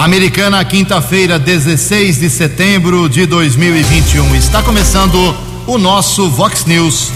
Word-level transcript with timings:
Americana, 0.00 0.64
quinta-feira, 0.64 1.38
16 1.38 2.20
de 2.20 2.30
setembro 2.30 3.06
de 3.06 3.26
2021. 3.26 4.34
Está 4.34 4.62
começando 4.62 5.36
o 5.66 5.76
nosso 5.76 6.30
Vox 6.30 6.64
News. 6.64 7.12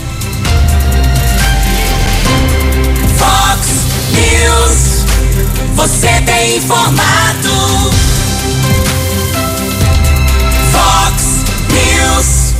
Vox 3.16 3.68
News. 4.12 5.06
Você 5.74 6.20
tem 6.26 6.58
informado. 6.58 7.90
Vox 10.70 11.44
News. 11.70 12.54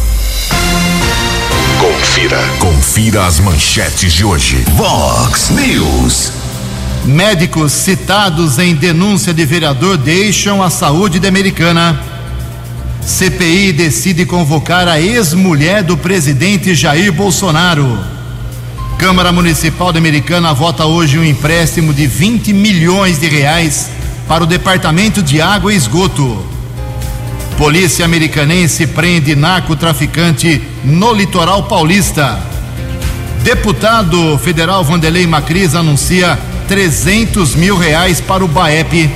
Confira. 1.79 2.41
Confira 2.61 3.27
as 3.27 3.41
manchetes 3.41 4.15
de 4.15 4.25
hoje. 4.25 4.65
Vox 4.75 5.51
News. 5.51 6.44
Médicos 7.05 7.73
citados 7.73 8.59
em 8.59 8.75
denúncia 8.75 9.34
de 9.34 9.45
vereador 9.45 9.98
deixam 9.98 10.62
a 10.62 10.71
saúde 10.71 11.21
da 11.21 11.29
americana. 11.29 12.00
CPI 13.03 13.72
decide 13.75 14.25
convocar 14.25 14.89
a 14.89 14.99
ex-mulher 14.99 15.82
do 15.82 15.98
presidente 15.98 16.75
Jair 16.75 17.12
Bolsonaro. 17.12 17.98
Câmara 18.96 19.31
Municipal 19.31 19.93
da 19.93 19.98
Americana 19.98 20.54
vota 20.54 20.86
hoje 20.86 21.18
um 21.18 21.25
empréstimo 21.25 21.93
de 21.93 22.07
20 22.07 22.54
milhões 22.54 23.21
de 23.21 23.29
reais 23.29 23.90
para 24.26 24.45
o 24.45 24.46
Departamento 24.46 25.23
de 25.23 25.43
Água 25.43 25.75
e 25.75 25.76
Esgoto. 25.76 26.43
Polícia 27.59 28.07
americanense 28.07 28.86
prende 28.86 29.36
narcotraficante 29.36 30.62
no 30.82 31.12
litoral 31.12 31.64
paulista. 31.64 32.41
Deputado 33.42 34.39
federal 34.39 34.83
Vanderlei 34.83 35.27
Macris 35.27 35.75
anuncia 35.75 36.39
300 36.69 37.55
mil 37.55 37.77
reais 37.77 38.20
para 38.20 38.45
o 38.45 38.48
BAEP. 38.48 39.11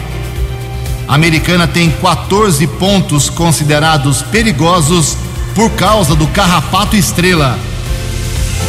A 1.06 1.14
americana 1.14 1.66
tem 1.66 1.90
14 1.90 2.66
pontos 2.66 3.30
considerados 3.30 4.22
perigosos 4.22 5.16
por 5.54 5.70
causa 5.70 6.14
do 6.14 6.26
carrapato 6.28 6.96
estrela. 6.96 7.58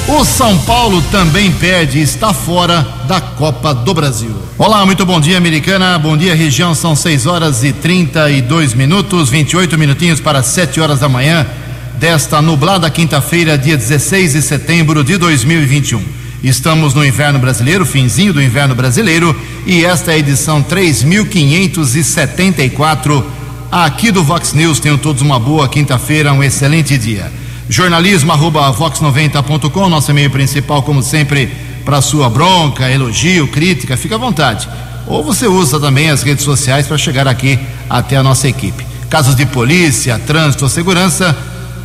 O 0.07 0.25
São 0.25 0.57
Paulo 0.59 1.01
também 1.11 1.51
perde 1.51 1.99
e 1.99 2.01
está 2.01 2.33
fora 2.33 2.81
da 3.07 3.21
Copa 3.21 3.73
do 3.73 3.93
Brasil. 3.93 4.35
Olá, 4.57 4.85
muito 4.85 5.05
bom 5.05 5.19
dia, 5.19 5.37
americana. 5.37 5.99
Bom 5.99 6.17
dia, 6.17 6.33
região. 6.33 6.73
São 6.73 6.95
6 6.95 7.25
horas 7.27 7.63
e 7.63 7.71
32 7.71 8.73
minutos, 8.73 9.29
28 9.29 9.77
minutinhos 9.77 10.19
para 10.19 10.41
7 10.41 10.81
horas 10.81 10.99
da 10.99 11.07
manhã 11.07 11.45
desta 11.99 12.41
nublada 12.41 12.89
quinta-feira, 12.89 13.57
dia 13.57 13.75
16 13.75 14.33
de 14.33 14.41
setembro 14.41 15.03
de 15.03 15.17
2021. 15.17 16.18
Estamos 16.43 16.93
no 16.93 17.05
inverno 17.05 17.37
brasileiro, 17.37 17.85
finzinho 17.85 18.31
do 18.31 18.41
inverno 18.41 18.73
brasileiro, 18.73 19.35
e 19.65 19.83
esta 19.83 20.11
é 20.11 20.13
a 20.15 20.17
edição 20.17 20.61
3574 20.61 23.25
aqui 23.69 24.09
do 24.09 24.23
Vox 24.23 24.53
News. 24.53 24.79
Tenham 24.79 24.97
todos 24.97 25.21
uma 25.21 25.37
boa 25.37 25.67
quinta-feira, 25.67 26.31
um 26.31 26.41
excelente 26.41 26.97
dia. 26.97 27.29
Jornalismo 27.67 28.31
arroba 28.31 28.73
vox90.com, 28.73 29.89
nosso 29.89 30.11
e-mail 30.11 30.29
principal, 30.29 30.81
como 30.81 31.03
sempre, 31.03 31.51
para 31.83 32.01
sua 32.01 32.29
bronca, 32.29 32.89
elogio, 32.89 33.49
crítica, 33.49 33.97
fica 33.97 34.15
à 34.15 34.17
vontade. 34.17 34.65
Ou 35.07 35.21
você 35.21 35.45
usa 35.45 35.77
também 35.77 36.09
as 36.09 36.23
redes 36.23 36.45
sociais 36.45 36.87
para 36.87 36.97
chegar 36.97 37.27
aqui 37.27 37.59
até 37.89 38.15
a 38.15 38.23
nossa 38.23 38.47
equipe. 38.47 38.87
Casos 39.09 39.35
de 39.35 39.45
polícia, 39.45 40.17
trânsito 40.19 40.63
ou 40.63 40.69
segurança, 40.69 41.35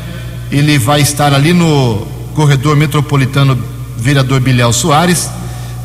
Ele 0.50 0.78
vai 0.78 1.00
estar 1.00 1.32
ali 1.32 1.52
no 1.52 2.06
corredor 2.34 2.76
metropolitano 2.76 3.58
vereador 3.96 4.40
Bilhel 4.40 4.72
Soares, 4.72 5.28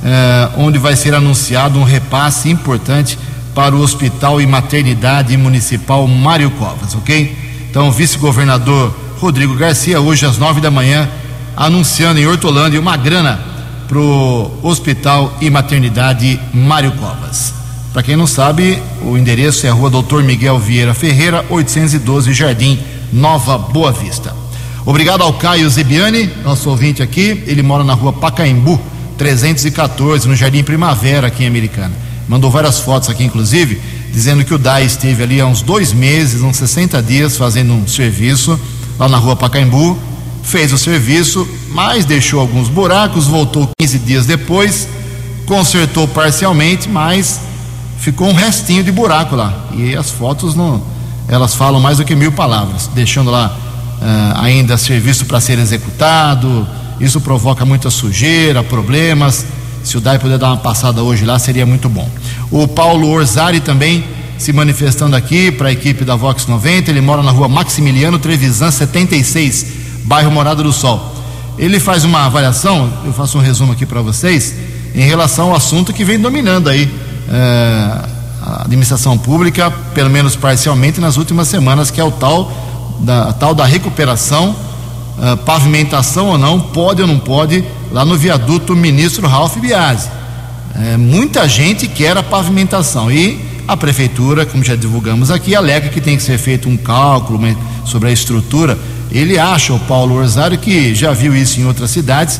eh, 0.03 0.49
onde 0.57 0.77
vai 0.77 0.95
ser 0.95 1.13
anunciado 1.13 1.79
um 1.79 1.83
repasse 1.83 2.49
importante 2.49 3.17
para 3.55 3.75
o 3.75 3.81
Hospital 3.81 4.41
e 4.41 4.47
Maternidade 4.47 5.35
Municipal 5.37 6.07
Mário 6.07 6.49
Covas, 6.51 6.95
ok? 6.95 7.35
Então, 7.69 7.91
vice-governador 7.91 8.93
Rodrigo 9.19 9.55
Garcia, 9.55 9.99
hoje 9.99 10.25
às 10.25 10.37
9 10.37 10.61
da 10.61 10.69
manhã, 10.69 11.09
anunciando 11.55 12.19
em 12.19 12.27
Hortolândia 12.27 12.79
uma 12.79 12.97
grana 12.97 13.52
para 13.93 14.01
o 14.01 14.51
Hospital 14.63 15.37
e 15.39 15.51
Maternidade 15.51 16.39
Mário 16.51 16.93
Covas. 16.93 17.53
Para 17.93 18.01
quem 18.01 18.15
não 18.15 18.25
sabe, 18.25 18.81
o 19.03 19.15
endereço 19.15 19.67
é 19.67 19.69
a 19.69 19.73
Rua 19.73 19.91
Doutor 19.91 20.23
Miguel 20.23 20.57
Vieira 20.57 20.95
Ferreira, 20.95 21.45
812 21.47 22.33
Jardim, 22.33 22.79
Nova 23.11 23.55
Boa 23.55 23.91
Vista. 23.91 24.35
Obrigado 24.83 25.21
ao 25.21 25.33
Caio 25.33 25.69
Zebiani, 25.69 26.27
nosso 26.43 26.71
ouvinte 26.71 27.03
aqui. 27.03 27.43
Ele 27.45 27.61
mora 27.61 27.83
na 27.83 27.93
Rua 27.93 28.11
Pacaembu, 28.11 28.81
314, 29.15 30.27
no 30.27 30.35
Jardim 30.35 30.63
Primavera, 30.63 31.27
aqui 31.27 31.43
em 31.43 31.47
Americana. 31.47 31.93
Mandou 32.27 32.49
várias 32.49 32.79
fotos 32.79 33.11
aqui, 33.11 33.23
inclusive, 33.23 33.79
dizendo 34.11 34.43
que 34.43 34.55
o 34.55 34.57
DAI 34.57 34.85
esteve 34.85 35.21
ali 35.21 35.39
há 35.39 35.45
uns 35.45 35.61
dois 35.61 35.93
meses, 35.93 36.41
uns 36.41 36.57
60 36.57 36.99
dias, 37.03 37.37
fazendo 37.37 37.73
um 37.73 37.87
serviço 37.87 38.59
lá 38.97 39.07
na 39.07 39.17
Rua 39.17 39.35
Pacaembu 39.35 39.99
fez 40.43 40.71
o 40.73 40.77
serviço, 40.77 41.47
mas 41.69 42.05
deixou 42.05 42.39
alguns 42.39 42.67
buracos, 42.67 43.25
voltou 43.25 43.69
15 43.79 43.99
dias 43.99 44.25
depois, 44.25 44.87
consertou 45.45 46.07
parcialmente, 46.07 46.87
mas 46.87 47.39
ficou 47.97 48.27
um 48.27 48.33
restinho 48.33 48.83
de 48.83 48.91
buraco 48.91 49.35
lá. 49.35 49.67
E 49.73 49.95
as 49.95 50.11
fotos 50.11 50.53
não, 50.53 50.83
elas 51.27 51.55
falam 51.55 51.79
mais 51.79 51.97
do 51.97 52.05
que 52.05 52.15
mil 52.15 52.31
palavras, 52.31 52.89
deixando 52.93 53.31
lá 53.31 53.57
uh, 53.99 54.41
ainda 54.41 54.77
serviço 54.77 55.25
para 55.25 55.39
ser 55.39 55.57
executado. 55.57 56.67
Isso 56.99 57.19
provoca 57.19 57.65
muita 57.65 57.89
sujeira, 57.89 58.61
problemas. 58.63 59.45
Se 59.83 59.97
o 59.97 60.01
DAI 60.01 60.19
puder 60.19 60.37
dar 60.37 60.47
uma 60.47 60.57
passada 60.57 61.01
hoje 61.01 61.25
lá, 61.25 61.39
seria 61.39 61.65
muito 61.65 61.89
bom. 61.89 62.07
O 62.51 62.67
Paulo 62.67 63.09
Orzari 63.09 63.59
também 63.59 64.05
se 64.37 64.53
manifestando 64.53 65.15
aqui 65.15 65.51
para 65.51 65.69
a 65.69 65.71
equipe 65.71 66.05
da 66.05 66.15
Vox 66.15 66.45
90. 66.45 66.91
Ele 66.91 67.01
mora 67.01 67.23
na 67.23 67.31
rua 67.31 67.47
Maximiliano 67.47 68.19
Trevisan 68.19 68.71
76 68.71 69.82
bairro 70.03 70.31
Morada 70.31 70.63
do 70.63 70.73
Sol. 70.73 71.13
Ele 71.57 71.79
faz 71.79 72.03
uma 72.03 72.25
avaliação, 72.25 72.91
eu 73.05 73.13
faço 73.13 73.37
um 73.37 73.41
resumo 73.41 73.73
aqui 73.73 73.85
para 73.85 74.01
vocês, 74.01 74.55
em 74.95 75.03
relação 75.03 75.49
ao 75.49 75.55
assunto 75.55 75.93
que 75.93 76.03
vem 76.03 76.19
dominando 76.19 76.69
aí 76.69 76.91
é, 77.29 78.09
a 78.41 78.61
administração 78.63 79.17
pública, 79.17 79.71
pelo 79.93 80.09
menos 80.09 80.35
parcialmente 80.35 80.99
nas 80.99 81.17
últimas 81.17 81.47
semanas, 81.47 81.89
que 81.91 82.01
é 82.01 82.03
o 82.03 82.11
tal 82.11 82.51
da, 82.99 83.33
tal 83.33 83.53
da 83.53 83.65
recuperação, 83.65 84.55
é, 85.21 85.35
pavimentação 85.37 86.27
ou 86.27 86.37
não, 86.37 86.59
pode 86.59 87.01
ou 87.01 87.07
não 87.07 87.19
pode, 87.19 87.63
lá 87.91 88.03
no 88.03 88.17
viaduto 88.17 88.75
Ministro 88.75 89.27
Ralph 89.27 89.57
Biasi. 89.57 90.09
É, 90.75 90.97
muita 90.97 91.47
gente 91.47 91.87
quer 91.87 92.17
a 92.17 92.23
pavimentação 92.23 93.11
e 93.11 93.53
a 93.67 93.77
prefeitura, 93.77 94.45
como 94.45 94.63
já 94.63 94.75
divulgamos 94.75 95.31
aqui, 95.31 95.55
alega 95.55 95.89
que 95.89 96.01
tem 96.01 96.17
que 96.17 96.23
ser 96.23 96.37
feito 96.37 96.67
um 96.67 96.75
cálculo 96.75 97.39
sobre 97.85 98.09
a 98.09 98.11
estrutura 98.11 98.77
ele 99.11 99.37
acha, 99.37 99.73
o 99.73 99.79
Paulo 99.79 100.15
Orzário, 100.15 100.57
que 100.57 100.95
já 100.95 101.11
viu 101.13 101.35
isso 101.35 101.59
em 101.59 101.65
outras 101.65 101.91
cidades, 101.91 102.39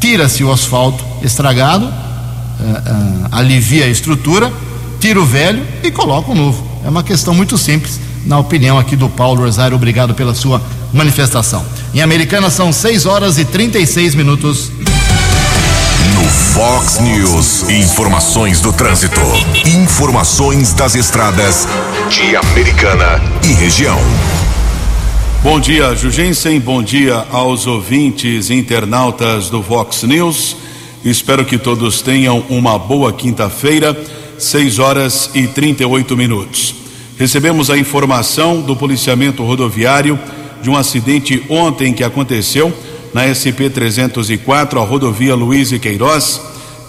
tira-se 0.00 0.44
o 0.44 0.52
asfalto 0.52 1.04
estragado, 1.22 1.86
uh, 1.86 1.88
uh, 1.88 3.28
alivia 3.32 3.84
a 3.84 3.88
estrutura, 3.88 4.52
tira 5.00 5.20
o 5.20 5.26
velho 5.26 5.62
e 5.82 5.90
coloca 5.90 6.30
o 6.30 6.34
novo. 6.34 6.66
É 6.84 6.88
uma 6.88 7.02
questão 7.02 7.34
muito 7.34 7.56
simples, 7.56 7.98
na 8.24 8.38
opinião 8.38 8.78
aqui 8.78 8.94
do 8.94 9.08
Paulo 9.08 9.42
Orzário. 9.42 9.76
Obrigado 9.76 10.14
pela 10.14 10.34
sua 10.34 10.60
manifestação. 10.92 11.64
Em 11.94 12.00
Americana 12.00 12.50
são 12.50 12.72
6 12.72 13.06
horas 13.06 13.38
e 13.38 13.44
36 13.44 14.14
minutos. 14.14 14.70
No 16.14 16.24
Fox 16.24 16.98
News, 17.00 17.68
informações 17.68 18.60
do 18.60 18.72
trânsito. 18.72 19.20
Informações 19.64 20.72
das 20.72 20.94
estradas 20.94 21.66
de 22.08 22.36
Americana 22.36 23.20
e 23.42 23.52
região. 23.52 23.98
Bom 25.42 25.60
dia, 25.60 25.94
Jugensen. 25.94 26.58
Bom 26.58 26.82
dia 26.82 27.24
aos 27.30 27.66
ouvintes 27.66 28.50
internautas 28.50 29.48
do 29.48 29.62
Vox 29.62 30.02
News. 30.02 30.56
Espero 31.04 31.44
que 31.44 31.56
todos 31.56 32.02
tenham 32.02 32.44
uma 32.48 32.78
boa 32.78 33.12
quinta-feira, 33.12 33.96
6 34.38 34.78
horas 34.78 35.30
e 35.34 35.46
38 35.46 36.16
minutos. 36.16 36.74
Recebemos 37.18 37.70
a 37.70 37.78
informação 37.78 38.60
do 38.60 38.74
policiamento 38.74 39.44
rodoviário 39.44 40.18
de 40.60 40.68
um 40.68 40.76
acidente 40.76 41.44
ontem 41.48 41.92
que 41.92 42.02
aconteceu 42.02 42.72
na 43.14 43.32
SP 43.32 43.70
304, 43.70 44.80
a 44.80 44.84
rodovia 44.84 45.34
Luiz 45.34 45.72
e 45.72 45.78
Queiroz, 45.78 46.40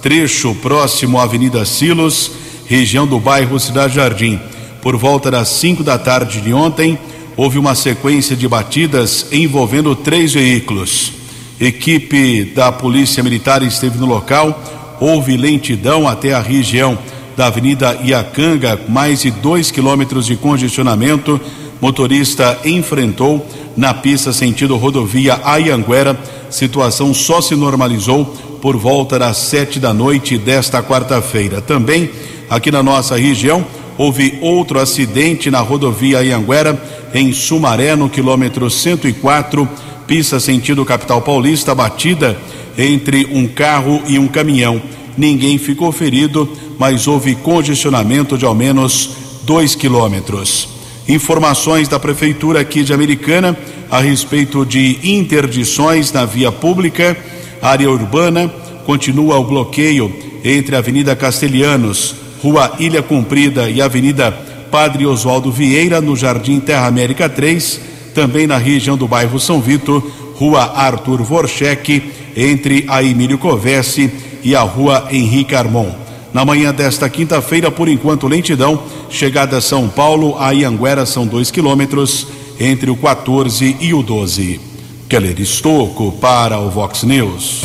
trecho 0.01 0.53
próximo 0.55 1.19
à 1.19 1.23
Avenida 1.23 1.63
Silos, 1.63 2.31
região 2.65 3.07
do 3.07 3.19
bairro 3.19 3.59
Cidade 3.59 3.95
Jardim. 3.95 4.39
Por 4.81 4.97
volta 4.97 5.29
das 5.31 5.47
5 5.49 5.83
da 5.83 5.97
tarde 5.97 6.41
de 6.41 6.53
ontem, 6.53 6.97
houve 7.37 7.59
uma 7.59 7.75
sequência 7.75 8.35
de 8.35 8.47
batidas 8.47 9.27
envolvendo 9.31 9.95
três 9.95 10.33
veículos. 10.33 11.13
Equipe 11.59 12.45
da 12.45 12.71
Polícia 12.71 13.23
Militar 13.23 13.61
esteve 13.61 13.99
no 13.99 14.07
local, 14.07 14.59
houve 14.99 15.37
lentidão 15.37 16.07
até 16.07 16.33
a 16.33 16.41
região 16.41 16.97
da 17.37 17.45
Avenida 17.45 17.99
Iacanga, 18.03 18.79
mais 18.89 19.21
de 19.21 19.29
dois 19.29 19.69
quilômetros 19.69 20.25
de 20.25 20.35
congestionamento. 20.35 21.39
Motorista 21.79 22.57
enfrentou 22.65 23.45
na 23.77 23.93
pista 23.93 24.33
sentido 24.33 24.75
rodovia 24.75 25.39
Ayanguera. 25.43 26.19
Situação 26.49 27.13
só 27.13 27.39
se 27.39 27.55
normalizou 27.55 28.25
por 28.59 28.75
volta 28.75 29.19
das 29.19 29.37
sete 29.37 29.79
da 29.79 29.93
noite 29.93 30.39
desta 30.39 30.81
quarta-feira. 30.81 31.61
Também 31.61 32.09
aqui 32.49 32.71
na 32.71 32.81
nossa 32.81 33.15
região 33.15 33.63
houve 33.97 34.37
outro 34.41 34.79
acidente 34.79 35.49
na 35.49 35.59
rodovia 35.59 36.19
Ayanguera, 36.19 36.81
em 37.13 37.33
Sumaré, 37.33 37.95
no 37.95 38.09
quilômetro 38.09 38.69
104, 38.69 39.67
pista 40.05 40.39
sentido 40.39 40.85
capital 40.85 41.21
paulista, 41.21 41.73
batida 41.73 42.37
entre 42.77 43.27
um 43.31 43.47
carro 43.47 44.01
e 44.07 44.19
um 44.19 44.27
caminhão. 44.27 44.81
Ninguém 45.17 45.57
ficou 45.57 45.91
ferido, 45.91 46.47
mas 46.77 47.07
houve 47.07 47.35
congestionamento 47.35 48.37
de 48.37 48.45
ao 48.45 48.53
menos 48.53 49.09
dois 49.43 49.73
quilômetros. 49.73 50.69
Informações 51.07 51.87
da 51.87 51.99
Prefeitura 51.99 52.59
aqui 52.59 52.83
de 52.83 52.93
Americana 52.93 53.57
a 53.89 53.99
respeito 53.99 54.65
de 54.65 54.99
interdições 55.03 56.11
na 56.11 56.25
via 56.25 56.51
pública, 56.51 57.17
área 57.61 57.89
urbana, 57.89 58.49
continua 58.85 59.37
o 59.39 59.45
bloqueio 59.45 60.13
entre 60.43 60.75
a 60.75 60.79
Avenida 60.79 61.15
Castelhanos, 61.15 62.15
Rua 62.47 62.75
Ilha 62.79 63.03
Comprida 63.03 63.69
e 63.69 63.81
Avenida 63.81 64.31
Padre 64.71 65.05
Oswaldo 65.05 65.51
Vieira, 65.51 65.99
no 65.99 66.15
Jardim 66.15 66.61
Terra 66.61 66.87
América 66.87 67.27
3, 67.27 67.81
também 68.15 68.47
na 68.47 68.55
região 68.55 68.95
do 68.95 69.05
bairro 69.05 69.37
São 69.37 69.59
Vitor, 69.59 70.01
Rua 70.35 70.61
Arthur 70.61 71.21
Vorchek, 71.23 72.01
entre 72.37 72.85
a 72.87 73.03
Emílio 73.03 73.37
Covesse 73.37 74.09
e 74.41 74.55
a 74.55 74.61
Rua 74.61 75.09
Henrique 75.11 75.55
Armon. 75.55 75.89
Na 76.33 76.45
manhã 76.45 76.73
desta 76.73 77.09
quinta-feira, 77.09 77.69
por 77.69 77.89
enquanto, 77.89 78.29
lentidão, 78.29 78.81
chegada 79.09 79.57
a 79.57 79.61
São 79.61 79.89
Paulo, 79.89 80.37
a 80.39 80.51
Ianguera 80.51 81.05
são 81.05 81.27
dois 81.27 81.51
quilômetros, 81.51 82.27
entre 82.57 82.89
o 82.89 82.95
14 82.95 83.75
e 83.81 83.93
o 83.93 84.01
12. 84.01 84.61
Keller 85.09 85.37
Estocco 85.41 86.13
para 86.13 86.57
o 86.59 86.69
Vox 86.69 87.03
News. 87.03 87.63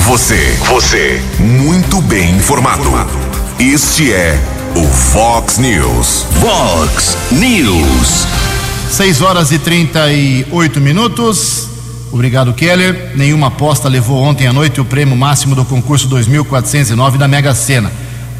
Você, 0.00 0.58
você, 0.66 1.22
muito 1.38 2.00
bem 2.02 2.32
informado. 2.32 2.90
Este 3.58 4.12
é 4.12 4.36
o 4.74 4.84
Fox 4.84 5.58
News. 5.58 6.26
Fox 6.40 7.16
News. 7.30 8.26
6 8.90 9.22
horas 9.22 9.52
e 9.52 9.58
38 9.60 10.80
minutos. 10.80 11.68
Obrigado, 12.10 12.52
Keller. 12.52 13.12
Nenhuma 13.14 13.46
aposta 13.46 13.88
levou 13.88 14.20
ontem 14.20 14.48
à 14.48 14.52
noite 14.52 14.80
o 14.80 14.84
prêmio 14.84 15.16
máximo 15.16 15.54
do 15.54 15.64
concurso 15.64 16.08
2409 16.08 17.16
da 17.16 17.28
Mega 17.28 17.54
Sena. 17.54 17.92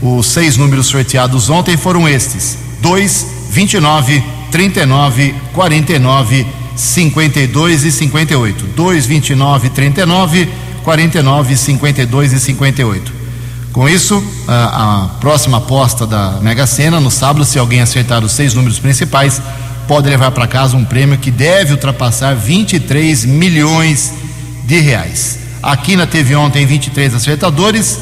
Os 0.03 0.27
seis 0.27 0.57
números 0.57 0.87
sorteados 0.87 1.49
ontem 1.49 1.77
foram 1.77 2.09
estes: 2.09 2.59
2, 2.81 3.27
29, 3.51 4.23
39, 4.51 5.35
49, 5.53 6.47
52 6.75 7.85
e 7.85 7.93
58. 7.93 8.67
2, 8.67 9.07
29, 9.07 9.71
39, 9.71 10.49
49, 10.83 11.57
52 11.57 12.33
e 12.33 12.41
58. 12.41 13.14
Com 13.75 13.89
isso, 13.89 14.23
a, 14.47 15.03
a 15.03 15.09
próxima 15.19 15.59
aposta 15.59 16.07
da 16.07 16.39
Mega 16.41 16.65
Sena, 16.65 17.01
no 17.01 17.11
sábado, 17.11 17.45
se 17.45 17.59
alguém 17.59 17.81
acertar 17.81 18.25
os 18.25 18.31
seis 18.31 18.55
números 18.55 18.79
principais, 18.79 19.43
pode 19.89 20.09
levar 20.09 20.31
para 20.31 20.47
casa 20.47 20.77
um 20.77 20.85
prêmio 20.85 21.19
que 21.19 21.29
deve 21.29 21.73
ultrapassar 21.73 22.37
23 22.37 23.25
milhões 23.25 24.15
de 24.63 24.79
reais. 24.79 25.41
A 25.61 25.77
Quina 25.77 26.07
teve 26.07 26.37
ontem 26.37 26.65
23 26.65 27.17
acertadores, 27.17 27.99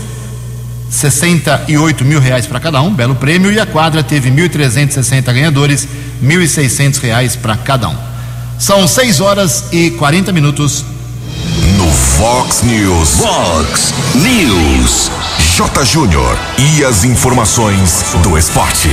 68 0.91 2.05
mil 2.05 2.21
reais 2.21 2.47
para 2.47 2.61
cada 2.61 2.83
um, 2.83 2.93
belo 2.93 3.15
prêmio, 3.15 3.51
e 3.51 3.59
a 3.59 3.65
quadra 3.65 4.03
teve 4.03 4.31
1.360 4.31 5.25
ganhadores, 5.33 5.89
1.600 6.23 7.01
reais 7.01 7.35
para 7.35 7.57
cada 7.57 7.89
um. 7.89 7.97
São 8.59 8.87
6 8.87 9.21
horas 9.21 9.65
e 9.73 9.91
40 9.93 10.33
minutos. 10.33 10.85
No 11.79 11.91
Fox 11.91 12.63
News. 12.63 13.17
Fox 13.17 13.95
News. 14.17 15.11
J. 15.54 15.84
Júnior. 15.84 16.38
E 16.58 16.82
as 16.82 17.04
informações 17.04 18.14
do 18.22 18.38
esporte. 18.38 18.88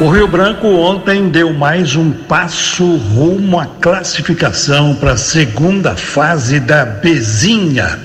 O 0.00 0.08
Rio 0.08 0.26
Branco 0.26 0.66
ontem 0.66 1.28
deu 1.28 1.52
mais 1.52 1.94
um 1.94 2.10
passo 2.10 2.96
rumo 2.96 3.60
à 3.60 3.66
classificação 3.66 4.94
para 4.94 5.12
a 5.12 5.16
segunda 5.18 5.94
fase 5.94 6.58
da 6.58 6.86
Bezinha. 6.86 7.98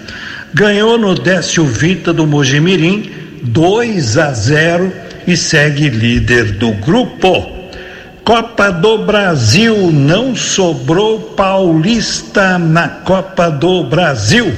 Ganhou 0.54 0.98
no 0.98 1.16
Décio 1.16 1.66
Vita 1.66 2.12
do 2.12 2.28
Mojimirim 2.28 3.10
2 3.44 4.18
a 4.18 4.34
0 4.34 4.92
e 5.26 5.38
segue 5.38 5.88
líder 5.88 6.52
do 6.52 6.74
grupo. 6.74 7.50
Copa 8.26 8.74
do 8.74 9.06
Brasil 9.06 9.90
não 9.90 10.36
sobrou 10.36 11.22
paulista 11.38 12.60
na 12.60 12.90
Copa 12.90 13.50
do 13.50 13.86
Brasil. 13.86 14.54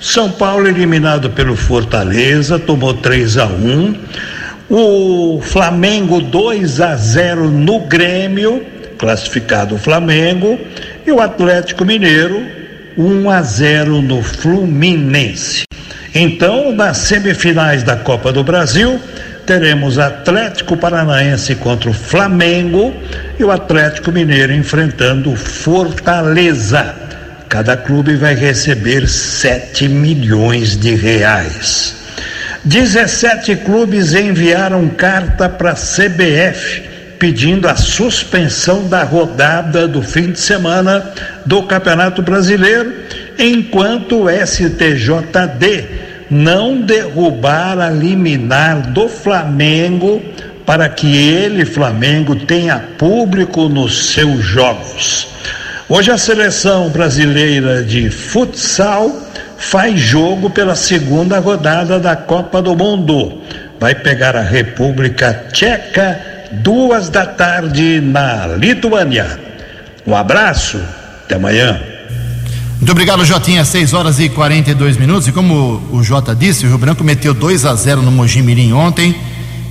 São 0.00 0.30
Paulo 0.30 0.68
eliminado 0.68 1.30
pelo 1.30 1.56
Fortaleza, 1.56 2.58
tomou 2.58 2.94
3 2.94 3.36
a 3.36 3.46
1. 3.46 3.94
O 4.70 5.40
Flamengo 5.42 6.20
2 6.20 6.80
a 6.80 6.94
0 6.94 7.50
no 7.50 7.80
Grêmio, 7.80 8.64
classificado 8.96 9.74
o 9.74 9.78
Flamengo, 9.78 10.58
e 11.06 11.10
o 11.10 11.20
Atlético 11.20 11.84
Mineiro 11.84 12.40
1 12.96 13.30
a 13.30 13.42
0 13.42 14.02
no 14.02 14.22
Fluminense. 14.22 15.64
Então, 16.14 16.72
nas 16.72 16.98
semifinais 16.98 17.82
da 17.82 17.96
Copa 17.96 18.32
do 18.32 18.44
Brasil, 18.44 19.00
teremos 19.46 19.98
Atlético 19.98 20.76
Paranaense 20.76 21.54
contra 21.56 21.90
o 21.90 21.94
Flamengo 21.94 22.94
e 23.38 23.42
o 23.42 23.50
Atlético 23.50 24.12
Mineiro 24.12 24.52
enfrentando 24.52 25.34
Fortaleza. 25.34 26.94
Cada 27.48 27.76
clube 27.76 28.14
vai 28.16 28.34
receber 28.34 29.08
7 29.08 29.88
milhões 29.88 30.76
de 30.76 30.94
reais. 30.94 31.96
17 32.64 33.56
clubes 33.56 34.14
enviaram 34.14 34.88
carta 34.88 35.48
para 35.48 35.70
a 35.70 35.74
CBF 35.74 36.82
pedindo 37.18 37.66
a 37.66 37.74
suspensão 37.74 38.86
da 38.86 39.02
rodada 39.02 39.88
do 39.88 40.02
fim 40.02 40.32
de 40.32 40.38
semana 40.38 41.10
do 41.44 41.62
Campeonato 41.64 42.22
Brasileiro, 42.22 42.94
enquanto 43.38 44.24
o 44.24 44.28
STJD 44.30 45.84
não 46.30 46.80
derrubar 46.80 47.78
a 47.80 47.90
liminar 47.90 48.92
do 48.92 49.08
Flamengo 49.08 50.22
para 50.64 50.88
que 50.88 51.16
ele, 51.16 51.64
Flamengo, 51.64 52.36
tenha 52.36 52.78
público 52.98 53.68
nos 53.68 54.12
seus 54.12 54.44
jogos. 54.44 55.28
Hoje 55.90 56.10
a 56.10 56.18
seleção 56.18 56.90
brasileira 56.90 57.82
de 57.82 58.10
futsal 58.10 59.10
faz 59.56 59.98
jogo 59.98 60.50
pela 60.50 60.76
segunda 60.76 61.38
rodada 61.38 61.98
da 61.98 62.14
Copa 62.14 62.60
do 62.60 62.76
Mundo. 62.76 63.40
Vai 63.80 63.94
pegar 63.94 64.36
a 64.36 64.42
República 64.42 65.46
Tcheca, 65.50 66.20
duas 66.52 67.08
da 67.08 67.24
tarde, 67.24 68.02
na 68.02 68.48
Lituânia. 68.48 69.40
Um 70.06 70.14
abraço, 70.14 70.78
até 71.24 71.36
amanhã. 71.36 71.80
Muito 72.76 72.92
obrigado, 72.92 73.24
Jotinha. 73.24 73.64
6 73.64 73.94
horas 73.94 74.20
e 74.20 74.28
42 74.28 74.98
minutos. 74.98 75.26
E 75.26 75.32
como 75.32 75.82
o 75.90 76.02
Jota 76.04 76.34
disse, 76.34 76.66
o 76.66 76.68
Rio 76.68 76.76
Branco 76.76 77.02
meteu 77.02 77.32
2 77.32 77.64
a 77.64 77.74
0 77.74 78.02
no 78.02 78.12
Mojimirim 78.12 78.74
ontem 78.74 79.16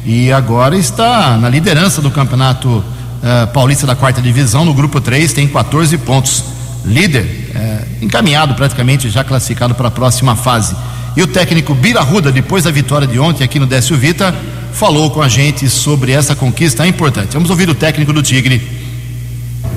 e 0.03 0.31
agora 0.31 0.75
está 0.75 1.37
na 1.37 1.47
liderança 1.47 2.01
do 2.01 2.09
campeonato 2.09 2.83
uh, 3.17 3.47
paulista 3.47 3.85
da 3.85 3.95
quarta 3.95 4.21
divisão. 4.21 4.65
No 4.65 4.73
grupo 4.73 4.99
3 5.01 5.33
tem 5.33 5.47
14 5.47 5.97
pontos. 5.99 6.43
líder, 6.85 7.25
é, 7.53 7.81
encaminhado 8.01 8.55
praticamente, 8.55 9.09
já 9.09 9.23
classificado 9.23 9.75
para 9.75 9.89
a 9.89 9.91
próxima 9.91 10.35
fase. 10.35 10.75
E 11.17 11.21
o 11.21 11.27
técnico 11.27 11.73
Bira 11.73 12.01
Ruda, 12.01 12.31
depois 12.31 12.63
da 12.63 12.71
vitória 12.71 13.07
de 13.07 13.19
ontem 13.19 13.43
aqui 13.43 13.59
no 13.59 13.65
Décio 13.65 13.97
Vita, 13.97 14.33
falou 14.71 15.09
com 15.09 15.21
a 15.21 15.27
gente 15.27 15.67
sobre 15.67 16.11
essa 16.11 16.35
conquista 16.35 16.85
importante. 16.85 17.33
Vamos 17.33 17.49
ouvir 17.49 17.67
o 17.67 17.75
técnico 17.75 18.13
do 18.13 18.21
Tigre. 18.21 18.61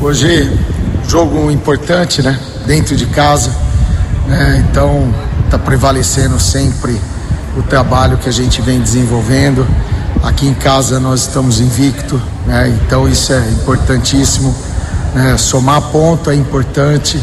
Hoje, 0.01 0.53
jogo 1.09 1.51
importante, 1.51 2.23
né? 2.23 2.39
Dentro 2.67 2.95
de 2.95 3.07
casa. 3.07 3.57
Né? 4.27 4.65
Então, 4.71 5.13
está 5.47 5.59
prevalecendo 5.59 6.39
sempre 6.39 7.01
o 7.57 7.63
trabalho 7.63 8.19
que 8.19 8.29
a 8.29 8.33
gente 8.33 8.61
vem 8.63 8.81
desenvolvendo. 8.81 9.67
Aqui 10.23 10.47
em 10.47 10.55
casa 10.55 11.01
nós 11.01 11.23
estamos 11.23 11.61
invicto, 11.61 12.21
né? 12.47 12.69
então 12.69 13.09
isso 13.09 13.33
é 13.33 13.39
importantíssimo. 13.51 14.55
Né? 15.15 15.37
Somar 15.39 15.81
ponto 15.91 16.31
é 16.31 16.35
importante. 16.35 17.19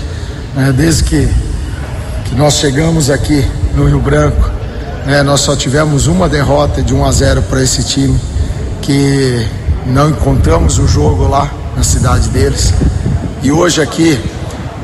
Né? 0.56 0.74
Desde 0.76 1.04
que, 1.04 1.30
que 2.26 2.36
nós 2.36 2.56
chegamos 2.56 3.12
aqui 3.12 3.46
no 3.76 3.86
Rio 3.86 4.00
Branco, 4.00 4.50
né? 5.06 5.22
nós 5.22 5.42
só 5.42 5.56
tivemos 5.56 6.08
uma 6.08 6.28
derrota 6.28 6.82
de 6.82 6.94
1 6.94 7.06
a 7.06 7.12
0 7.12 7.42
para 7.44 7.62
esse 7.62 7.84
time, 7.84 8.20
que 8.82 9.48
não 9.86 10.10
encontramos 10.10 10.80
o 10.80 10.88
jogo 10.88 11.28
lá 11.28 11.52
na 11.76 11.84
cidade 11.84 12.30
deles. 12.30 12.74
E 13.44 13.52
hoje 13.52 13.80
aqui, 13.80 14.20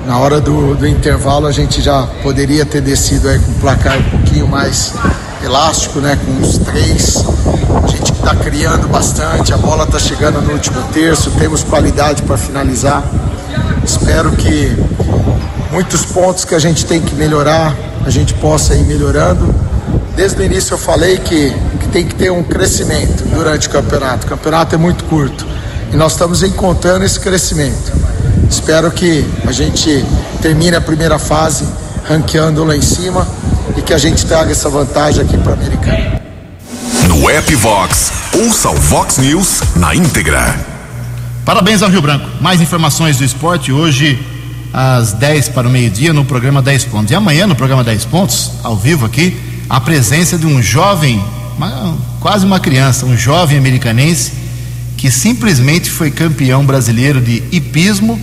na 0.06 0.20
hora 0.20 0.40
do, 0.40 0.76
do 0.76 0.88
intervalo, 0.88 1.48
a 1.48 1.52
gente 1.52 1.82
já 1.82 2.06
poderia 2.22 2.64
ter 2.64 2.82
descido 2.82 3.28
aí 3.28 3.40
com 3.40 3.52
um 3.52 3.56
placar 3.56 3.98
um 3.98 4.04
pouquinho 4.04 4.48
mais 4.48 4.94
elástico, 5.44 6.00
né? 6.00 6.18
Com 6.26 6.32
uns 6.32 6.58
três. 6.58 7.24
A 7.84 7.88
gente 7.88 8.12
está 8.12 8.36
criando 8.36 8.88
bastante, 8.88 9.54
a 9.54 9.58
bola 9.58 9.84
está 9.84 10.00
chegando 10.00 10.42
no 10.42 10.54
último 10.54 10.82
terço, 10.94 11.32
temos 11.32 11.64
qualidade 11.64 12.24
para 12.24 12.38
finalizar. 12.38 13.04
Espero 13.84 14.32
que 14.32 14.76
muitos 15.72 16.06
pontos 16.06 16.46
que 16.46 16.56
a 16.56 16.60
gente 16.60 16.86
tem 16.86 17.02
que 17.02 17.14
melhorar, 17.16 17.76
a 18.06 18.10
gente 18.10 18.34
possa 18.36 18.74
ir 18.76 18.84
melhorando. 18.84 19.54
Desde 20.16 20.42
o 20.42 20.46
início 20.46 20.74
eu 20.74 20.78
falei 20.78 21.18
que, 21.18 21.52
que 21.80 21.88
tem 21.90 22.06
que 22.08 22.16
ter 22.16 22.32
um 22.32 22.44
crescimento 22.44 23.24
durante 23.26 23.68
o 23.68 23.72
campeonato. 23.72 24.26
O 24.26 24.30
campeonato 24.30 24.76
é 24.76 24.78
muito 24.78 25.04
curto 25.06 25.46
e 25.92 25.96
nós 25.96 26.14
estamos 26.14 26.42
encontrando 26.44 27.04
esse 27.04 27.20
crescimento. 27.20 27.92
Espero 28.50 28.90
que 28.92 29.26
a 29.46 29.52
gente 29.52 30.06
termine 30.42 30.76
a 30.76 30.82
primeira 30.82 31.20
fase 31.20 31.66
ranqueando 32.08 32.64
lá 32.64 32.76
em 32.76 32.82
cima 32.82 33.28
e 33.78 33.82
que 33.82 33.94
a 33.94 33.98
gente 33.98 34.26
traga 34.26 34.52
essa 34.52 34.70
vantagem 34.70 35.24
aqui 35.24 35.38
para 35.38 35.52
a 35.52 35.56
Americana. 35.56 36.22
No 37.08 37.30
app 37.30 37.56
Vox, 37.56 38.12
ouça 38.34 38.70
o 38.70 38.76
Vox 38.76 39.18
News 39.18 39.62
na 39.76 39.96
íntegra. 39.96 40.56
Parabéns 41.46 41.82
ao 41.82 41.90
Rio 41.90 42.02
Branco. 42.02 42.26
Mais 42.42 42.62
informações 42.62 43.18
do 43.18 43.24
esporte 43.24 43.72
hoje 43.72 44.20
às 44.74 45.14
10 45.14 45.50
para 45.50 45.68
o 45.68 45.72
meio-dia 45.72 46.14
no 46.14 46.26
programa 46.26 46.62
10 46.62 46.86
pontos. 46.86 47.12
E 47.12 47.16
amanhã 47.16 47.46
no 47.46 47.56
programa 47.56 47.84
10 47.84 48.06
pontos, 48.06 48.52
ao 48.64 48.76
vivo 48.76 49.06
aqui, 49.06 49.38
a 49.70 49.80
presença 49.80 50.38
de 50.38 50.46
um 50.46 50.62
jovem, 50.62 51.24
uma, 51.58 51.98
quase 52.20 52.46
uma 52.46 52.60
criança, 52.60 53.06
um 53.06 53.16
jovem 53.16 53.58
americanense 53.58 54.34
que 54.98 55.12
simplesmente 55.12 55.90
foi 55.90 56.10
campeão 56.10 56.66
brasileiro 56.66 57.20
de 57.20 57.44
hipismo 57.52 58.20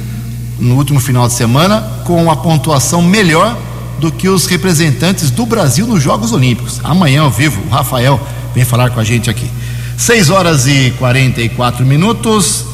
no 0.59 0.77
último 0.77 0.99
final 0.99 1.29
de 1.29 1.35
semana 1.35 1.81
com 2.05 2.23
uma 2.23 2.37
pontuação 2.37 3.03
melhor 3.03 3.57
do 4.01 4.11
que 4.11 4.29
os 4.29 4.47
representantes 4.47 5.31
do 5.31 5.45
Brasil 5.45 5.87
nos 5.87 6.03
Jogos 6.03 6.33
Olímpicos. 6.33 6.81
Amanhã 6.83 7.21
ao 7.23 7.31
vivo, 7.31 7.63
o 7.67 7.69
Rafael 7.69 8.19
vem 8.55 8.65
falar 8.65 8.91
com 8.91 8.99
a 8.99 9.05
gente 9.05 9.29
aqui. 9.29 9.49
6 9.97 10.31
horas 10.31 10.67
e 10.67 10.93
44 10.99 11.85
minutos. 11.85 12.65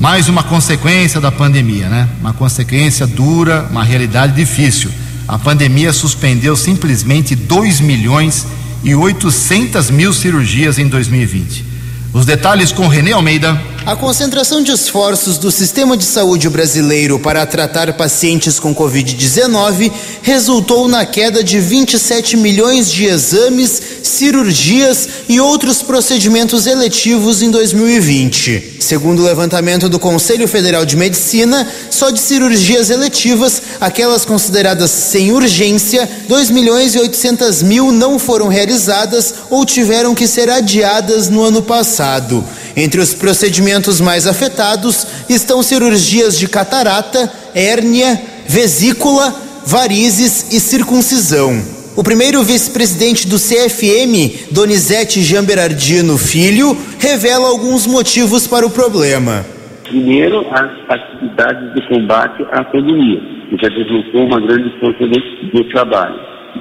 Mais 0.00 0.30
uma 0.30 0.42
consequência 0.42 1.20
da 1.20 1.30
pandemia, 1.30 1.90
né? 1.90 2.08
Uma 2.18 2.32
consequência 2.32 3.06
dura, 3.06 3.68
uma 3.70 3.84
realidade 3.84 4.34
difícil. 4.34 4.90
A 5.28 5.38
pandemia 5.38 5.92
suspendeu 5.92 6.56
simplesmente 6.56 7.36
2 7.36 7.80
milhões 7.80 8.46
e 8.82 8.94
800 8.94 9.90
mil 9.90 10.14
cirurgias 10.14 10.78
em 10.78 10.88
2020. 10.88 11.66
Os 12.14 12.24
detalhes 12.24 12.72
com 12.72 12.88
Renê 12.88 13.12
Almeida. 13.12 13.60
A 13.86 13.96
concentração 13.96 14.62
de 14.62 14.72
esforços 14.72 15.38
do 15.38 15.50
sistema 15.50 15.96
de 15.96 16.04
saúde 16.04 16.50
brasileiro 16.50 17.18
para 17.18 17.46
tratar 17.46 17.90
pacientes 17.94 18.60
com 18.60 18.74
Covid-19 18.74 19.90
resultou 20.20 20.86
na 20.86 21.06
queda 21.06 21.42
de 21.42 21.58
27 21.58 22.36
milhões 22.36 22.92
de 22.92 23.06
exames, 23.06 23.80
cirurgias 24.02 25.08
e 25.28 25.40
outros 25.40 25.82
procedimentos 25.82 26.66
eletivos 26.66 27.40
em 27.40 27.50
2020. 27.50 28.76
Segundo 28.80 29.20
o 29.20 29.24
levantamento 29.24 29.88
do 29.88 29.98
Conselho 29.98 30.46
Federal 30.46 30.84
de 30.84 30.96
Medicina, 30.96 31.66
só 31.90 32.10
de 32.10 32.20
cirurgias 32.20 32.90
eletivas, 32.90 33.62
aquelas 33.80 34.26
consideradas 34.26 34.90
sem 34.90 35.32
urgência, 35.32 36.08
2 36.28 36.50
milhões 36.50 36.94
e 36.94 36.98
800 36.98 37.62
mil 37.62 37.90
não 37.90 38.18
foram 38.18 38.46
realizadas 38.46 39.34
ou 39.48 39.64
tiveram 39.64 40.14
que 40.14 40.26
ser 40.26 40.50
adiadas 40.50 41.30
no 41.30 41.42
ano 41.42 41.62
passado. 41.62 42.44
Entre 42.76 43.00
os 43.00 43.14
procedimentos 43.14 44.00
mais 44.00 44.26
afetados 44.26 45.06
estão 45.28 45.62
cirurgias 45.62 46.38
de 46.38 46.48
catarata, 46.48 47.30
hérnia, 47.54 48.20
vesícula, 48.46 49.34
varizes 49.66 50.52
e 50.52 50.60
circuncisão. 50.60 51.62
O 51.96 52.04
primeiro 52.04 52.42
vice-presidente 52.42 53.28
do 53.28 53.36
CFM, 53.36 54.50
Donizete 54.52 55.20
Jamberardino 55.22 56.16
Filho, 56.16 56.76
revela 56.98 57.48
alguns 57.48 57.86
motivos 57.86 58.46
para 58.46 58.64
o 58.64 58.70
problema. 58.70 59.44
Primeiro, 59.84 60.46
as 60.52 60.70
atividades 60.88 61.74
de 61.74 61.88
combate 61.88 62.46
à 62.52 62.62
pandemia, 62.62 63.20
que 63.50 63.56
já 63.60 63.68
deslocou 63.68 64.24
uma 64.24 64.40
grande 64.40 64.72
força 64.78 65.04
de 65.04 65.64
trabalho. 65.72 66.14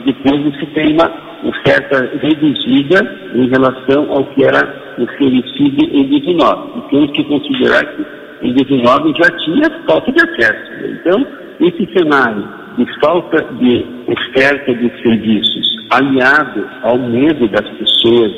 Depois 0.03 0.43
você 0.43 0.65
tem 0.73 0.93
uma 0.93 1.28
oferta 1.43 2.09
reduzida 2.21 2.99
em 3.33 3.49
relação 3.49 4.11
ao 4.11 4.25
que 4.25 4.43
era 4.43 4.95
oferecido 4.97 5.83
em 5.91 6.03
19. 6.19 6.79
E 6.79 6.81
temos 6.89 7.11
que 7.11 7.23
considerar 7.23 7.85
que 7.85 8.05
em 8.41 8.53
19 8.53 9.13
já 9.17 9.29
tinha 9.37 9.69
falta 9.87 10.11
de 10.11 10.21
acesso. 10.21 10.71
Então, 10.85 11.25
esse 11.61 11.87
cenário 11.97 12.47
de 12.77 12.99
falta 12.99 13.43
de 13.55 13.85
oferta 14.07 14.73
de 14.73 14.89
serviços, 15.01 15.67
aliado 15.89 16.65
ao 16.83 16.97
medo 16.97 17.47
das 17.49 17.67
pessoas 17.71 18.31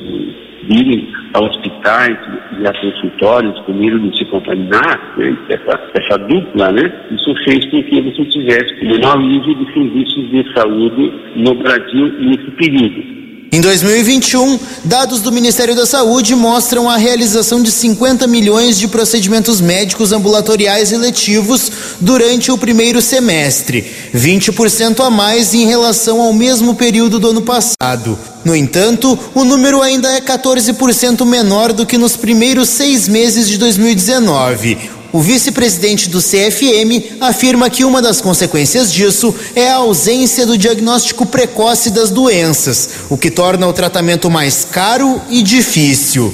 de 0.66 0.80
irem 0.80 1.08
a 1.34 1.40
hospitais 1.42 2.18
e 2.60 2.68
a 2.68 2.74
consultórios 2.74 3.60
com 3.62 3.74
medo 3.74 4.00
de 4.00 4.18
se 4.18 4.26
contaminar, 4.26 5.14
né, 5.18 5.38
essa, 5.50 5.92
essa 5.94 6.18
dupla, 6.18 6.72
né, 6.72 6.92
isso 7.12 7.34
fez 7.44 7.66
com 7.70 7.84
que 7.84 8.02
você 8.02 8.26
tivesse 8.26 8.86
um 8.86 8.90
menor 8.90 9.20
nível 9.20 9.56
de 9.56 9.74
serviços 9.74 10.30
de 10.30 10.54
saúde 10.54 11.14
no 11.36 11.56
Brasil 11.56 12.14
nesse 12.20 12.52
período. 12.52 13.21
Em 13.54 13.60
2021, 13.60 14.58
dados 14.86 15.20
do 15.20 15.30
Ministério 15.30 15.76
da 15.76 15.86
Saúde 15.86 16.34
mostram 16.34 16.90
a 16.90 16.96
realização 16.96 17.62
de 17.62 17.70
50 17.70 18.26
milhões 18.26 18.80
de 18.80 18.88
procedimentos 18.88 19.60
médicos 19.60 20.14
ambulatoriais 20.14 20.94
eletivos 20.94 21.70
durante 22.00 22.50
o 22.50 22.58
primeiro 22.58 23.02
semestre, 23.02 23.92
20% 24.16 25.06
a 25.06 25.10
mais 25.10 25.54
em 25.54 25.66
relação 25.66 26.22
ao 26.22 26.32
mesmo 26.32 26.76
período 26.76 27.20
do 27.20 27.32
ano 27.32 27.42
passado. 27.42 28.18
No 28.46 28.56
entanto, 28.56 29.20
o 29.36 29.44
número 29.44 29.82
ainda 29.82 30.10
é 30.14 30.22
14% 30.22 31.26
menor 31.26 31.74
do 31.74 31.86
que 31.86 31.98
nos 31.98 32.16
primeiros 32.16 32.70
seis 32.70 33.10
meses 33.10 33.50
de 33.50 33.58
2019. 33.58 35.01
O 35.14 35.20
vice-presidente 35.20 36.10
do 36.10 36.20
CFM 36.20 37.20
afirma 37.20 37.70
que 37.70 37.84
uma 37.84 38.02
das 38.02 38.22
consequências 38.22 38.94
disso 38.94 39.36
é 39.54 39.70
a 39.70 39.76
ausência 39.76 40.46
do 40.48 40.58
diagnóstico 40.58 41.26
precoce 41.26 41.94
das 41.94 42.10
doenças, 42.10 43.08
o 43.12 43.18
que 43.18 43.30
torna 43.30 43.68
o 43.68 43.74
tratamento 43.74 44.30
mais 44.30 44.64
caro 44.64 45.20
e 45.30 45.44
difícil. 45.44 46.34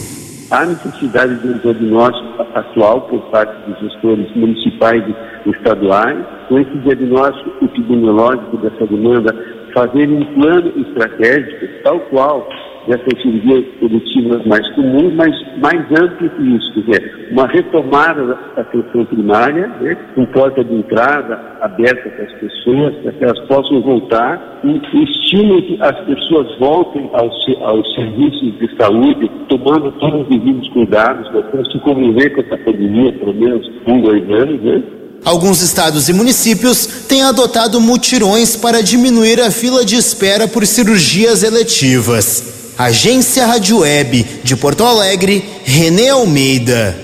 Há 0.51 0.63
necessidade 0.63 1.39
de 1.39 1.48
um 1.48 1.57
diagnóstico 1.57 2.43
atual 2.53 3.01
por 3.01 3.19
parte 3.31 3.51
dos 3.67 3.79
gestores 3.79 4.34
municipais 4.36 5.03
e 5.07 5.50
estaduais, 5.50 6.24
com 6.48 6.60
esse 6.60 6.77
diagnóstico 6.77 7.65
epidemiológico 7.65 8.57
dessa 8.57 8.86
demanda, 8.86 9.36
fazer 9.74 10.07
um 10.07 10.24
plano 10.36 10.72
estratégico 10.88 11.65
tal 11.84 12.00
qual 12.12 12.48
dessas 12.88 13.22
cirurgias 13.22 13.65
produtivas 13.79 14.46
mais 14.46 14.67
comuns, 14.74 15.13
mas 15.13 15.36
mais 15.62 15.86
amplo 15.91 16.29
que 16.29 16.44
isso, 16.56 16.74
quer 16.74 16.82
dizer, 16.82 17.27
uma 17.32 17.48
retomada 17.48 18.25
da 18.25 18.62
atenção 18.62 19.06
primária, 19.06 19.67
né, 19.82 19.96
com 20.15 20.25
porta 20.27 20.63
de 20.63 20.74
entrada 20.74 21.58
aberta 21.62 22.10
para 22.10 22.25
as 22.25 22.34
pessoas, 22.34 22.96
para 23.03 23.12
que 23.12 23.24
elas 23.24 23.39
possam 23.48 23.82
voltar, 23.82 24.62
e 24.63 25.03
estimule 25.03 25.62
que 25.63 25.77
as 25.82 26.00
pessoas 26.06 26.58
voltem 26.60 27.10
aos, 27.13 27.34
aos 27.62 27.96
serviços 27.96 28.58
de 28.60 28.75
saúde, 28.79 29.32
tomando 29.50 29.91
todos 30.00 30.22
os 30.22 30.27
devidos 30.29 30.67
cuidados, 30.70 31.27
para 31.29 31.65
se 31.65 31.79
conviver 31.79 32.29
com 32.32 32.41
essa 32.41 32.58
pandemia, 32.58 33.12
pelo 33.13 33.34
menos 33.34 33.67
um, 33.88 34.01
dois 34.01 34.24
anos, 34.29 34.62
né? 34.62 34.84
Alguns 35.25 35.62
estados 35.62 36.08
e 36.08 36.13
municípios 36.13 36.86
têm 37.08 37.24
adotado 37.24 37.82
mutirões 37.82 38.56
para 38.56 38.82
diminuir 38.82 39.41
a 39.41 39.51
fila 39.51 39.84
de 39.84 39.96
espera 39.96 40.48
por 40.48 40.65
cirurgias 40.65 41.44
eletivas. 41.44 42.56
Agência 42.77 43.43
Rádio 43.48 43.79
Web 43.79 44.24
de 44.43 44.55
Porto 44.55 44.84
Alegre, 44.84 45.43
Renê 45.65 46.10
Almeida. 46.10 46.96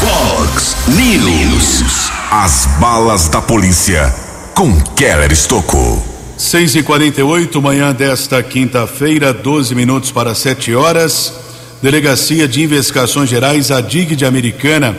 Fox 0.00 0.76
News. 0.88 2.10
As 2.32 2.66
balas 2.80 3.28
da 3.28 3.40
polícia 3.40 4.12
com 4.56 4.80
Keller 4.96 5.30
Estocou. 5.30 6.02
6 6.36 6.74
e 6.74 6.82
48 6.82 7.62
manhã 7.62 7.92
desta 7.94 8.42
quinta-feira, 8.42 9.32
12 9.32 9.72
minutos 9.76 10.10
para 10.10 10.34
7 10.34 10.74
horas. 10.74 11.32
Delegacia 11.80 12.48
de 12.48 12.64
Investigações 12.64 13.30
Gerais, 13.30 13.70
a 13.70 13.80
DIG 13.80 14.16
de 14.16 14.24
Americana, 14.24 14.98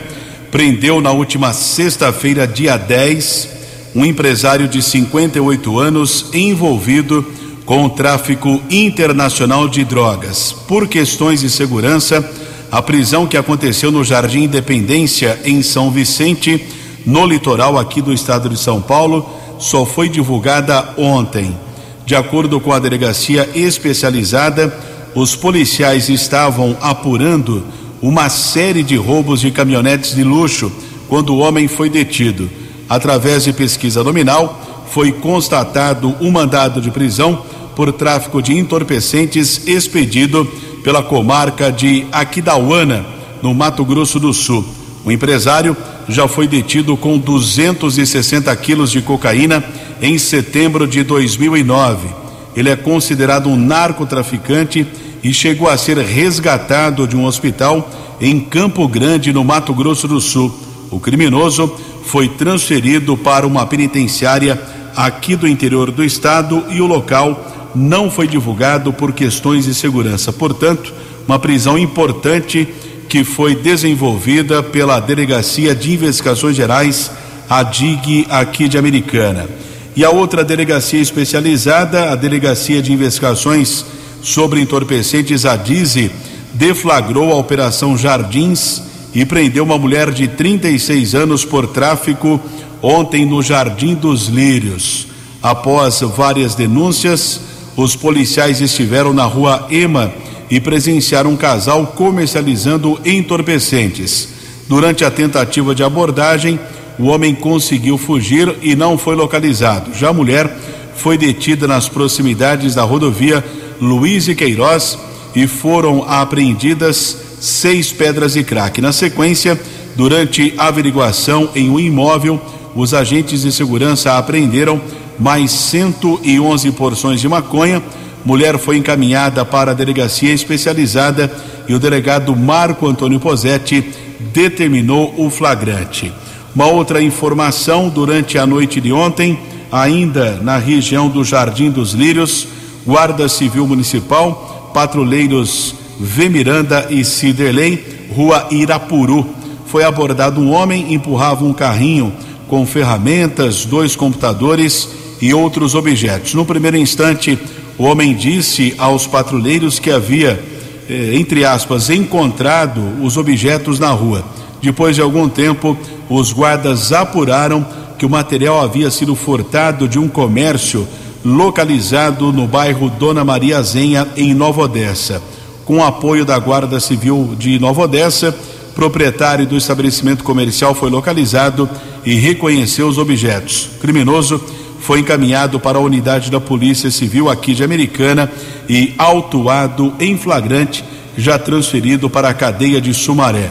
prendeu 0.50 0.98
na 0.98 1.12
última 1.12 1.52
sexta-feira, 1.52 2.46
dia 2.46 2.78
10, 2.78 3.48
um 3.94 4.02
empresário 4.02 4.66
de 4.66 4.80
58 4.80 5.78
anos 5.78 6.30
envolvido 6.32 7.41
com 7.64 7.84
o 7.84 7.90
tráfico 7.90 8.60
internacional 8.70 9.68
de 9.68 9.84
drogas. 9.84 10.52
Por 10.66 10.88
questões 10.88 11.40
de 11.40 11.50
segurança, 11.50 12.28
a 12.70 12.80
prisão 12.82 13.26
que 13.26 13.36
aconteceu 13.36 13.92
no 13.92 14.02
Jardim 14.02 14.44
Independência, 14.44 15.38
em 15.44 15.62
São 15.62 15.90
Vicente, 15.90 16.66
no 17.04 17.26
litoral 17.26 17.78
aqui 17.78 18.00
do 18.00 18.12
estado 18.12 18.48
de 18.48 18.58
São 18.58 18.80
Paulo, 18.80 19.28
só 19.58 19.84
foi 19.84 20.08
divulgada 20.08 20.94
ontem. 20.96 21.56
De 22.04 22.16
acordo 22.16 22.60
com 22.60 22.72
a 22.72 22.78
delegacia 22.78 23.48
especializada, 23.54 24.76
os 25.14 25.36
policiais 25.36 26.08
estavam 26.08 26.76
apurando 26.80 27.62
uma 28.00 28.28
série 28.28 28.82
de 28.82 28.96
roubos 28.96 29.40
de 29.40 29.50
caminhonetes 29.50 30.14
de 30.14 30.24
luxo 30.24 30.72
quando 31.08 31.34
o 31.34 31.38
homem 31.38 31.68
foi 31.68 31.88
detido. 31.88 32.50
Através 32.88 33.44
de 33.44 33.52
pesquisa 33.52 34.02
nominal, 34.02 34.71
foi 34.92 35.10
constatado 35.10 36.14
um 36.20 36.30
mandado 36.30 36.78
de 36.78 36.90
prisão 36.90 37.42
por 37.74 37.90
tráfico 37.92 38.42
de 38.42 38.56
entorpecentes 38.58 39.66
expedido 39.66 40.44
pela 40.84 41.02
comarca 41.02 41.72
de 41.72 42.06
Aquidauana, 42.12 43.04
no 43.40 43.54
Mato 43.54 43.84
Grosso 43.86 44.20
do 44.20 44.34
Sul. 44.34 44.62
O 45.02 45.10
empresário 45.10 45.74
já 46.08 46.28
foi 46.28 46.46
detido 46.46 46.94
com 46.94 47.18
260 47.18 48.54
quilos 48.56 48.90
de 48.90 49.00
cocaína 49.00 49.64
em 50.00 50.18
setembro 50.18 50.86
de 50.86 51.02
2009. 51.02 52.08
Ele 52.54 52.68
é 52.68 52.76
considerado 52.76 53.48
um 53.48 53.56
narcotraficante 53.56 54.86
e 55.24 55.32
chegou 55.32 55.70
a 55.70 55.78
ser 55.78 55.96
resgatado 55.96 57.08
de 57.08 57.16
um 57.16 57.24
hospital 57.24 57.88
em 58.20 58.38
Campo 58.38 58.86
Grande, 58.86 59.32
no 59.32 59.42
Mato 59.42 59.72
Grosso 59.72 60.06
do 60.06 60.20
Sul. 60.20 60.54
O 60.90 61.00
criminoso 61.00 61.74
foi 62.04 62.28
transferido 62.28 63.16
para 63.16 63.46
uma 63.46 63.66
penitenciária 63.66 64.60
aqui 64.96 65.36
do 65.36 65.48
interior 65.48 65.90
do 65.90 66.04
estado 66.04 66.64
e 66.70 66.80
o 66.80 66.86
local 66.86 67.70
não 67.74 68.10
foi 68.10 68.26
divulgado 68.26 68.92
por 68.92 69.12
questões 69.12 69.64
de 69.64 69.74
segurança. 69.74 70.32
Portanto, 70.32 70.92
uma 71.26 71.38
prisão 71.38 71.78
importante 71.78 72.68
que 73.08 73.24
foi 73.24 73.54
desenvolvida 73.54 74.62
pela 74.62 75.00
Delegacia 75.00 75.74
de 75.74 75.92
Investigações 75.92 76.56
Gerais, 76.56 77.10
a 77.48 77.62
DIG, 77.62 78.26
aqui 78.30 78.68
de 78.68 78.78
Americana. 78.78 79.48
E 79.94 80.04
a 80.04 80.10
outra 80.10 80.42
delegacia 80.42 81.00
especializada, 81.00 82.10
a 82.10 82.14
Delegacia 82.14 82.80
de 82.80 82.92
Investigações 82.92 83.84
sobre 84.22 84.60
Entorpecentes, 84.60 85.44
a 85.44 85.56
DIZE, 85.56 86.10
deflagrou 86.54 87.30
a 87.32 87.36
Operação 87.36 87.96
Jardins 87.98 88.82
e 89.14 89.24
prendeu 89.26 89.64
uma 89.64 89.76
mulher 89.76 90.10
de 90.10 90.28
36 90.28 91.14
anos 91.14 91.44
por 91.44 91.66
tráfico 91.66 92.40
ontem 92.82 93.24
no 93.24 93.40
Jardim 93.40 93.94
dos 93.94 94.26
Lírios. 94.26 95.06
Após 95.42 96.00
várias 96.00 96.54
denúncias, 96.54 97.40
os 97.76 97.96
policiais 97.96 98.60
estiveram 98.60 99.12
na 99.12 99.24
rua 99.24 99.66
Ema 99.70 100.12
e 100.50 100.60
presenciaram 100.60 101.30
um 101.30 101.36
casal 101.36 101.86
comercializando 101.86 103.00
entorpecentes. 103.04 104.28
Durante 104.68 105.04
a 105.04 105.10
tentativa 105.10 105.74
de 105.74 105.82
abordagem, 105.82 106.58
o 106.98 107.06
homem 107.06 107.34
conseguiu 107.34 107.96
fugir 107.96 108.54
e 108.60 108.76
não 108.76 108.98
foi 108.98 109.14
localizado. 109.14 109.94
Já 109.94 110.10
a 110.10 110.12
mulher 110.12 110.54
foi 110.94 111.16
detida 111.16 111.66
nas 111.66 111.88
proximidades 111.88 112.74
da 112.74 112.82
rodovia 112.82 113.42
Luiz 113.80 114.28
e 114.28 114.34
Queiroz 114.34 114.98
e 115.34 115.46
foram 115.46 116.04
apreendidas 116.06 117.16
seis 117.40 117.92
pedras 117.92 118.34
de 118.34 118.44
crack. 118.44 118.80
Na 118.80 118.92
sequência, 118.92 119.58
durante 119.96 120.54
averiguação 120.58 121.50
em 121.54 121.70
um 121.70 121.80
imóvel, 121.80 122.40
os 122.74 122.94
agentes 122.94 123.42
de 123.42 123.52
segurança 123.52 124.16
apreenderam 124.16 124.80
mais 125.18 125.50
111 125.50 126.70
porções 126.72 127.20
de 127.20 127.28
maconha 127.28 127.82
mulher 128.24 128.58
foi 128.58 128.76
encaminhada 128.76 129.44
para 129.44 129.72
a 129.72 129.74
delegacia 129.74 130.32
especializada 130.32 131.30
e 131.68 131.74
o 131.74 131.78
delegado 131.78 132.34
Marco 132.36 132.86
Antônio 132.86 133.20
Posetti 133.20 133.84
determinou 134.32 135.14
o 135.16 135.30
flagrante. 135.30 136.12
Uma 136.54 136.66
outra 136.66 137.02
informação: 137.02 137.88
durante 137.88 138.38
a 138.38 138.46
noite 138.46 138.80
de 138.80 138.92
ontem, 138.92 139.38
ainda 139.70 140.38
na 140.42 140.56
região 140.56 141.08
do 141.08 141.24
Jardim 141.24 141.70
dos 141.70 141.92
Lírios, 141.92 142.46
Guarda 142.86 143.28
Civil 143.28 143.66
Municipal, 143.66 144.70
patrulheiros 144.74 145.74
V. 145.98 146.28
Miranda 146.28 146.86
e 146.90 147.04
Ciderley, 147.04 147.84
Rua 148.14 148.48
Irapuru, 148.50 149.26
foi 149.66 149.84
abordado 149.84 150.40
um 150.40 150.52
homem 150.52 150.92
empurrava 150.92 151.44
um 151.44 151.52
carrinho 151.52 152.12
com 152.52 152.66
ferramentas, 152.66 153.64
dois 153.64 153.96
computadores 153.96 154.86
e 155.22 155.32
outros 155.32 155.74
objetos. 155.74 156.34
No 156.34 156.44
primeiro 156.44 156.76
instante, 156.76 157.38
o 157.78 157.84
homem 157.84 158.14
disse 158.14 158.74
aos 158.76 159.06
patrulheiros 159.06 159.78
que 159.78 159.90
havia, 159.90 160.38
eh, 160.86 161.14
entre 161.14 161.46
aspas, 161.46 161.88
encontrado 161.88 162.82
os 163.02 163.16
objetos 163.16 163.78
na 163.78 163.88
rua. 163.88 164.22
Depois 164.60 164.94
de 164.94 165.00
algum 165.00 165.30
tempo, 165.30 165.78
os 166.10 166.30
guardas 166.30 166.92
apuraram 166.92 167.66
que 167.98 168.04
o 168.04 168.10
material 168.10 168.60
havia 168.60 168.90
sido 168.90 169.16
furtado 169.16 169.88
de 169.88 169.98
um 169.98 170.06
comércio 170.06 170.86
localizado 171.24 172.34
no 172.34 172.46
bairro 172.46 172.90
Dona 172.90 173.24
Maria 173.24 173.62
Zenha, 173.62 174.06
em 174.14 174.34
Nova 174.34 174.60
Odessa. 174.64 175.22
Com 175.64 175.78
o 175.78 175.84
apoio 175.84 176.26
da 176.26 176.38
Guarda 176.38 176.78
Civil 176.80 177.34
de 177.38 177.58
Nova 177.58 177.84
Odessa, 177.84 178.36
proprietário 178.74 179.46
do 179.46 179.56
estabelecimento 179.56 180.22
comercial 180.22 180.74
foi 180.74 180.90
localizado 180.90 181.66
e 182.04 182.14
reconheceu 182.14 182.88
os 182.88 182.98
objetos. 182.98 183.70
O 183.76 183.78
criminoso 183.80 184.40
foi 184.80 185.00
encaminhado 185.00 185.60
para 185.60 185.78
a 185.78 185.80
unidade 185.80 186.30
da 186.30 186.40
Polícia 186.40 186.90
Civil 186.90 187.30
aqui 187.30 187.54
de 187.54 187.62
Americana 187.62 188.30
e 188.68 188.92
autuado 188.98 189.94
em 190.00 190.18
flagrante, 190.18 190.84
já 191.16 191.38
transferido 191.38 192.10
para 192.10 192.28
a 192.28 192.34
cadeia 192.34 192.80
de 192.80 192.92
Sumaré. 192.92 193.50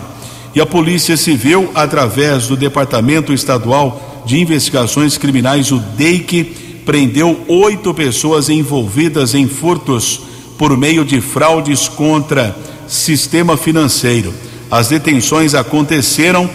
E 0.54 0.60
a 0.60 0.66
Polícia 0.66 1.16
Civil, 1.16 1.72
através 1.74 2.48
do 2.48 2.58
Departamento 2.58 3.32
Estadual 3.32 4.24
de 4.26 4.40
Investigações 4.40 5.18
Criminais, 5.18 5.72
o 5.72 5.80
DEIC, 5.80 6.44
prendeu 6.86 7.40
oito 7.48 7.94
pessoas 7.94 8.50
envolvidas 8.50 9.34
em 9.34 9.48
furtos 9.48 10.22
por 10.58 10.76
meio 10.76 11.06
de 11.06 11.22
fraudes 11.22 11.88
contra 11.88 12.56
sistema 12.88 13.56
financeiro. 13.56 14.34
As 14.70 14.90
detenções 14.90 15.56
aconteceram 15.56 16.50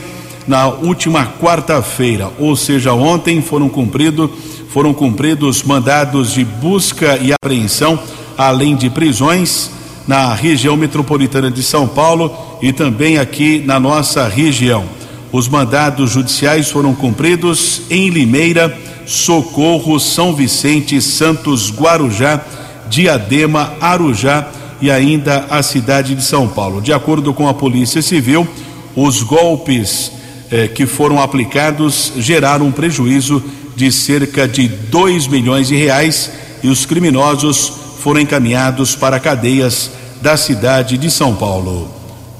na 0.46 0.68
última 0.68 1.26
quarta-feira, 1.40 2.30
ou 2.38 2.54
seja, 2.54 2.92
ontem 2.92 3.42
foram 3.42 3.68
cumpridos 3.68 4.30
foram 4.76 4.92
cumpridos 4.92 5.62
mandados 5.62 6.34
de 6.34 6.44
busca 6.44 7.16
e 7.16 7.32
apreensão, 7.32 7.98
além 8.36 8.76
de 8.76 8.90
prisões 8.90 9.70
na 10.06 10.34
região 10.34 10.76
metropolitana 10.76 11.50
de 11.50 11.62
São 11.62 11.88
Paulo 11.88 12.30
e 12.60 12.74
também 12.74 13.16
aqui 13.16 13.62
na 13.64 13.80
nossa 13.80 14.28
região. 14.28 14.84
Os 15.32 15.48
mandados 15.48 16.10
judiciais 16.10 16.70
foram 16.70 16.94
cumpridos 16.94 17.82
em 17.88 18.10
Limeira, 18.10 18.76
Socorro, 19.06 19.98
São 19.98 20.34
Vicente, 20.34 21.00
Santos, 21.00 21.72
Guarujá, 21.72 22.42
Diadema, 22.90 23.72
Arujá 23.80 24.48
e 24.82 24.90
ainda 24.90 25.46
a 25.48 25.62
cidade 25.62 26.14
de 26.14 26.22
São 26.22 26.48
Paulo. 26.48 26.82
De 26.82 26.92
acordo 26.92 27.32
com 27.32 27.48
a 27.48 27.54
Polícia 27.54 28.02
Civil, 28.02 28.46
os 28.94 29.22
golpes 29.22 30.12
eh, 30.50 30.68
que 30.68 30.86
foram 30.86 31.20
aplicados 31.20 32.12
geraram 32.16 32.66
um 32.66 32.72
prejuízo 32.72 33.42
de 33.74 33.92
cerca 33.92 34.48
de 34.48 34.68
2 34.68 35.26
milhões 35.26 35.68
de 35.68 35.76
reais 35.76 36.30
e 36.62 36.68
os 36.68 36.86
criminosos 36.86 37.72
foram 38.00 38.20
encaminhados 38.20 38.94
para 38.94 39.20
cadeias 39.20 39.90
da 40.22 40.36
cidade 40.36 40.96
de 40.96 41.10
São 41.10 41.34
Paulo. 41.34 41.90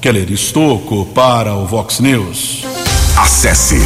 Keller 0.01 0.31
Estocco 0.31 1.05
para 1.13 1.53
o 1.55 1.65
Vox 1.65 1.99
News. 1.99 2.63
Acesse 3.17 3.81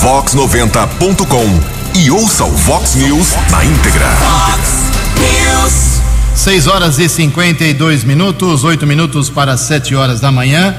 vox90.com 0.00 1.98
e 1.98 2.10
ouça 2.10 2.44
o 2.44 2.50
Vox 2.50 2.94
News 2.94 3.34
na 3.50 3.64
íntegra. 3.64 4.06
Fox 4.16 4.86
News. 5.18 5.96
6 6.34 6.66
horas 6.66 6.98
e 6.98 7.08
52 7.08 8.04
minutos, 8.04 8.62
8 8.62 8.86
minutos 8.86 9.30
para 9.30 9.56
7 9.56 9.94
horas 9.94 10.20
da 10.20 10.30
manhã. 10.30 10.76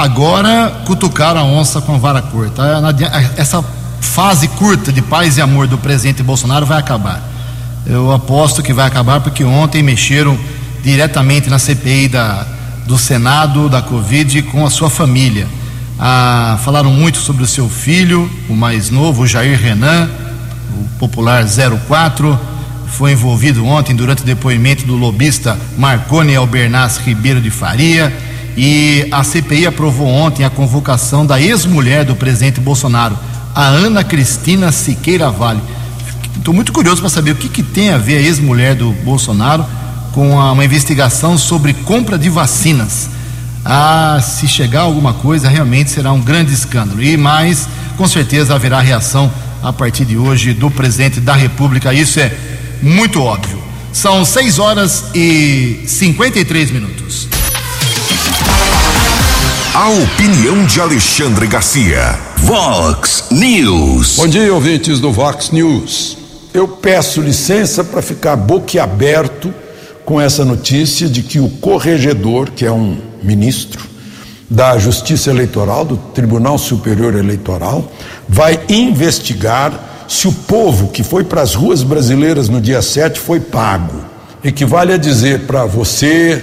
Agora 0.00 0.80
cutucaram 0.86 1.40
a 1.42 1.44
onça 1.44 1.78
com 1.82 1.98
vara 1.98 2.22
curta. 2.22 2.62
Essa 3.36 3.62
fase 4.00 4.48
curta 4.48 4.90
de 4.90 5.02
paz 5.02 5.36
e 5.36 5.42
amor 5.42 5.66
do 5.66 5.76
presidente 5.76 6.22
Bolsonaro 6.22 6.64
vai 6.64 6.78
acabar. 6.78 7.22
Eu 7.84 8.10
aposto 8.10 8.62
que 8.62 8.72
vai 8.72 8.86
acabar 8.86 9.20
porque 9.20 9.44
ontem 9.44 9.82
mexeram 9.82 10.38
diretamente 10.82 11.50
na 11.50 11.58
CPI 11.58 12.08
da, 12.08 12.46
do 12.86 12.96
Senado, 12.96 13.68
da 13.68 13.82
Covid, 13.82 14.40
com 14.44 14.64
a 14.64 14.70
sua 14.70 14.88
família. 14.88 15.46
Ah, 15.98 16.58
falaram 16.64 16.90
muito 16.90 17.18
sobre 17.18 17.42
o 17.42 17.46
seu 17.46 17.68
filho, 17.68 18.30
o 18.48 18.54
mais 18.54 18.88
novo, 18.88 19.24
o 19.24 19.26
Jair 19.26 19.60
Renan, 19.60 20.08
o 20.78 20.98
popular 20.98 21.44
04. 21.44 22.40
Foi 22.86 23.12
envolvido 23.12 23.66
ontem 23.66 23.94
durante 23.94 24.22
o 24.22 24.26
depoimento 24.26 24.86
do 24.86 24.96
lobista 24.96 25.58
Marconi 25.76 26.34
Albernaz 26.34 26.96
Ribeiro 26.96 27.38
de 27.38 27.50
Faria. 27.50 28.29
E 28.56 29.06
a 29.10 29.22
CPI 29.22 29.66
aprovou 29.66 30.06
ontem 30.06 30.44
a 30.44 30.50
convocação 30.50 31.24
da 31.24 31.40
ex-mulher 31.40 32.04
do 32.04 32.14
presidente 32.16 32.60
Bolsonaro, 32.60 33.18
a 33.54 33.64
Ana 33.64 34.04
Cristina 34.04 34.72
Siqueira 34.72 35.30
Vale. 35.30 35.60
Estou 36.36 36.54
muito 36.54 36.72
curioso 36.72 37.00
para 37.00 37.10
saber 37.10 37.32
o 37.32 37.36
que, 37.36 37.48
que 37.48 37.62
tem 37.62 37.90
a 37.90 37.98
ver 37.98 38.18
a 38.18 38.20
ex-mulher 38.22 38.74
do 38.74 38.92
Bolsonaro 38.92 39.64
com 40.12 40.30
uma 40.30 40.64
investigação 40.64 41.38
sobre 41.38 41.72
compra 41.74 42.18
de 42.18 42.28
vacinas. 42.28 43.10
Ah, 43.64 44.20
se 44.22 44.48
chegar 44.48 44.80
alguma 44.80 45.12
coisa, 45.12 45.48
realmente 45.48 45.90
será 45.90 46.12
um 46.12 46.20
grande 46.20 46.52
escândalo. 46.52 47.02
E 47.02 47.16
mais, 47.16 47.68
com 47.96 48.08
certeza 48.08 48.54
haverá 48.54 48.80
reação 48.80 49.30
a 49.62 49.72
partir 49.72 50.04
de 50.04 50.16
hoje 50.16 50.52
do 50.52 50.70
presidente 50.70 51.20
da 51.20 51.34
República. 51.34 51.92
Isso 51.92 52.18
é 52.18 52.34
muito 52.82 53.20
óbvio. 53.22 53.62
São 53.92 54.24
6 54.24 54.58
horas 54.58 55.04
e 55.14 55.84
53 55.86 56.70
minutos. 56.70 57.28
A 59.72 59.88
opinião 59.88 60.66
de 60.66 60.80
Alexandre 60.80 61.46
Garcia. 61.46 62.18
Vox 62.38 63.26
News. 63.30 64.16
Bom 64.16 64.26
dia, 64.26 64.52
ouvintes 64.52 64.98
do 64.98 65.12
Vox 65.12 65.52
News. 65.52 66.18
Eu 66.52 66.66
peço 66.66 67.20
licença 67.20 67.84
para 67.84 68.02
ficar 68.02 68.34
boquiaberto 68.34 69.54
com 70.04 70.20
essa 70.20 70.44
notícia 70.44 71.08
de 71.08 71.22
que 71.22 71.38
o 71.38 71.48
corregedor, 71.48 72.50
que 72.50 72.66
é 72.66 72.72
um 72.72 72.98
ministro 73.22 73.80
da 74.50 74.76
Justiça 74.76 75.30
Eleitoral, 75.30 75.84
do 75.84 75.96
Tribunal 75.96 76.58
Superior 76.58 77.14
Eleitoral, 77.14 77.92
vai 78.28 78.58
investigar 78.68 80.04
se 80.08 80.26
o 80.26 80.32
povo 80.32 80.88
que 80.88 81.04
foi 81.04 81.22
para 81.22 81.42
as 81.42 81.54
ruas 81.54 81.84
brasileiras 81.84 82.48
no 82.48 82.60
dia 82.60 82.82
7 82.82 83.20
foi 83.20 83.38
pago. 83.38 84.04
Equivale 84.42 84.92
a 84.94 84.96
dizer 84.96 85.46
para 85.46 85.64
você 85.64 86.42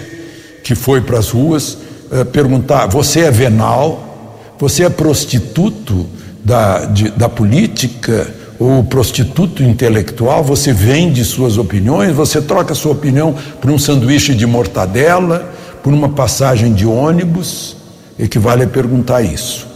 que 0.63 0.75
foi 0.75 1.01
para 1.01 1.19
as 1.19 1.29
ruas, 1.29 1.86
eh, 2.11 2.23
perguntar: 2.23 2.87
você 2.87 3.21
é 3.21 3.31
venal? 3.31 4.39
Você 4.59 4.83
é 4.83 4.89
prostituto 4.89 6.05
da, 6.43 6.85
de, 6.85 7.09
da 7.11 7.29
política? 7.29 8.27
Ou 8.59 8.83
prostituto 8.83 9.61
intelectual? 9.61 10.43
Você 10.43 10.73
vende 10.73 11.23
suas 11.23 11.59
opiniões? 11.59 12.15
Você 12.15 12.41
troca 12.41 12.73
sua 12.73 12.91
opinião 12.91 13.35
por 13.61 13.69
um 13.69 13.77
sanduíche 13.77 14.33
de 14.33 14.47
mortadela? 14.47 15.53
Por 15.83 15.93
uma 15.93 16.09
passagem 16.09 16.73
de 16.73 16.85
ônibus? 16.85 17.77
Equivale 18.17 18.63
a 18.63 18.67
perguntar 18.67 19.21
isso. 19.21 19.67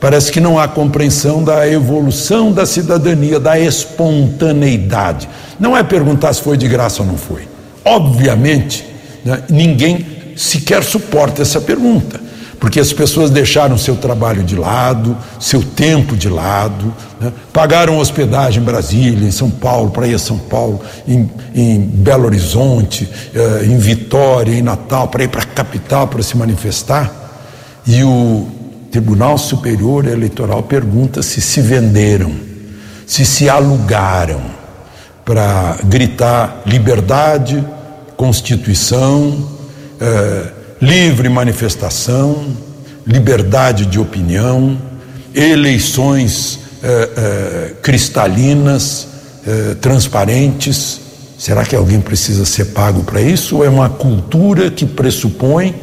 Parece 0.00 0.32
que 0.32 0.40
não 0.40 0.58
há 0.58 0.66
compreensão 0.66 1.44
da 1.44 1.68
evolução 1.68 2.50
da 2.50 2.64
cidadania, 2.64 3.38
da 3.38 3.60
espontaneidade. 3.60 5.28
Não 5.58 5.76
é 5.76 5.82
perguntar 5.82 6.32
se 6.32 6.40
foi 6.40 6.56
de 6.56 6.66
graça 6.66 7.02
ou 7.02 7.08
não 7.08 7.18
foi. 7.18 7.42
Obviamente, 7.84 8.82
né, 9.22 9.42
ninguém 9.50 10.06
sequer 10.36 10.82
suporta 10.82 11.42
essa 11.42 11.60
pergunta, 11.60 12.20
porque 12.58 12.78
as 12.78 12.92
pessoas 12.92 13.30
deixaram 13.30 13.78
seu 13.78 13.96
trabalho 13.96 14.42
de 14.42 14.54
lado, 14.54 15.16
seu 15.38 15.62
tempo 15.62 16.16
de 16.16 16.28
lado, 16.28 16.94
né, 17.20 17.32
pagaram 17.52 17.98
hospedagem 17.98 18.62
em 18.62 18.64
Brasília, 18.64 19.26
em 19.26 19.30
São 19.30 19.50
Paulo, 19.50 19.90
para 19.90 20.06
ir 20.06 20.14
a 20.14 20.18
São 20.18 20.38
Paulo, 20.38 20.80
em, 21.08 21.30
em 21.54 21.80
Belo 21.80 22.26
Horizonte, 22.26 23.08
eh, 23.34 23.64
em 23.64 23.78
Vitória, 23.78 24.52
em 24.52 24.62
Natal, 24.62 25.08
para 25.08 25.24
ir 25.24 25.28
para 25.28 25.42
a 25.42 25.46
capital 25.46 26.06
para 26.08 26.22
se 26.22 26.36
manifestar. 26.36 27.10
E 27.86 28.04
o 28.04 28.46
Tribunal 28.90 29.38
Superior 29.38 30.06
Eleitoral 30.06 30.62
pergunta 30.62 31.22
se 31.22 31.40
se 31.40 31.60
venderam, 31.60 32.32
se 33.06 33.24
se 33.24 33.48
alugaram 33.48 34.40
para 35.24 35.78
gritar 35.84 36.62
liberdade, 36.66 37.64
Constituição, 38.16 39.59
eh, 40.00 40.46
livre 40.80 41.28
manifestação, 41.28 42.56
liberdade 43.06 43.84
de 43.84 44.00
opinião, 44.00 44.80
eleições 45.34 46.58
eh, 46.82 47.10
eh, 47.16 47.72
cristalinas, 47.82 49.08
transparentes. 49.80 51.00
Será 51.38 51.64
que 51.64 51.74
alguém 51.74 52.00
precisa 52.00 52.44
ser 52.44 52.66
pago 52.66 53.02
para 53.02 53.20
isso? 53.20 53.56
Ou 53.56 53.64
é 53.64 53.68
uma 53.68 53.88
cultura 53.88 54.70
que 54.70 54.86
pressupõe, 54.86 55.74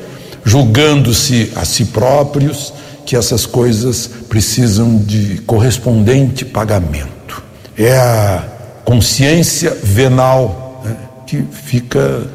julgando-se 0.44 1.52
a 1.56 1.66
si 1.66 1.86
próprios, 1.86 2.72
que 3.06 3.16
essas 3.16 3.46
coisas 3.46 4.10
precisam 4.30 4.98
de 4.98 5.42
correspondente 5.46 6.46
pagamento? 6.46 7.44
É 7.76 7.98
a 7.98 8.44
consciência 8.86 9.76
venal 9.84 10.82
né, 10.86 10.96
que 11.26 11.44
fica 11.52 12.28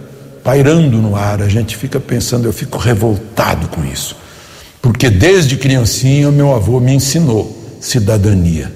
pairando 0.43 0.99
no 0.99 1.15
ar, 1.15 1.41
a 1.41 1.49
gente 1.49 1.77
fica 1.77 2.01
pensando, 2.01 2.47
eu 2.47 2.53
fico 2.53 2.79
revoltado 2.79 3.69
com 3.69 3.85
isso. 3.85 4.17
Porque 4.81 5.09
desde 5.09 5.57
criancinha 5.57 6.31
meu 6.31 6.55
avô 6.55 6.81
me 6.81 6.93
ensinou 6.93 7.77
cidadania. 7.81 8.73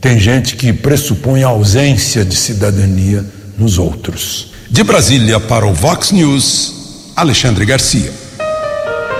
Tem 0.00 0.18
gente 0.18 0.56
que 0.56 0.72
pressupõe 0.72 1.42
a 1.42 1.48
ausência 1.48 2.24
de 2.24 2.36
cidadania 2.36 3.24
nos 3.56 3.78
outros. 3.78 4.52
De 4.68 4.84
Brasília 4.84 5.40
para 5.40 5.66
o 5.66 5.72
Vox 5.72 6.10
News, 6.10 7.12
Alexandre 7.16 7.64
Garcia. 7.64 8.12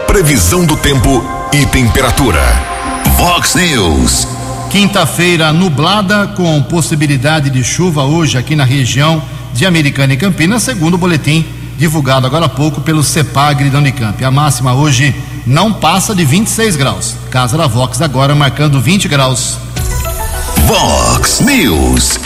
Previsão 0.07 0.67
do 0.67 0.77
tempo 0.77 1.25
e 1.53 1.65
temperatura. 1.67 2.43
Vox 3.17 3.55
News. 3.55 4.29
Quinta-feira 4.71 5.53
nublada 5.53 6.27
com 6.29 6.63
possibilidade 6.65 7.49
de 7.49 7.65
chuva 7.65 8.03
hoje 8.03 8.37
aqui 8.37 8.55
na 8.55 8.65
região 8.65 9.23
de 9.55 9.65
Americana 9.65 10.13
e 10.13 10.17
Campinas, 10.17 10.65
segundo 10.65 10.95
o 10.95 10.99
boletim 10.99 11.47
divulgado 11.77 12.27
agora 12.27 12.47
há 12.47 12.49
pouco 12.49 12.81
pelo 12.81 13.03
CEPAGRE 13.03 13.71
da 13.71 13.79
Unicamp. 13.79 14.23
A 14.25 14.31
máxima 14.31 14.75
hoje 14.75 15.15
não 15.47 15.73
passa 15.73 16.15
de 16.15 16.25
26 16.25 16.77
graus. 16.77 17.17
Casa 17.31 17.57
da 17.57 17.67
Vox 17.67 18.01
agora 18.01 18.35
marcando 18.35 18.81
20 18.81 19.09
graus. 19.09 19.59
Vox 20.67 21.41
News. 21.41 22.19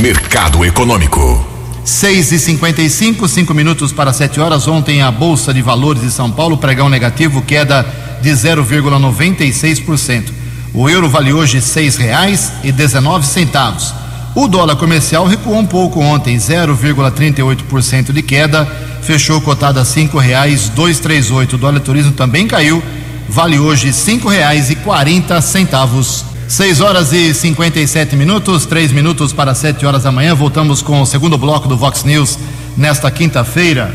Mercado 0.00 0.64
Econômico. 0.64 1.44
6 1.84 2.32
e 2.32 2.38
55 2.38 3.28
5 3.28 3.54
minutos 3.54 3.92
para 3.92 4.12
7 4.12 4.40
horas. 4.40 4.66
Ontem 4.66 5.02
a 5.02 5.10
Bolsa 5.10 5.52
de 5.52 5.60
Valores 5.60 6.02
de 6.02 6.10
São 6.10 6.30
Paulo, 6.30 6.56
pregão 6.56 6.88
negativo, 6.88 7.42
queda 7.42 7.86
de 8.22 8.30
0,96%. 8.30 10.32
O 10.72 10.88
euro 10.88 11.08
vale 11.08 11.32
hoje 11.32 11.60
seis 11.60 11.96
reais 11.96 12.52
e 12.64 12.72
19 12.72 13.26
centavos. 13.26 13.94
O 14.34 14.48
dólar 14.48 14.74
comercial 14.74 15.26
recuou 15.26 15.58
um 15.58 15.66
pouco 15.66 16.00
ontem, 16.00 16.36
0,38% 16.36 18.12
de 18.12 18.20
queda, 18.20 18.66
fechou 19.00 19.40
cotado 19.40 19.78
a 19.78 19.84
cinco 19.84 20.18
reais 20.18 20.68
dois 20.68 20.98
três 20.98 21.30
oito. 21.30 21.54
O 21.54 21.58
dólar 21.58 21.78
turismo 21.78 22.10
também 22.10 22.48
caiu, 22.48 22.82
vale 23.28 23.60
hoje 23.60 23.92
cinco 23.92 24.28
reais 24.28 24.70
e 24.70 24.76
quarenta 24.76 25.40
centavos. 25.40 26.24
6 26.46 26.82
horas 26.82 27.10
e 27.14 27.32
57 27.32 28.14
minutos, 28.16 28.66
três 28.66 28.92
minutos 28.92 29.32
para 29.32 29.54
7 29.54 29.86
horas 29.86 30.02
da 30.02 30.12
manhã. 30.12 30.34
Voltamos 30.34 30.82
com 30.82 31.00
o 31.00 31.06
segundo 31.06 31.38
bloco 31.38 31.66
do 31.66 31.76
Vox 31.76 32.04
News 32.04 32.38
nesta 32.76 33.10
quinta-feira. 33.10 33.94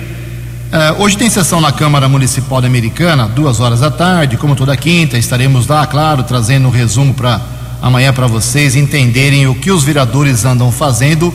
Uh, 0.73 1.04
hoje 1.04 1.15
tem 1.15 1.30
sessão 1.30 1.62
na 1.62 1.71
Câmara 1.71 2.10
Municipal 2.10 2.58
Americana, 2.65 3.28
duas 3.28 3.60
horas 3.60 3.82
da 3.82 3.91
tarde, 3.91 4.36
como 4.36 4.56
toda 4.56 4.75
quinta, 4.75 5.15
estaremos 5.15 5.67
lá, 5.67 5.86
claro, 5.86 6.23
trazendo 6.23 6.67
um 6.67 6.71
resumo 6.71 7.13
para 7.13 7.39
amanhã 7.81 8.11
para 8.13 8.27
vocês 8.27 8.75
entenderem 8.75 9.47
o 9.47 9.55
que 9.55 9.71
os 9.71 9.83
vereadores 9.83 10.45
andam 10.45 10.71
fazendo 10.71 11.33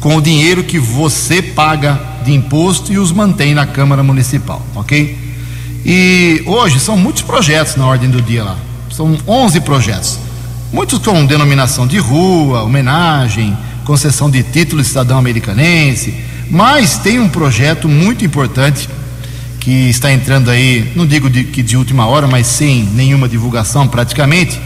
com 0.00 0.16
o 0.16 0.22
dinheiro 0.22 0.62
que 0.62 0.78
você 0.78 1.42
paga 1.42 2.00
de 2.24 2.32
imposto 2.32 2.92
e 2.92 2.98
os 2.98 3.10
mantém 3.10 3.54
na 3.54 3.66
Câmara 3.66 4.02
Municipal, 4.02 4.64
ok? 4.74 5.16
E 5.84 6.42
hoje 6.46 6.78
são 6.78 6.96
muitos 6.96 7.22
projetos 7.22 7.76
na 7.76 7.86
ordem 7.86 8.10
do 8.10 8.20
dia 8.20 8.44
lá, 8.44 8.56
são 8.90 9.16
11 9.26 9.60
projetos, 9.60 10.18
muitos 10.72 10.98
com 10.98 11.24
denominação 11.24 11.86
de 11.86 11.98
rua, 11.98 12.62
homenagem, 12.62 13.56
concessão 13.84 14.30
de 14.30 14.42
título 14.42 14.84
cidadão 14.84 15.18
americanense, 15.18 16.14
mas 16.50 16.98
tem 16.98 17.18
um 17.18 17.28
projeto 17.28 17.88
muito 17.88 18.24
importante 18.24 18.88
que 19.58 19.90
está 19.90 20.12
entrando 20.12 20.50
aí, 20.50 20.92
não 20.94 21.06
digo 21.06 21.28
de, 21.28 21.44
que 21.44 21.62
de 21.62 21.76
última 21.76 22.06
hora, 22.06 22.26
mas 22.26 22.46
sem 22.46 22.84
nenhuma 22.84 23.28
divulgação 23.28 23.88
praticamente 23.88 24.58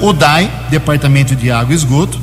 o 0.00 0.12
DAI, 0.12 0.50
Departamento 0.70 1.34
de 1.34 1.50
Água 1.50 1.72
e 1.72 1.76
Esgoto, 1.76 2.20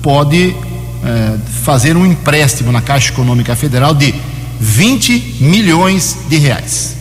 pode 0.00 0.48
uh, 0.48 1.38
fazer 1.62 1.96
um 1.96 2.06
empréstimo 2.06 2.70
na 2.70 2.80
Caixa 2.80 3.10
Econômica 3.10 3.56
Federal 3.56 3.94
de 3.94 4.14
20 4.60 5.38
milhões 5.40 6.18
de 6.28 6.36
reais. 6.36 6.94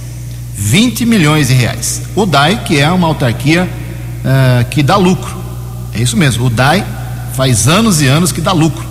20 0.55 1.05
milhões 1.05 1.49
de 1.49 1.53
reais. 1.53 2.03
O 2.15 2.25
DAI, 2.25 2.63
que 2.63 2.79
é 2.79 2.89
uma 2.89 3.07
autarquia 3.07 3.63
uh, 3.65 4.65
que 4.69 4.81
dá 4.81 4.95
lucro. 4.95 5.35
É 5.93 6.01
isso 6.01 6.17
mesmo, 6.17 6.45
o 6.45 6.49
DAI 6.49 6.85
faz 7.35 7.67
anos 7.67 8.01
e 8.01 8.07
anos 8.07 8.31
que 8.31 8.41
dá 8.41 8.51
lucro. 8.51 8.85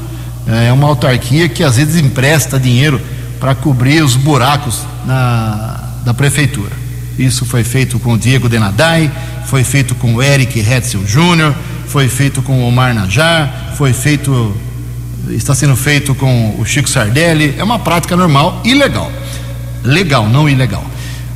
É 0.46 0.72
uma 0.72 0.88
autarquia 0.88 1.48
que 1.48 1.62
às 1.62 1.76
vezes 1.76 2.02
empresta 2.02 2.58
dinheiro 2.58 3.00
para 3.38 3.54
cobrir 3.54 4.02
os 4.02 4.16
buracos 4.16 4.80
na, 5.06 5.80
da 6.04 6.12
prefeitura. 6.12 6.81
Isso 7.18 7.44
foi 7.44 7.64
feito 7.64 7.98
com 7.98 8.14
o 8.14 8.18
Diego 8.18 8.48
Denadai, 8.48 9.10
foi 9.46 9.64
feito 9.64 9.94
com 9.94 10.14
o 10.14 10.22
Eric 10.22 10.58
Hetzel 10.58 11.02
Jr., 11.04 11.54
foi 11.86 12.08
feito 12.08 12.40
com 12.42 12.62
o 12.62 12.68
Omar 12.68 12.94
Najar, 12.94 13.74
foi 13.76 13.92
feito 13.92 14.54
está 15.30 15.54
sendo 15.54 15.76
feito 15.76 16.14
com 16.14 16.56
o 16.58 16.64
Chico 16.64 16.88
Sardelli. 16.88 17.54
É 17.58 17.62
uma 17.62 17.78
prática 17.78 18.16
normal 18.16 18.60
e 18.64 18.74
legal. 18.74 19.10
Legal, 19.84 20.28
não 20.28 20.48
ilegal. 20.48 20.84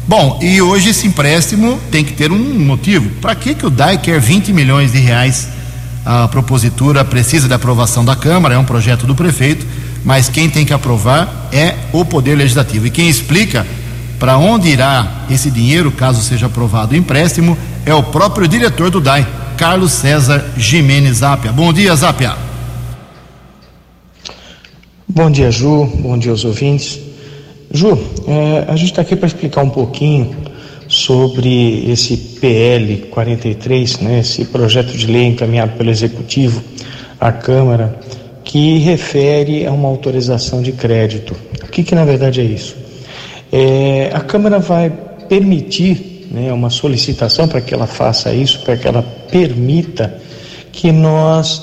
Bom, 0.09 0.39
e 0.41 0.63
hoje 0.63 0.91
esse 0.91 1.07
empréstimo 1.07 1.81
tem 1.91 2.05
que 2.05 2.13
ter 2.13 2.31
um 2.31 2.59
motivo. 2.61 3.11
Para 3.21 3.35
que, 3.35 3.55
que 3.55 3.67
o 3.67 3.71
DAI 3.71 3.99
quer 3.99 4.21
20 4.21 4.53
milhões 4.53 4.93
de 4.93 4.99
reais? 4.99 5.49
A 6.05 6.29
propositura 6.29 7.05
precisa 7.05 7.49
da 7.49 7.57
aprovação 7.57 8.05
da 8.05 8.15
Câmara, 8.15 8.55
é 8.55 8.59
um 8.59 8.65
projeto 8.65 9.07
do 9.07 9.15
prefeito, 9.17 9.67
mas 10.05 10.29
quem 10.29 10.49
tem 10.49 10.65
que 10.65 10.73
aprovar 10.73 11.49
é 11.51 11.75
o 11.93 12.05
Poder 12.05 12.37
Legislativo. 12.37 12.87
E 12.87 12.91
quem 12.91 13.09
explica 13.09 13.67
para 14.19 14.39
onde 14.39 14.69
irá 14.69 15.25
esse 15.31 15.51
dinheiro, 15.51 15.93
caso 15.93 16.23
seja 16.23 16.47
aprovado 16.47 16.95
o 16.95 16.97
empréstimo, 16.97 17.57
é 17.85 17.95
o 17.95 18.03
próprio 18.03 18.49
diretor 18.49 18.91
do 18.91 19.01
DAI, 19.01 19.27
Carlos 19.57 19.93
César 19.93 20.45
Jimenez 20.57 21.19
Zapia. 21.19 21.53
Bom 21.53 21.73
dia, 21.73 21.95
Zapia. 21.95 22.35
Bom 25.09 25.31
dia, 25.31 25.51
Ju. 25.51 25.87
Bom 26.01 26.19
dia 26.19 26.31
aos 26.31 26.45
ouvintes. 26.45 27.01
Ju, 27.71 27.99
é, 28.27 28.65
a 28.69 28.77
gente 28.77 28.91
está 28.91 29.03
aqui 29.03 29.17
para 29.17 29.27
explicar 29.27 29.63
um 29.63 29.71
pouquinho 29.71 30.35
sobre 30.89 31.91
esse 31.91 32.17
PL 32.17 33.09
43, 33.11 34.01
né, 34.01 34.21
esse 34.21 34.45
projeto 34.45 34.97
de 34.97 35.07
lei 35.07 35.27
encaminhado 35.27 35.73
pelo 35.73 35.91
Executivo 35.91 36.63
à 37.21 37.33
Câmara, 37.33 37.99
que 38.45 38.79
refere 38.79 39.67
a 39.67 39.73
uma 39.73 39.89
autorização 39.89 40.63
de 40.63 40.73
crédito. 40.73 41.35
O 41.63 41.69
que, 41.69 41.83
que 41.83 41.95
na 41.95 42.05
verdade 42.05 42.41
é 42.41 42.45
isso? 42.45 42.86
É, 43.53 44.11
a 44.13 44.21
Câmara 44.21 44.59
vai 44.59 44.91
permitir 45.29 46.29
né, 46.31 46.53
uma 46.53 46.71
solicitação 46.71 47.47
para 47.47 47.61
que 47.61 47.73
ela 47.73 47.87
faça 47.87 48.33
isso, 48.33 48.61
para 48.61 48.77
que 48.77 48.87
ela 48.87 49.03
permita 49.31 50.21
que 50.73 50.93
nós 50.93 51.63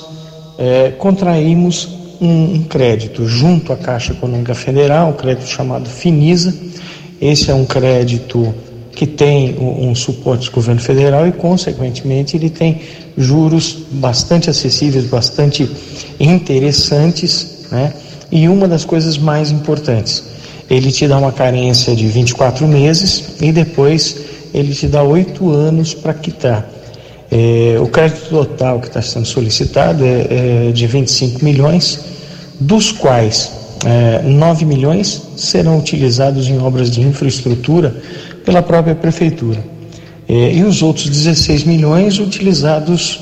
é, 0.58 0.90
contraímos 0.98 1.88
um, 2.20 2.54
um, 2.54 2.62
crédito 2.64 3.26
junto 3.26 3.72
à 3.72 3.76
Caixa 3.76 4.12
Econômica 4.12 4.54
Federal, 4.54 5.10
um 5.10 5.12
crédito 5.12 5.48
chamado 5.48 5.88
Finisa. 5.88 6.54
Esse 7.20 7.50
é 7.50 7.54
um 7.54 7.64
crédito 7.64 8.54
que 8.94 9.06
tem 9.06 9.56
um, 9.58 9.94
suporte 9.94 10.48
do 10.48 10.52
governo 10.52 10.80
federal 10.80 11.26
e, 11.26 11.32
consequentemente, 11.32 12.36
ele 12.36 12.48
tem 12.48 12.80
juros 13.16 13.78
bastante 13.90 14.48
acessíveis, 14.48 15.04
bastante 15.06 15.68
interessantes, 16.18 17.66
né? 17.70 17.92
E 18.30 18.48
uma 18.48 18.66
das 18.66 18.84
coisas 18.84 19.18
mais 19.18 19.50
importantes, 19.50 20.22
ele 20.68 20.90
te 20.90 21.06
dá 21.06 21.18
uma 21.18 21.32
carência 21.32 21.94
de 21.94 22.06
24 22.06 22.66
meses 22.66 23.36
e 23.40 23.52
depois 23.52 24.16
ele 24.52 24.72
te 24.74 24.86
dá 24.86 25.02
oito 25.02 25.50
anos 25.50 25.94
para 25.94 26.14
quitar. 26.14 26.68
É, 27.30 27.76
o 27.80 27.88
crédito 27.88 28.28
total 28.28 28.80
que 28.80 28.86
está 28.86 29.02
sendo 29.02 29.26
solicitado 29.26 30.04
é, 30.04 30.68
é, 30.68 30.72
de 30.72 30.86
25 30.86 31.44
milhões, 31.44 31.98
dos 32.60 32.92
quais 32.92 33.50
é, 33.84 34.22
9 34.22 34.64
milhões 34.64 35.22
serão 35.36 35.78
utilizados 35.78 36.48
em 36.48 36.58
obras 36.58 36.90
de 36.90 37.00
infraestrutura 37.00 37.94
pela 38.44 38.62
própria 38.62 38.94
prefeitura. 38.94 39.58
É, 40.28 40.52
e 40.52 40.62
os 40.62 40.82
outros 40.82 41.08
16 41.08 41.64
milhões 41.64 42.18
utilizados 42.18 43.20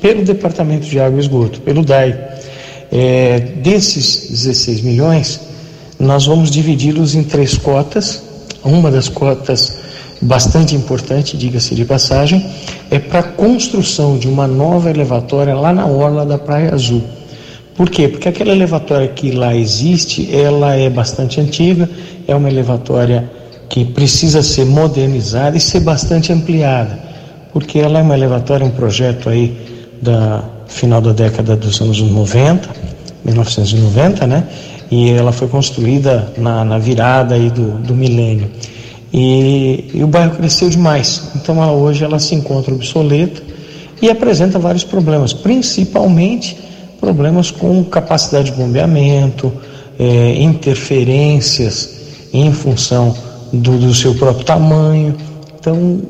pelo 0.00 0.22
Departamento 0.22 0.86
de 0.86 1.00
Água 1.00 1.16
e 1.18 1.20
Esgoto, 1.20 1.60
pelo 1.62 1.84
DAI. 1.84 2.16
É, 2.92 3.40
desses 3.62 4.28
16 4.30 4.82
milhões, 4.82 5.40
nós 5.98 6.26
vamos 6.26 6.50
dividi-los 6.50 7.14
em 7.14 7.22
três 7.22 7.56
cotas. 7.56 8.22
Uma 8.62 8.90
das 8.90 9.08
cotas 9.08 9.78
bastante 10.20 10.74
importante, 10.74 11.36
diga-se 11.36 11.74
de 11.74 11.84
passagem, 11.84 12.44
é 12.90 12.98
para 12.98 13.20
a 13.20 13.22
construção 13.22 14.16
de 14.16 14.26
uma 14.28 14.46
nova 14.46 14.90
elevatória 14.90 15.54
lá 15.54 15.72
na 15.72 15.86
orla 15.86 16.24
da 16.24 16.38
Praia 16.38 16.74
Azul. 16.74 17.02
Por 17.76 17.90
quê? 17.90 18.08
Porque 18.08 18.28
aquela 18.28 18.52
elevatória 18.52 19.08
que 19.08 19.32
lá 19.32 19.54
existe, 19.54 20.34
ela 20.34 20.74
é 20.74 20.88
bastante 20.88 21.40
antiga, 21.40 21.88
é 22.26 22.34
uma 22.34 22.48
elevatória 22.48 23.30
que 23.68 23.84
precisa 23.84 24.42
ser 24.42 24.64
modernizada 24.64 25.56
e 25.56 25.60
ser 25.60 25.80
bastante 25.80 26.32
ampliada, 26.32 26.98
porque 27.52 27.78
ela 27.78 27.98
é 27.98 28.02
uma 28.02 28.14
elevatória, 28.14 28.64
um 28.64 28.70
projeto 28.70 29.28
aí 29.28 29.56
da 30.00 30.44
final 30.68 31.00
da 31.00 31.12
década 31.12 31.56
dos 31.56 31.80
anos 31.80 32.00
90, 32.00 32.68
1990, 33.24 34.26
né? 34.26 34.44
E 34.90 35.10
ela 35.10 35.32
foi 35.32 35.48
construída 35.48 36.32
na, 36.36 36.64
na 36.64 36.78
virada 36.78 37.34
aí 37.34 37.50
do, 37.50 37.78
do 37.78 37.94
milênio. 37.94 38.50
E, 39.12 39.90
e, 39.94 40.02
o 40.02 40.06
bairro 40.06 40.36
cresceu 40.36 40.68
demais. 40.68 41.30
Então 41.36 41.62
ela, 41.62 41.72
hoje 41.72 42.04
ela 42.04 42.18
se 42.18 42.34
encontra 42.34 42.74
obsoleta 42.74 43.42
e 44.02 44.10
apresenta 44.10 44.58
vários 44.58 44.84
problemas, 44.84 45.32
principalmente 45.32 46.58
problemas 47.00 47.50
com 47.50 47.84
capacidade 47.84 48.50
de 48.50 48.56
bombeamento, 48.56 49.52
é, 49.98 50.42
interferências 50.42 51.94
em 52.32 52.52
função 52.52 53.14
do, 53.52 53.78
do 53.78 53.94
seu 53.94 54.14
próprio 54.14 54.44
tamanho. 54.44 55.14
Então 55.58 56.00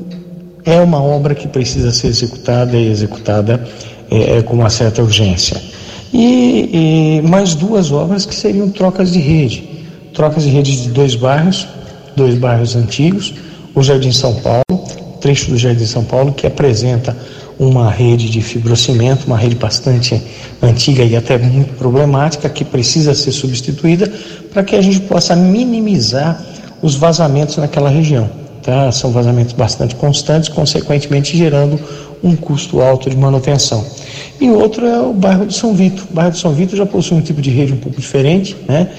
é 0.65 0.79
uma 0.81 1.01
obra 1.01 1.35
que 1.35 1.47
precisa 1.47 1.91
ser 1.91 2.07
executada 2.07 2.75
e 2.75 2.89
executada 2.89 3.63
é, 4.09 4.37
é, 4.37 4.41
com 4.41 4.55
uma 4.55 4.69
certa 4.69 5.03
urgência. 5.03 5.61
E, 6.17 7.19
e 7.19 7.27
mais 7.27 7.55
duas 7.55 7.91
obras 7.91 8.25
que 8.25 8.33
seriam 8.33 8.69
trocas 8.69 9.11
de 9.11 9.19
rede, 9.19 9.67
trocas 10.13 10.43
de 10.43 10.49
rede 10.49 10.83
de 10.83 10.89
dois 10.89 11.13
bairros 11.13 11.67
dois 12.15 12.35
bairros 12.35 12.75
antigos, 12.75 13.33
o 13.73 13.83
Jardim 13.83 14.11
São 14.11 14.35
Paulo, 14.35 14.63
trecho 15.19 15.51
do 15.51 15.57
Jardim 15.57 15.85
São 15.85 16.03
Paulo, 16.03 16.33
que 16.33 16.47
apresenta 16.47 17.15
uma 17.59 17.89
rede 17.89 18.29
de 18.29 18.41
fibrocimento, 18.41 19.27
uma 19.27 19.37
rede 19.37 19.55
bastante 19.55 20.21
antiga 20.61 21.03
e 21.03 21.15
até 21.15 21.37
muito 21.37 21.73
problemática, 21.75 22.49
que 22.49 22.63
precisa 22.63 23.13
ser 23.13 23.31
substituída 23.31 24.11
para 24.53 24.63
que 24.63 24.75
a 24.75 24.81
gente 24.81 25.01
possa 25.01 25.35
minimizar 25.35 26.41
os 26.81 26.95
vazamentos 26.95 27.57
naquela 27.57 27.89
região. 27.89 28.29
Tá? 28.61 28.91
São 28.91 29.11
vazamentos 29.11 29.53
bastante 29.53 29.95
constantes, 29.95 30.49
consequentemente 30.49 31.37
gerando 31.37 31.79
um 32.23 32.35
custo 32.35 32.81
alto 32.81 33.09
de 33.09 33.15
manutenção. 33.15 33.85
E 34.39 34.49
outro 34.49 34.85
é 34.85 34.99
o 34.99 35.13
bairro 35.13 35.45
de 35.45 35.53
São 35.53 35.73
Vito. 35.73 36.07
O 36.09 36.13
bairro 36.13 36.31
de 36.31 36.39
São 36.39 36.51
Vito 36.53 36.75
já 36.75 36.85
possui 36.85 37.17
um 37.17 37.21
tipo 37.21 37.41
de 37.41 37.49
rede 37.49 37.73
um 37.73 37.77
pouco 37.77 37.99
diferente, 37.99 38.55
né? 38.67 38.89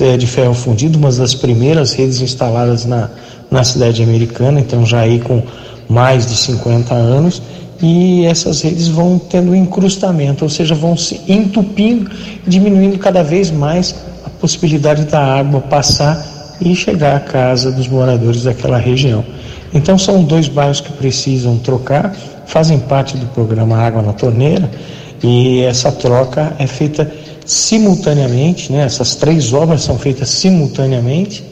É 0.00 0.16
de 0.16 0.26
ferro 0.26 0.54
fundido, 0.54 0.98
uma 0.98 1.12
das 1.12 1.34
primeiras 1.34 1.92
redes 1.92 2.20
instaladas 2.20 2.84
na, 2.84 3.08
na 3.50 3.62
cidade 3.62 4.02
americana, 4.02 4.58
então 4.58 4.84
já 4.84 5.00
aí 5.00 5.20
com 5.20 5.42
mais 5.88 6.26
de 6.26 6.36
50 6.36 6.92
anos, 6.92 7.40
e 7.80 8.24
essas 8.24 8.62
redes 8.62 8.88
vão 8.88 9.18
tendo 9.18 9.54
encrustamento, 9.54 10.44
ou 10.44 10.50
seja, 10.50 10.74
vão 10.74 10.96
se 10.96 11.20
entupindo, 11.28 12.10
diminuindo 12.46 12.98
cada 12.98 13.22
vez 13.22 13.50
mais 13.50 13.94
a 14.24 14.30
possibilidade 14.30 15.04
da 15.04 15.20
água 15.20 15.60
passar 15.60 16.24
e 16.60 16.74
chegar 16.74 17.16
à 17.16 17.20
casa 17.20 17.70
dos 17.70 17.86
moradores 17.86 18.42
daquela 18.42 18.78
região. 18.78 19.24
Então 19.72 19.98
são 19.98 20.24
dois 20.24 20.48
bairros 20.48 20.80
que 20.80 20.92
precisam 20.92 21.58
trocar, 21.58 22.16
fazem 22.46 22.78
parte 22.78 23.16
do 23.16 23.26
programa 23.26 23.76
Água 23.76 24.02
na 24.02 24.12
Torneira, 24.12 24.70
e 25.22 25.60
essa 25.62 25.90
troca 25.90 26.54
é 26.58 26.66
feita 26.66 27.10
simultaneamente, 27.44 28.72
né? 28.72 28.84
essas 28.84 29.14
três 29.14 29.52
obras 29.52 29.82
são 29.82 29.98
feitas 29.98 30.28
simultaneamente 30.30 31.44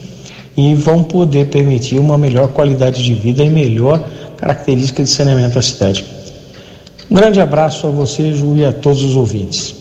e 0.57 0.75
vão 0.75 1.03
poder 1.03 1.47
permitir 1.47 1.99
uma 1.99 2.17
melhor 2.17 2.49
qualidade 2.49 3.03
de 3.03 3.13
vida 3.13 3.43
e 3.43 3.49
melhor 3.49 4.03
característica 4.37 5.03
de 5.03 5.09
saneamento 5.09 5.55
da 5.55 5.61
cidade. 5.61 6.05
Um 7.09 7.15
grande 7.15 7.39
abraço 7.39 7.87
a 7.87 7.89
você, 7.89 8.33
Ju, 8.33 8.55
e 8.57 8.65
a 8.65 8.73
todos 8.73 9.03
os 9.03 9.15
ouvintes. 9.15 9.75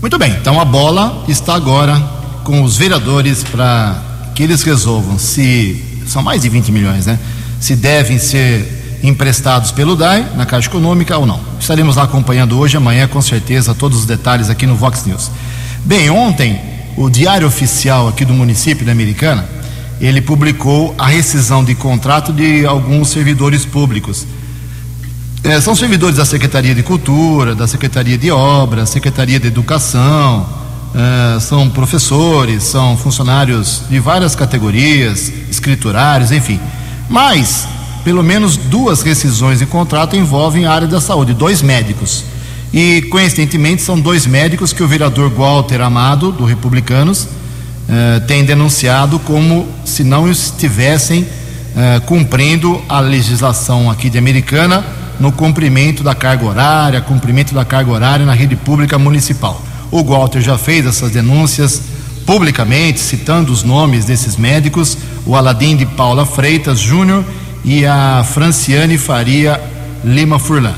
Muito 0.00 0.18
bem, 0.18 0.32
então 0.40 0.60
a 0.60 0.64
bola 0.64 1.24
está 1.28 1.54
agora 1.54 2.00
com 2.44 2.62
os 2.62 2.76
vereadores 2.76 3.44
para 3.44 4.02
que 4.34 4.42
eles 4.42 4.62
resolvam 4.62 5.18
se 5.18 5.80
são 6.06 6.22
mais 6.22 6.42
de 6.42 6.48
20 6.48 6.72
milhões, 6.72 7.06
né? 7.06 7.18
Se 7.60 7.76
devem 7.76 8.18
ser 8.18 8.81
emprestados 9.02 9.72
pelo 9.72 9.96
DAI 9.96 10.26
na 10.36 10.46
Caixa 10.46 10.68
Econômica 10.68 11.18
ou 11.18 11.26
não. 11.26 11.40
Estaremos 11.58 11.96
lá 11.96 12.04
acompanhando 12.04 12.58
hoje, 12.58 12.76
amanhã, 12.76 13.08
com 13.08 13.20
certeza, 13.20 13.74
todos 13.74 14.00
os 14.00 14.06
detalhes 14.06 14.48
aqui 14.48 14.66
no 14.66 14.76
Vox 14.76 15.04
News. 15.04 15.30
Bem, 15.84 16.08
ontem, 16.10 16.60
o 16.96 17.10
Diário 17.10 17.46
Oficial 17.46 18.08
aqui 18.08 18.24
do 18.24 18.32
município 18.32 18.86
da 18.86 18.92
Americana, 18.92 19.44
ele 20.00 20.20
publicou 20.20 20.94
a 20.98 21.08
rescisão 21.08 21.64
de 21.64 21.74
contrato 21.74 22.32
de 22.32 22.64
alguns 22.64 23.08
servidores 23.08 23.64
públicos. 23.64 24.26
É, 25.44 25.60
são 25.60 25.74
servidores 25.74 26.16
da 26.16 26.24
Secretaria 26.24 26.74
de 26.74 26.82
Cultura, 26.84 27.54
da 27.54 27.66
Secretaria 27.66 28.16
de 28.16 28.30
Obras, 28.30 28.90
Secretaria 28.90 29.40
de 29.40 29.48
Educação, 29.48 30.46
é, 30.94 31.40
são 31.40 31.68
professores, 31.68 32.62
são 32.64 32.96
funcionários 32.96 33.82
de 33.88 33.98
várias 33.98 34.36
categorias, 34.36 35.32
escriturários, 35.50 36.30
enfim. 36.30 36.60
Mas 37.08 37.66
pelo 38.04 38.22
menos 38.22 38.56
duas 38.56 39.02
rescisões 39.02 39.60
de 39.60 39.66
contrato 39.66 40.16
envolvem 40.16 40.66
a 40.66 40.72
área 40.72 40.88
da 40.88 41.00
saúde, 41.00 41.34
dois 41.34 41.62
médicos. 41.62 42.24
E, 42.72 43.02
coincidentemente, 43.10 43.82
são 43.82 44.00
dois 44.00 44.26
médicos 44.26 44.72
que 44.72 44.82
o 44.82 44.88
vereador 44.88 45.30
Walter 45.30 45.80
Amado, 45.80 46.32
do 46.32 46.44
Republicanos, 46.44 47.28
eh, 47.88 48.20
tem 48.20 48.44
denunciado 48.44 49.18
como 49.18 49.68
se 49.84 50.02
não 50.02 50.30
estivessem 50.30 51.26
eh, 51.76 52.00
cumprindo 52.06 52.80
a 52.88 53.00
legislação 53.00 53.90
aqui 53.90 54.08
de 54.08 54.18
Americana 54.18 54.84
no 55.20 55.30
cumprimento 55.30 56.02
da 56.02 56.14
carga 56.14 56.44
horária, 56.46 57.00
cumprimento 57.00 57.54
da 57.54 57.64
carga 57.64 57.90
horária 57.90 58.26
na 58.26 58.32
rede 58.32 58.56
pública 58.56 58.98
municipal. 58.98 59.60
O 59.90 60.02
Walter 60.02 60.40
já 60.40 60.56
fez 60.56 60.86
essas 60.86 61.10
denúncias 61.10 61.82
publicamente, 62.24 63.00
citando 63.00 63.52
os 63.52 63.62
nomes 63.62 64.04
desses 64.04 64.36
médicos, 64.36 64.96
o 65.26 65.36
Aladim 65.36 65.76
de 65.76 65.84
Paula 65.84 66.24
Freitas 66.24 66.78
Júnior 66.78 67.24
e 67.64 67.86
a 67.86 68.24
Franciane 68.24 68.98
Faria 68.98 69.60
Lima 70.04 70.38
Furlan. 70.38 70.74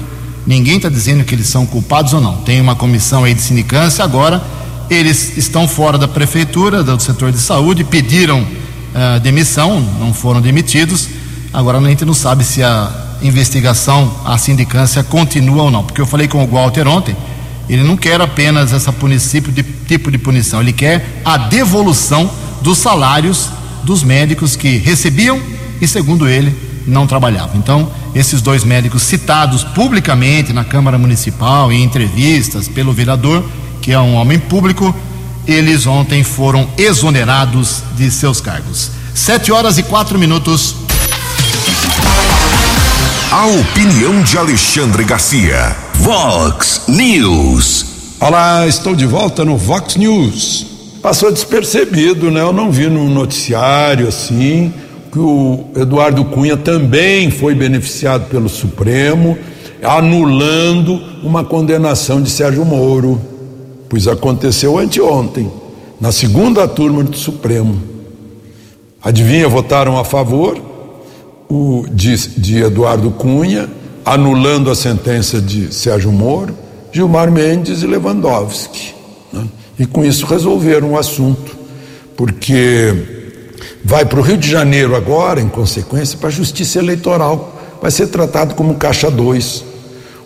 Ninguém 0.47 0.77
está 0.77 0.89
dizendo 0.89 1.25
que 1.25 1.35
eles 1.35 1.47
são 1.47 1.65
culpados 1.65 2.13
ou 2.13 2.21
não. 2.21 2.37
Tem 2.39 2.61
uma 2.61 2.77
comissão 2.77 3.25
aí 3.25 3.33
de 3.33 3.41
sindicância 3.41 4.05
agora. 4.05 4.43
Eles 4.91 5.39
estão 5.39 5.67
fora 5.67 5.97
da 5.97 6.07
prefeitura, 6.07 6.83
do 6.83 7.01
setor 7.01 7.33
de 7.33 7.39
saúde, 7.39 7.83
pediram 7.85 8.41
uh, 8.43 9.21
demissão, 9.21 9.81
não 9.99 10.13
foram 10.13 10.43
demitidos. 10.43 11.09
Agora 11.53 11.79
a 11.79 11.89
gente 11.89 12.05
não 12.05 12.13
sabe 12.13 12.45
se 12.45 12.63
a 12.63 12.91
investigação, 13.23 14.15
a 14.25 14.37
sindicância 14.37 15.03
continua 15.03 15.63
ou 15.63 15.71
não. 15.71 15.83
Porque 15.83 16.01
eu 16.01 16.07
falei 16.07 16.29
com 16.29 16.45
o 16.45 16.47
Walter 16.47 16.87
ontem, 16.87 17.17
ele 17.69 17.83
não 17.83 17.97
quer 17.97 18.21
apenas 18.21 18.75
essa 18.75 18.93
município 18.93 19.51
de 19.51 19.63
tipo 19.63 20.11
de 20.11 20.19
punição, 20.19 20.61
ele 20.61 20.73
quer 20.73 21.23
a 21.25 21.37
devolução 21.37 22.31
dos 22.61 22.79
salários 22.79 23.49
dos 23.85 24.03
médicos 24.03 24.57
que 24.57 24.79
recebiam 24.79 25.41
e, 25.81 25.87
segundo 25.87 26.29
ele, 26.29 26.55
não 26.87 27.07
trabalhavam. 27.07 27.57
Então, 27.57 27.91
esses 28.15 28.41
dois 28.41 28.65
médicos 28.65 29.03
citados 29.03 29.65
publicamente 29.65 30.53
na 30.53 30.65
Câmara 30.65 30.99
Municipal, 30.99 31.73
em 31.73 31.83
entrevistas 31.83 32.69
pelo 32.69 32.93
vereador, 32.93 33.45
que 33.81 33.93
é 33.93 34.01
um 34.01 34.15
homem 34.15 34.39
público, 34.39 34.95
eles 35.47 35.87
ontem 35.87 36.25
foram 36.25 36.69
exonerados 36.79 37.83
de 37.97 38.11
seus 38.11 38.41
cargos. 38.41 38.91
Sete 39.15 39.53
horas 39.53 39.79
e 39.79 39.83
quatro 39.83 40.19
minutos. 40.19 40.75
A 43.31 43.47
opinião 43.47 44.23
de 44.23 44.39
Alexandre 44.39 45.05
Garcia. 45.05 45.77
Vox 45.95 46.83
News. 46.89 47.87
Olá, 48.21 48.67
estou 48.67 48.95
de 48.95 49.07
volta 49.07 49.45
no 49.45 49.57
Vox 49.57 49.97
News. 49.97 50.67
Passou 51.03 51.31
despercebido, 51.31 52.31
né? 52.31 52.41
Eu 52.41 52.53
não 52.53 52.71
vi 52.71 52.89
no 52.89 53.11
noticiário 53.11 54.09
assim 54.09 54.73
que 55.15 55.21
o 55.21 55.67
Eduardo 55.77 56.25
Cunha 56.25 56.57
também 56.57 57.31
foi 57.31 57.55
beneficiado 57.55 58.29
pelo 58.29 58.49
Supremo, 58.49 59.39
anulando 59.81 61.01
uma 61.23 61.45
condenação 61.45 62.21
de 62.21 62.29
Sérgio 62.29 62.65
Moro, 62.65 63.21
pois 63.89 64.09
aconteceu 64.09 64.77
anteontem, 64.77 65.49
na 66.01 66.11
segunda 66.11 66.67
turma 66.67 67.05
do 67.05 67.17
Supremo. 67.17 67.81
Adivinha, 69.01 69.49
votaram 69.49 69.97
a 70.01 70.05
favor 70.05 70.61
o, 71.49 71.87
de, 71.93 72.17
de 72.31 72.65
Eduardo 72.65 73.13
Cunha, 73.13 73.71
anulando 74.05 74.69
a 74.69 74.75
sentença 74.75 75.41
de 75.41 75.73
Sérgio 75.73 76.11
Moro, 76.11 76.57
Gilmar 76.91 77.31
Mendes 77.31 77.85
e 77.85 77.87
Lewandowski. 77.87 78.93
Né? 79.33 79.45
E 79.79 79.87
com 79.87 80.05
isso 80.05 80.27
resolveram 80.27 80.95
o 80.95 80.99
assunto, 80.99 81.57
porque 82.17 83.14
vai 83.85 84.05
para 84.05 84.19
o 84.19 84.23
Rio 84.23 84.39
de 84.39 84.51
Janeiro 84.51 84.97
agora, 84.97 85.41
em 85.41 85.49
consequência, 85.49 86.17
para 86.19 86.29
a 86.29 86.33
Justiça 86.33 86.79
Eleitoral. 86.79 87.61
Vai 87.83 87.91
ser 87.91 88.07
tratado 88.07 88.55
como 88.55 88.77
caixa 88.77 89.11
2. 89.11 89.65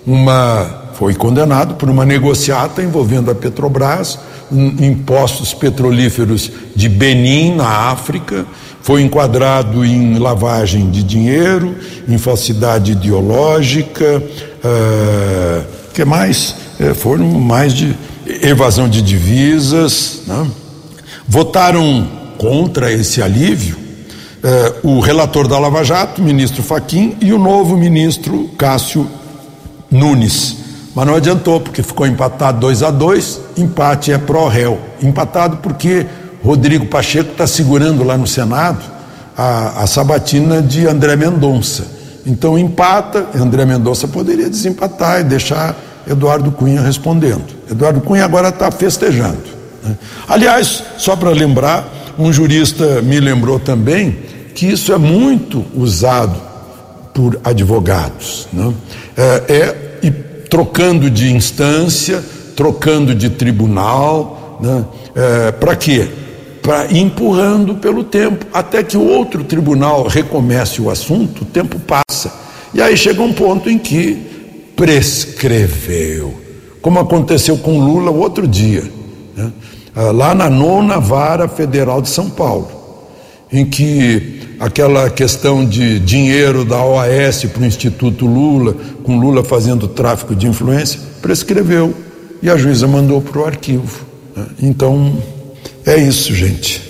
Uma 0.07 0.87
foi 0.95 1.15
condenado 1.15 1.75
por 1.75 1.89
uma 1.89 2.05
negociata 2.05 2.83
envolvendo 2.83 3.31
a 3.31 3.35
Petrobras, 3.35 4.19
um, 4.51 4.67
impostos 4.85 5.55
petrolíferos 5.55 6.51
de 6.75 6.89
Benin, 6.89 7.55
na 7.55 7.91
África, 7.91 8.45
foi 8.83 9.03
enquadrado 9.03 9.85
em 9.85 10.19
lavagem 10.19 10.91
de 10.91 11.03
dinheiro, 11.03 11.77
em 12.09 12.17
falsidade 12.17 12.93
ideológica, 12.93 14.23
uh, 14.65 15.65
que 15.93 16.05
mais? 16.05 16.55
É, 16.81 16.95
foram 16.95 17.27
mais 17.27 17.75
de 17.75 17.95
evasão 18.43 18.89
de 18.89 19.03
divisas. 19.03 20.23
Né? 20.27 20.51
Votaram 21.29 22.18
contra 22.39 22.93
esse 22.93 23.21
alívio 23.21 23.89
eh, 24.43 24.75
o 24.85 25.01
relator 25.01 25.49
da 25.49 25.59
Lava 25.59 25.83
Jato, 25.83 26.23
ministro 26.23 26.63
Faquim, 26.63 27.17
e 27.21 27.33
o 27.33 27.39
novo 27.39 27.77
ministro 27.77 28.49
Cássio 28.57 29.09
Nunes. 29.91 30.57
Mas 30.95 31.07
não 31.07 31.17
adiantou, 31.17 31.61
porque 31.61 31.83
ficou 31.83 32.07
empatado 32.07 32.61
2 32.61 32.83
a 32.85 32.91
2 32.91 33.41
empate 33.57 34.13
é 34.13 34.19
pró-réu. 34.19 34.79
Empatado 35.03 35.57
porque 35.59 36.07
Rodrigo 36.43 36.87
Pacheco 36.87 37.33
está 37.33 37.47
segurando 37.47 38.05
lá 38.05 38.17
no 38.17 38.27
Senado 38.27 38.85
a, 39.37 39.83
a 39.83 39.87
sabatina 39.87 40.63
de 40.63 40.87
André 40.87 41.17
Mendonça. 41.17 41.87
Então 42.25 42.59
empata, 42.59 43.27
André 43.35 43.65
Mendonça 43.65 44.07
poderia 44.07 44.49
desempatar 44.49 45.21
e 45.21 45.25
deixar 45.25 45.77
Eduardo 46.09 46.53
Cunha 46.53 46.81
respondendo. 46.81 47.47
Eduardo 47.71 48.01
Cunha 48.01 48.25
agora 48.25 48.51
está 48.51 48.71
festejando. 48.71 49.43
Né? 49.83 49.97
Aliás, 50.29 50.83
só 50.97 51.17
para 51.17 51.31
lembrar, 51.31 51.98
um 52.19 52.33
jurista 52.33 53.01
me 53.01 53.21
lembrou 53.21 53.61
também 53.61 54.19
que 54.55 54.67
isso 54.67 54.93
é 54.93 54.99
muito 54.99 55.65
usado 55.75 56.41
por 57.15 57.41
advogados. 57.45 58.49
Né? 58.53 58.75
É, 59.17 59.57
é 59.57 59.89
trocando 60.49 61.11
de 61.11 61.33
instância, 61.33 62.25
trocando 62.57 63.15
de 63.15 63.31
tribunal, 63.31 64.59
né? 64.61 64.85
é, 65.15 65.53
para 65.53 65.77
quê? 65.77 66.09
Para 66.63 66.93
empurrando 66.93 67.77
pelo 67.77 68.03
tempo, 68.03 68.47
até 68.53 68.83
que 68.83 68.97
o 68.97 69.07
outro 69.07 69.45
tribunal 69.45 70.07
recomece 70.07 70.83
o 70.83 70.91
assunto, 70.91 71.43
o 71.43 71.45
tempo 71.45 71.79
passa. 71.79 72.33
E 72.75 72.83
aí 72.83 72.97
chega 72.97 73.23
um 73.23 73.33
ponto 73.33 73.71
em 73.71 73.79
que 73.79 74.27
prescreveu, 74.77 76.35
como 76.83 76.99
aconteceu 76.99 77.57
com 77.59 77.79
Lula 77.79 78.11
o 78.11 78.19
outro 78.19 78.47
dia. 78.47 78.85
Né? 79.37 79.53
Ah, 80.01 80.13
lá 80.13 80.33
na 80.33 80.49
nona 80.49 81.01
vara 81.01 81.49
federal 81.49 82.01
de 82.01 82.09
São 82.09 82.31
Paulo, 82.31 82.71
em 83.53 83.67
que 83.67 84.55
aquela 84.61 85.11
questão 85.11 85.67
de 85.67 85.99
dinheiro 85.99 86.65
da 86.65 86.81
OAS 86.85 87.45
para 87.53 87.63
o 87.63 87.67
Instituto 87.67 88.25
Lula, 88.25 88.77
com 89.03 89.19
Lula 89.19 89.43
fazendo 89.43 89.89
tráfico 89.89 90.37
de 90.37 90.47
influência, 90.47 91.01
prescreveu 91.21 91.93
e 92.41 92.49
a 92.49 92.57
juíza 92.57 92.87
mandou 92.87 93.21
para 93.21 93.41
o 93.41 93.45
arquivo. 93.45 94.07
Né? 94.37 94.47
Então, 94.63 95.21
é 95.85 95.97
isso, 95.97 96.33
gente. 96.33 96.81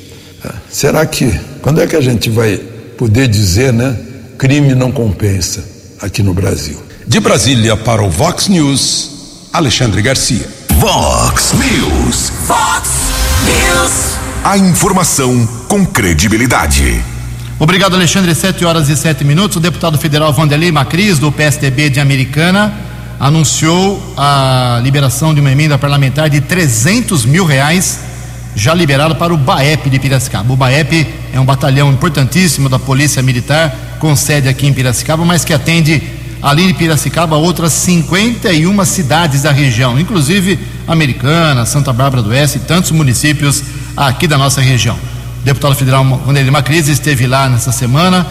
Ah, 0.45 0.57
será 0.69 1.07
que, 1.07 1.33
quando 1.63 1.81
é 1.81 1.87
que 1.87 1.97
a 1.97 2.03
gente 2.03 2.29
vai 2.29 2.59
poder 2.99 3.27
dizer, 3.27 3.73
né? 3.73 3.99
Crime 4.37 4.75
não 4.75 4.93
compensa 4.93 5.65
aqui 6.03 6.23
no 6.23 6.35
Brasil. 6.35 6.77
De 7.07 7.19
Brasília 7.21 7.75
para 7.75 8.03
o 8.03 8.11
Vox 8.11 8.49
News, 8.49 9.49
Alexandre 9.51 10.03
Garcia. 10.03 10.47
Vox 10.79 11.55
News. 11.55 12.31
Vox 12.47 12.89
News. 12.91 12.98
A 14.45 14.57
informação 14.57 15.47
com 15.69 15.85
credibilidade. 15.85 17.05
Obrigado, 17.59 17.95
Alexandre. 17.95 18.35
Sete 18.35 18.65
horas 18.65 18.89
e 18.89 18.97
sete 18.97 19.25
minutos. 19.25 19.57
O 19.57 19.61
deputado 19.61 19.99
federal 19.99 20.33
Vanderlei 20.33 20.73
Macris, 20.73 21.19
do 21.19 21.31
PSDB 21.31 21.91
de 21.91 22.01
Americana, 22.01 22.73
anunciou 23.21 24.15
a 24.17 24.81
liberação 24.83 25.35
de 25.35 25.41
uma 25.41 25.51
emenda 25.51 25.77
parlamentar 25.77 26.31
de 26.31 26.41
300 26.41 27.25
mil 27.25 27.45
reais, 27.45 28.01
já 28.55 28.73
liberada 28.73 29.15
para 29.15 29.35
o 29.35 29.37
BAEP 29.37 29.91
de 29.91 29.99
Piracicaba. 29.99 30.53
O 30.53 30.57
BAEP 30.57 31.07
é 31.33 31.41
um 31.41 31.45
batalhão 31.45 31.93
importantíssimo 31.93 32.69
da 32.69 32.79
Polícia 32.79 33.23
Militar, 33.23 33.77
com 33.99 34.15
sede 34.15 34.49
aqui 34.49 34.67
em 34.67 34.73
Piracicaba, 34.73 35.25
mas 35.25 35.45
que 35.45 35.53
atende 35.53 36.01
além 36.41 36.69
de 36.69 36.75
Piracicaba, 36.75 37.37
outras 37.37 37.73
51 37.73 38.85
cidades 38.85 39.43
da 39.43 39.51
região, 39.51 39.99
inclusive 39.99 40.59
Americana, 40.89 41.67
Santa 41.67 41.93
Bárbara 41.93 42.23
do 42.23 42.31
Oeste 42.31 42.57
e 42.57 42.61
tantos 42.63 42.91
municípios 42.91 43.63
aqui 43.97 44.27
da 44.27 44.39
nossa 44.39 44.61
região. 44.61 44.97
O 45.43 45.45
deputado 45.45 45.75
federal 45.75 46.03
Vanderlei 46.05 46.51
Macris 46.51 46.89
esteve 46.89 47.27
lá 47.27 47.49
nessa 47.49 47.71
semana, 47.71 48.27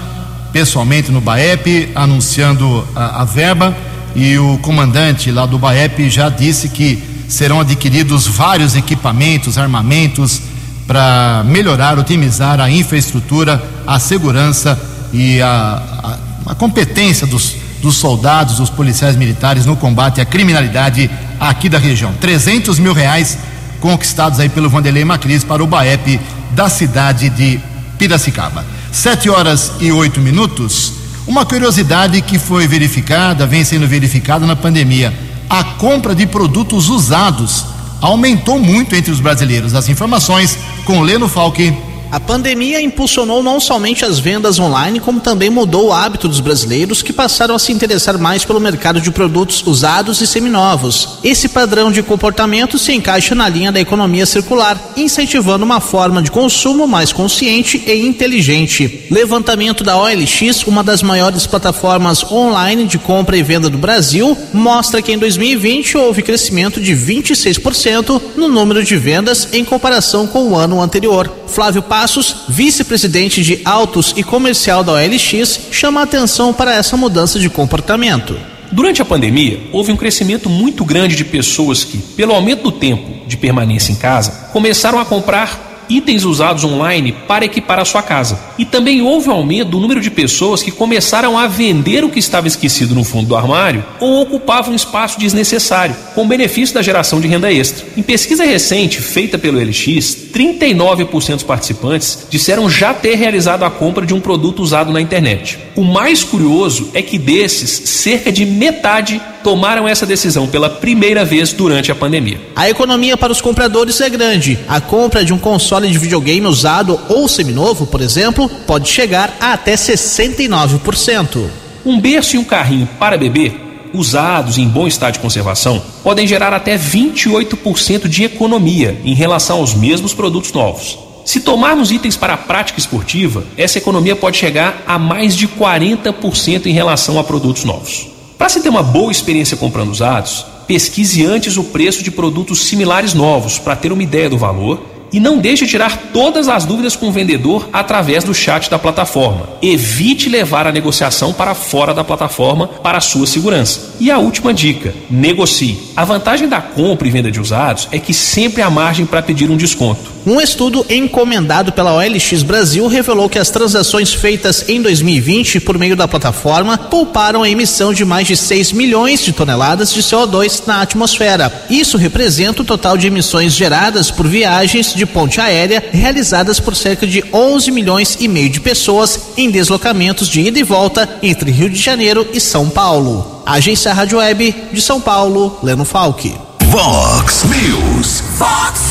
pessoalmente 0.52 1.12
no 1.12 1.22
BAEP, 1.22 1.92
anunciando 1.96 2.86
a, 2.96 3.22
a 3.22 3.26
verba, 3.26 3.78
e 4.16 4.38
o 4.40 4.58
comandante 4.58 5.32
lá 5.32 5.46
do 5.46 5.60
BAEP 5.60 6.10
já 6.10 6.28
disse 6.28 6.70
que 6.70 7.04
serão 7.28 7.60
adquiridos 7.60 8.26
vários 8.26 8.76
equipamentos, 8.76 9.58
armamentos, 9.58 10.42
para 10.88 11.44
melhorar, 11.46 12.00
otimizar 12.00 12.60
a 12.60 12.72
infraestrutura, 12.72 13.62
a 13.86 14.00
segurança 14.00 14.80
e 15.14 15.42
a, 15.42 16.18
a, 16.46 16.52
a 16.52 16.56
competência 16.56 17.28
dos 17.28 17.67
dos 17.82 17.96
soldados, 17.96 18.58
dos 18.58 18.70
policiais 18.70 19.16
militares 19.16 19.66
no 19.66 19.76
combate 19.76 20.22
à 20.22 20.26
criminalidade 20.26 21.10
aqui 21.40 21.70
da 21.70 21.78
região. 21.78 22.14
300 22.20 22.80
mil 22.80 22.94
reais 22.94 23.38
conquistados 23.80 24.40
aí 24.40 24.50
pelo 24.50 24.70
Vanderlei 24.70 25.06
Macris 25.06 25.44
para 25.44 25.64
o 25.64 25.68
BAEP 25.68 26.20
da 26.52 26.70
cidade 26.70 27.30
de 27.30 27.60
Piracicaba. 27.98 28.66
Sete 28.92 29.30
horas 29.30 29.74
e 29.80 29.92
oito 29.92 30.20
minutos. 30.20 30.94
Uma 31.28 31.46
curiosidade 31.46 32.22
que 32.22 32.40
foi 32.40 32.68
verificada, 32.68 33.46
vem 33.46 33.64
sendo 33.64 33.88
verificada 33.88 34.46
na 34.46 34.56
pandemia: 34.56 35.14
a 35.50 35.64
compra 35.64 36.16
de 36.16 36.26
produtos 36.26 36.90
usados 36.90 37.66
aumentou 38.02 38.60
muito 38.60 38.96
entre 38.96 39.12
os 39.12 39.20
brasileiros. 39.20 39.74
As 39.74 39.90
informações 39.90 40.58
com 40.86 41.02
Leno 41.02 41.28
Falque. 41.28 41.87
A 42.10 42.22
pandemia 42.22 42.82
impulsionou 42.82 43.44
não 43.44 43.60
somente 43.60 44.06
as 44.06 44.18
vendas 44.18 44.58
online, 44.60 45.00
como 45.00 45.20
também 45.20 45.50
mudou 45.50 45.88
o 45.88 45.94
hábito 45.94 46.30
dos 46.30 46.40
brasileiros 46.40 47.02
que 47.02 47.12
passaram 47.12 47.54
a 47.54 47.60
se 47.60 47.74
interessar 47.74 48.18
mais 48.18 48.46
pelo 48.46 48.62
mercado 48.62 49.02
de 49.02 49.12
produtos 49.12 49.62
usados 49.68 50.22
e 50.22 50.28
seminovos. 50.28 51.20
Esse 51.22 51.50
padrão 51.50 51.92
de 51.92 52.02
comportamento 52.02 52.80
se 52.80 52.94
encaixa 52.94 53.36
na 53.36 53.50
linha 53.50 53.74
da 53.74 53.82
economia 53.82 54.26
circular, 54.26 54.94
incentivando 54.96 55.66
uma 55.66 55.82
forma 55.82 56.22
de 56.22 56.32
consumo 56.32 56.88
mais 56.88 57.12
consciente 57.12 57.84
e 57.86 58.08
inteligente. 58.08 59.06
Levantamento 59.12 59.84
da 59.84 59.98
OLX, 59.98 60.66
uma 60.66 60.84
das 60.86 61.04
maiores 61.04 61.46
plataformas 61.46 62.24
online 62.32 62.86
de 62.86 62.98
compra 62.98 63.36
e 63.36 63.44
venda 63.44 63.70
do 63.70 63.78
Brasil, 63.78 64.38
mostra 64.54 65.02
que 65.02 65.12
em 65.12 65.18
2020 65.18 65.98
houve 65.98 66.22
crescimento 66.22 66.80
de 66.80 66.94
26% 66.94 68.22
no 68.38 68.48
número 68.48 68.82
de 68.82 68.96
vendas 68.96 69.50
em 69.52 69.66
comparação 69.66 70.26
com 70.26 70.52
o 70.52 70.56
ano 70.56 70.82
anterior. 70.82 71.30
Flávio 71.48 71.82
Passos, 72.00 72.44
vice-presidente 72.48 73.42
de 73.42 73.60
autos 73.66 74.14
e 74.16 74.22
comercial 74.22 74.84
da 74.84 74.92
OLX, 74.92 75.62
chama 75.72 76.04
atenção 76.04 76.54
para 76.54 76.76
essa 76.76 76.96
mudança 76.96 77.40
de 77.40 77.50
comportamento. 77.50 78.40
Durante 78.72 79.02
a 79.02 79.06
pandemia, 79.06 79.60
houve 79.72 79.92
um 79.92 79.98
crescimento 79.98 80.48
muito 80.48 80.86
grande 80.86 81.16
de 81.16 81.26
pessoas 81.26 81.84
que, 81.84 81.98
pelo 81.98 82.36
aumento 82.36 82.62
do 82.62 82.72
tempo 82.72 83.26
de 83.26 83.36
permanência 83.36 83.92
em 83.92 83.96
casa, 83.96 84.50
começaram 84.54 85.00
a 85.00 85.06
comprar 85.06 85.67
itens 85.90 86.24
usados 86.24 86.64
online 86.64 87.12
para 87.28 87.46
equipar 87.46 87.80
a 87.80 87.86
sua 87.86 88.02
casa. 88.02 88.40
E 88.58 88.66
também 88.66 89.02
houve 89.02 89.30
um 89.30 89.34
aumento 89.34 89.70
do 89.70 89.80
número 89.80 90.02
de 90.02 90.12
pessoas 90.12 90.62
que 90.64 90.72
começaram 90.72 91.38
a 91.38 91.48
vender 91.48 92.04
o 92.04 92.10
que 92.10 92.20
estava 92.20 92.48
esquecido 92.48 92.96
no 92.96 93.04
fundo 93.04 93.28
do 93.28 93.36
armário 93.36 93.86
ou 94.00 94.22
ocupavam 94.22 94.74
um 94.74 94.76
espaço 94.76 95.20
desnecessário, 95.20 95.96
com 96.14 96.28
benefício 96.28 96.76
da 96.76 96.82
geração 96.82 97.22
de 97.22 97.28
renda 97.28 97.52
extra. 97.52 97.86
Em 97.96 98.04
pesquisa 98.04 98.44
recente 98.44 99.02
feita 99.02 99.38
pelo 99.38 99.60
LX, 99.60 100.28
39% 100.34 101.34
dos 101.34 101.44
participantes 101.44 102.28
disseram 102.30 102.70
já 102.70 102.94
ter 102.94 103.16
realizado 103.16 103.64
a 103.64 103.70
compra 103.70 104.06
de 104.06 104.14
um 104.14 104.20
produto 104.20 104.62
usado 104.62 104.92
na 104.92 105.02
internet. 105.02 105.58
O 105.76 105.84
mais 105.84 106.24
curioso 106.24 106.90
é 106.94 107.02
que 107.02 107.18
desses, 107.18 107.70
cerca 107.70 108.32
de 108.32 108.46
metade 108.46 109.22
tomaram 109.48 109.88
essa 109.88 110.06
decisão 110.06 110.46
pela 110.46 110.70
primeira 110.70 111.24
vez 111.24 111.54
durante 111.54 111.90
a 111.90 111.96
pandemia. 111.96 112.38
A 112.54 112.70
economia 112.70 113.16
para 113.16 113.32
os 113.32 113.40
compradores 113.40 114.02
é 114.02 114.10
grande. 114.10 114.60
A 114.68 114.82
compra 114.82 115.24
de 115.24 115.34
um 115.34 115.38
console 115.38 115.90
de 115.90 115.98
videogame 115.98 116.46
usado 116.46 117.00
ou 117.08 117.30
seminovo, 117.30 117.88
por 117.88 118.02
exemplo, 118.02 118.50
pode 118.68 118.90
chegar 118.90 119.38
a 119.40 119.54
até 119.54 119.74
69%. 119.76 121.46
Um 121.86 121.98
berço 121.98 122.36
e 122.36 122.40
um 122.40 122.44
carrinho 122.44 122.90
para 123.00 123.18
bebê, 123.18 123.54
usados 123.94 124.58
em 124.58 124.68
bom 124.68 124.86
estado 124.86 125.14
de 125.14 125.20
conservação, 125.20 125.82
podem 126.04 126.28
gerar 126.28 126.52
até 126.52 126.78
28% 126.78 128.10
de 128.10 128.26
economia 128.26 129.00
em 129.06 129.16
relação 129.16 129.60
aos 129.60 129.74
mesmos 129.74 130.14
produtos 130.14 130.52
novos. 130.52 131.00
Se 131.24 131.40
tomarmos 131.40 131.90
itens 131.90 132.18
para 132.18 132.34
a 132.34 132.38
prática 132.38 132.82
esportiva, 132.82 133.46
essa 133.56 133.78
economia 133.78 134.18
pode 134.18 134.36
chegar 134.36 134.84
a 134.86 135.00
mais 135.00 135.34
de 135.34 135.48
40% 135.48 136.66
em 136.66 136.74
relação 136.74 137.18
a 137.18 137.24
produtos 137.24 137.64
novos. 137.64 138.17
Para 138.38 138.50
se 138.50 138.62
ter 138.62 138.70
uma 138.70 138.84
boa 138.84 139.12
experiência 139.12 139.58
comprando 139.58 139.90
usados, 139.90 140.46
pesquise 140.68 141.26
antes 141.26 141.58
o 141.58 141.64
preço 141.64 142.04
de 142.04 142.12
produtos 142.12 142.66
similares 142.66 143.14
novos 143.14 143.58
para 143.58 143.76
ter 143.76 143.92
uma 143.92 144.04
ideia 144.04 144.30
do 144.30 144.38
valor 144.38 144.97
e 145.12 145.20
não 145.20 145.38
deixe 145.38 145.66
tirar 145.66 145.98
todas 146.14 146.48
as 146.48 146.66
dúvidas 146.66 146.96
com 146.96 147.08
o 147.08 147.12
vendedor 147.12 147.70
através 147.72 148.24
do 148.24 148.34
chat 148.34 148.70
da 148.70 148.80
plataforma. 148.80 149.50
Evite 149.62 150.30
levar 150.30 150.68
a 150.68 150.72
negociação 150.72 151.34
para 151.34 151.54
fora 151.54 151.94
da 151.94 152.04
plataforma 152.04 152.68
para 152.68 153.02
sua 153.02 153.28
segurança. 153.28 153.96
E 154.00 154.12
a 154.12 154.18
última 154.18 154.54
dica: 154.54 154.94
negocie. 155.10 155.80
A 155.96 156.06
vantagem 156.06 156.48
da 156.48 156.62
compra 156.62 157.08
e 157.08 157.12
venda 157.12 157.32
de 157.32 157.40
usados 157.40 157.88
é 157.92 158.00
que 158.00 158.14
sempre 158.14 158.62
há 158.62 158.70
margem 158.70 159.06
para 159.06 159.22
pedir 159.22 159.50
um 159.50 159.58
desconto. 159.58 160.18
Um 160.26 160.42
estudo 160.42 160.86
encomendado 160.90 161.72
pela 161.72 161.94
OLX 161.96 162.44
Brasil 162.44 162.86
revelou 162.88 163.30
que 163.30 163.40
as 163.40 163.50
transações 163.50 164.14
feitas 164.14 164.68
em 164.68 164.82
2020 164.82 165.62
por 165.62 165.78
meio 165.78 165.96
da 165.96 166.06
plataforma 166.06 166.78
pouparam 166.78 167.44
a 167.44 167.50
emissão 167.50 167.94
de 167.94 168.04
mais 168.04 168.28
de 168.28 168.36
6 168.36 168.74
milhões 168.74 169.24
de 169.24 169.32
toneladas 169.32 169.94
de 169.94 170.04
CO2 170.04 170.64
na 170.68 170.82
atmosfera. 170.82 171.66
Isso 171.70 171.98
representa 171.98 172.62
o 172.62 172.66
total 172.66 172.98
de 172.98 173.08
emissões 173.08 173.54
geradas 173.54 174.12
por 174.12 174.28
viagens 174.28 174.94
de 174.98 175.06
ponte 175.06 175.40
aérea 175.40 175.84
realizadas 175.92 176.60
por 176.60 176.76
cerca 176.76 177.08
de 177.08 177.24
11 177.32 177.72
milhões 177.72 178.18
e 178.20 178.28
meio 178.28 178.50
de 178.50 178.60
pessoas 178.60 179.30
em 179.38 179.50
deslocamentos 179.50 180.28
de 180.28 180.42
ida 180.42 180.60
e 180.60 180.64
volta 180.64 181.08
entre 181.22 181.52
Rio 181.52 181.70
de 181.70 181.80
Janeiro 181.80 182.28
e 182.34 182.42
São 182.42 182.70
Paulo. 182.70 183.44
Agência 183.46 183.94
Rádio 183.94 184.18
Web 184.18 184.54
de 184.74 184.82
São 184.82 185.00
Paulo, 185.00 185.58
Leno 185.64 185.86
Falck. 185.86 186.36
Vox 186.64 187.46
News. 187.46 188.24
Vox 188.38 188.82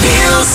News. 0.00 0.48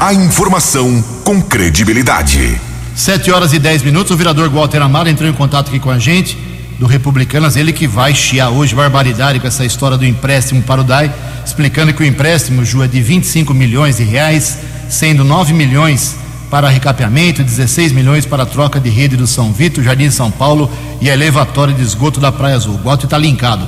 A 0.00 0.14
informação 0.14 1.04
com 1.22 1.42
credibilidade. 1.42 2.58
7 2.94 3.30
horas 3.30 3.52
e 3.52 3.58
10 3.58 3.82
minutos. 3.82 4.10
O 4.12 4.16
vereador 4.16 4.48
Walter 4.48 4.80
Amaro 4.80 5.08
entrou 5.08 5.28
em 5.28 5.32
contato 5.32 5.68
aqui 5.68 5.78
com 5.78 5.90
a 5.90 5.98
gente, 5.98 6.38
do 6.78 6.86
Republicanas. 6.86 7.56
Ele 7.56 7.72
que 7.72 7.86
vai 7.86 8.14
chiar 8.14 8.50
hoje 8.50 8.74
barbaridade 8.74 9.40
com 9.40 9.46
essa 9.46 9.64
história 9.64 9.96
do 9.96 10.06
empréstimo 10.06 10.62
para 10.62 10.80
o 10.80 10.84
DAI, 10.84 11.12
explicando 11.44 11.92
que 11.92 12.02
o 12.02 12.06
empréstimo, 12.06 12.64
Ju, 12.64 12.82
é 12.82 12.88
de 12.88 13.00
25 13.00 13.52
milhões 13.54 13.96
de 13.96 14.04
reais, 14.04 14.58
sendo 14.88 15.24
9 15.24 15.52
milhões 15.52 16.16
para 16.50 16.68
recapeamento, 16.68 17.42
16 17.42 17.92
milhões 17.92 18.26
para 18.26 18.44
troca 18.44 18.78
de 18.78 18.90
rede 18.90 19.16
do 19.16 19.26
São 19.26 19.52
Vitor, 19.52 19.82
Jardim 19.82 20.10
São 20.10 20.30
Paulo 20.30 20.70
e 21.00 21.08
a 21.08 21.14
elevatória 21.14 21.72
de 21.72 21.82
esgoto 21.82 22.20
da 22.20 22.30
Praia 22.30 22.56
Azul. 22.56 22.74
O 22.74 22.78
Walter 22.84 23.06
está 23.06 23.16
linkado. 23.16 23.66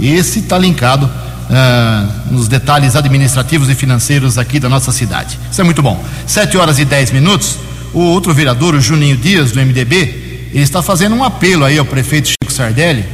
Esse 0.00 0.40
está 0.40 0.58
linkado 0.58 1.08
ah, 1.48 2.08
nos 2.32 2.48
detalhes 2.48 2.96
administrativos 2.96 3.68
e 3.68 3.74
financeiros 3.76 4.36
aqui 4.36 4.58
da 4.58 4.68
nossa 4.68 4.90
cidade. 4.90 5.38
Isso 5.50 5.60
é 5.60 5.64
muito 5.64 5.80
bom. 5.80 6.02
7 6.26 6.56
horas 6.56 6.80
e 6.80 6.84
10 6.84 7.12
minutos. 7.12 7.56
O 7.92 8.00
outro 8.00 8.34
vereador, 8.34 8.74
o 8.74 8.80
Juninho 8.80 9.16
Dias, 9.16 9.52
do 9.52 9.60
MDB, 9.60 10.50
ele 10.52 10.64
está 10.64 10.82
fazendo 10.82 11.14
um 11.14 11.22
apelo 11.22 11.64
aí 11.64 11.78
ao 11.78 11.84
prefeito 11.84 12.30
Sardelli, 12.54 13.04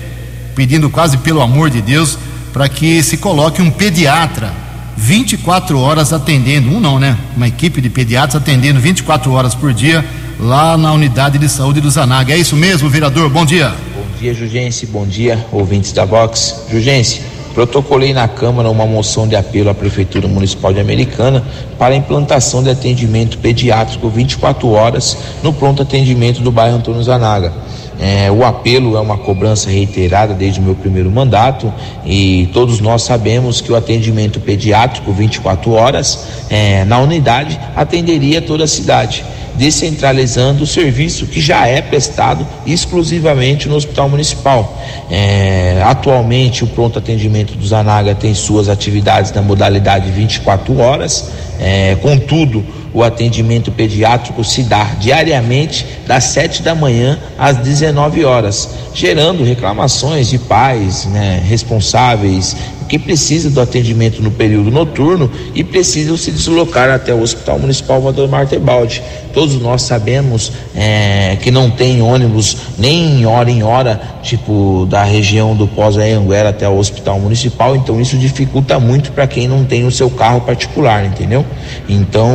pedindo 0.54 0.90
quase 0.90 1.18
pelo 1.18 1.40
amor 1.40 1.70
de 1.70 1.80
Deus, 1.80 2.18
para 2.52 2.68
que 2.68 3.02
se 3.02 3.16
coloque 3.16 3.62
um 3.62 3.70
pediatra 3.70 4.52
24 4.96 5.80
horas 5.80 6.12
atendendo, 6.12 6.68
um 6.68 6.78
não, 6.78 6.98
né? 6.98 7.16
Uma 7.34 7.48
equipe 7.48 7.80
de 7.80 7.88
pediatras 7.88 8.40
atendendo 8.40 8.78
24 8.78 9.32
horas 9.32 9.54
por 9.54 9.72
dia 9.72 10.04
lá 10.38 10.76
na 10.76 10.92
unidade 10.92 11.38
de 11.38 11.48
saúde 11.48 11.80
do 11.80 11.90
Zanaga. 11.90 12.34
É 12.34 12.36
isso 12.36 12.54
mesmo, 12.54 12.88
vereador? 12.88 13.30
Bom 13.30 13.46
dia. 13.46 13.72
Bom 13.94 14.04
dia, 14.18 14.34
Jugense. 14.34 14.84
Bom 14.86 15.06
dia, 15.06 15.42
ouvintes 15.50 15.92
da 15.92 16.04
Vox. 16.04 16.64
Jugense, 16.70 17.22
protocolei 17.54 18.12
na 18.12 18.28
Câmara 18.28 18.68
uma 18.68 18.84
moção 18.84 19.26
de 19.26 19.36
apelo 19.36 19.70
à 19.70 19.74
Prefeitura 19.74 20.28
Municipal 20.28 20.72
de 20.72 20.80
Americana 20.80 21.42
para 21.78 21.94
a 21.94 21.96
implantação 21.96 22.62
de 22.62 22.68
atendimento 22.68 23.38
pediátrico 23.38 24.08
24 24.10 24.68
horas 24.68 25.16
no 25.42 25.52
pronto 25.52 25.82
atendimento 25.82 26.42
do 26.42 26.52
bairro 26.52 26.76
Antônio 26.76 27.02
Zanaga. 27.02 27.52
É, 28.00 28.30
o 28.30 28.44
apelo 28.44 28.96
é 28.96 29.00
uma 29.00 29.18
cobrança 29.18 29.68
reiterada 29.68 30.32
desde 30.32 30.58
o 30.58 30.62
meu 30.62 30.74
primeiro 30.74 31.10
mandato 31.10 31.72
e 32.06 32.48
todos 32.52 32.80
nós 32.80 33.02
sabemos 33.02 33.60
que 33.60 33.70
o 33.70 33.76
atendimento 33.76 34.40
pediátrico 34.40 35.12
24 35.12 35.70
horas 35.72 36.26
é, 36.48 36.84
na 36.86 36.98
unidade 36.98 37.60
atenderia 37.76 38.40
toda 38.40 38.64
a 38.64 38.66
cidade 38.66 39.22
descentralizando 39.60 40.64
o 40.64 40.66
serviço 40.66 41.26
que 41.26 41.38
já 41.38 41.66
é 41.66 41.82
prestado 41.82 42.46
exclusivamente 42.66 43.68
no 43.68 43.76
Hospital 43.76 44.08
Municipal. 44.08 44.78
É, 45.10 45.82
atualmente, 45.84 46.64
o 46.64 46.66
pronto 46.66 46.98
atendimento 46.98 47.54
do 47.54 47.66
Zanaga 47.66 48.14
tem 48.14 48.34
suas 48.34 48.70
atividades 48.70 49.32
na 49.32 49.42
modalidade 49.42 50.10
24 50.10 50.78
horas, 50.78 51.30
é, 51.60 51.94
contudo, 51.96 52.64
o 52.92 53.02
atendimento 53.02 53.70
pediátrico 53.70 54.42
se 54.42 54.62
dá 54.62 54.84
diariamente 54.98 55.86
das 56.06 56.24
7 56.24 56.62
da 56.62 56.74
manhã 56.74 57.18
às 57.38 57.58
19 57.58 58.24
horas, 58.24 58.68
gerando 58.94 59.44
reclamações 59.44 60.28
de 60.28 60.38
pais 60.38 61.06
né, 61.06 61.42
responsáveis 61.44 62.56
que 62.90 62.98
precisam 62.98 63.52
do 63.52 63.60
atendimento 63.60 64.20
no 64.20 64.32
período 64.32 64.68
noturno 64.68 65.30
e 65.54 65.62
precisam 65.62 66.16
se 66.16 66.32
deslocar 66.32 66.90
até 66.90 67.14
o 67.14 67.22
Hospital 67.22 67.60
Municipal 67.60 68.00
Valdemar 68.00 68.48
Tebaldi. 68.48 69.00
Todos 69.32 69.62
nós 69.62 69.82
sabemos 69.82 70.50
é, 70.74 71.38
que 71.40 71.52
não 71.52 71.70
tem 71.70 72.02
ônibus 72.02 72.56
nem 72.76 73.24
hora 73.24 73.48
em 73.48 73.62
hora, 73.62 74.00
tipo 74.24 74.88
da 74.90 75.04
região 75.04 75.54
do 75.54 75.68
Pós-Anhanguera 75.68 76.48
até 76.48 76.68
o 76.68 76.76
Hospital 76.76 77.20
Municipal, 77.20 77.76
então 77.76 78.00
isso 78.00 78.16
dificulta 78.18 78.80
muito 78.80 79.12
para 79.12 79.24
quem 79.28 79.46
não 79.46 79.64
tem 79.64 79.86
o 79.86 79.90
seu 79.92 80.10
carro 80.10 80.40
particular, 80.40 81.04
entendeu? 81.04 81.46
Então, 81.88 82.34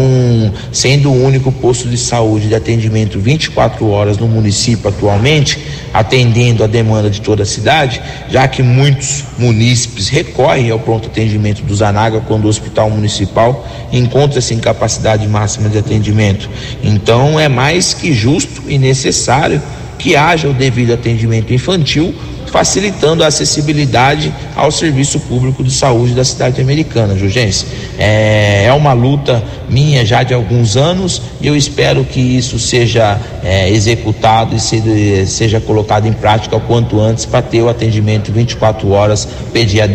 sendo 0.72 1.12
o 1.12 1.26
único 1.26 1.52
posto 1.52 1.90
de 1.90 1.98
saúde 1.98 2.48
de 2.48 2.56
atendimento 2.56 3.20
24 3.20 3.90
horas 3.90 4.18
no 4.18 4.28
município 4.28 4.88
atualmente, 4.88 5.60
atendendo 5.94 6.64
a 6.64 6.68
demanda 6.68 7.10
de 7.10 7.20
toda 7.20 7.44
a 7.44 7.46
cidade, 7.46 8.02
já 8.30 8.48
que 8.48 8.64
muitos 8.64 9.26
munícipes 9.38 10.08
recorrem 10.08 10.45
ao 10.72 10.80
pronto 10.80 11.08
atendimento 11.08 11.64
do 11.64 11.76
Zanaga 11.76 12.22
quando 12.22 12.46
o 12.46 12.48
hospital 12.48 12.90
municipal 12.90 13.66
encontra-se 13.92 14.54
em 14.54 14.60
capacidade 14.60 15.28
máxima 15.28 15.70
de 15.70 15.78
atendimento. 15.78 16.50
Então 16.84 17.40
é 17.40 17.48
mais 17.48 17.94
que 17.94 18.14
justo 18.14 18.64
e 18.68 18.78
necessário 18.78 19.62
que 19.98 20.16
haja 20.16 20.48
o 20.48 20.54
devido 20.54 20.94
atendimento 20.94 21.54
infantil 21.54 22.14
facilitando 22.56 23.22
a 23.22 23.28
acessibilidade 23.28 24.34
ao 24.56 24.72
serviço 24.72 25.20
público 25.20 25.62
de 25.62 25.70
saúde 25.72 26.14
da 26.14 26.24
cidade 26.24 26.62
americana, 26.62 27.14
Jurgense. 27.18 27.66
É, 28.00 28.64
é 28.68 28.72
uma 28.72 28.94
luta 28.94 29.44
minha 29.68 30.06
já 30.06 30.24
de 30.24 30.34
alguns 30.34 30.78
anos 30.78 31.22
e 31.42 31.48
eu 31.48 31.56
espero 31.58 32.06
que 32.06 32.22
isso 32.22 32.58
seja 32.58 33.20
é, 33.44 33.70
executado 33.70 34.56
e 34.56 34.60
seja, 34.62 35.26
seja 35.26 35.60
colocado 35.60 36.08
em 36.08 36.14
prática 36.14 36.56
o 36.56 36.62
quanto 36.62 37.02
antes 37.02 37.26
para 37.26 37.42
ter 37.42 37.62
o 37.62 37.68
atendimento 37.68 38.32
24 38.32 38.90
horas 38.90 39.28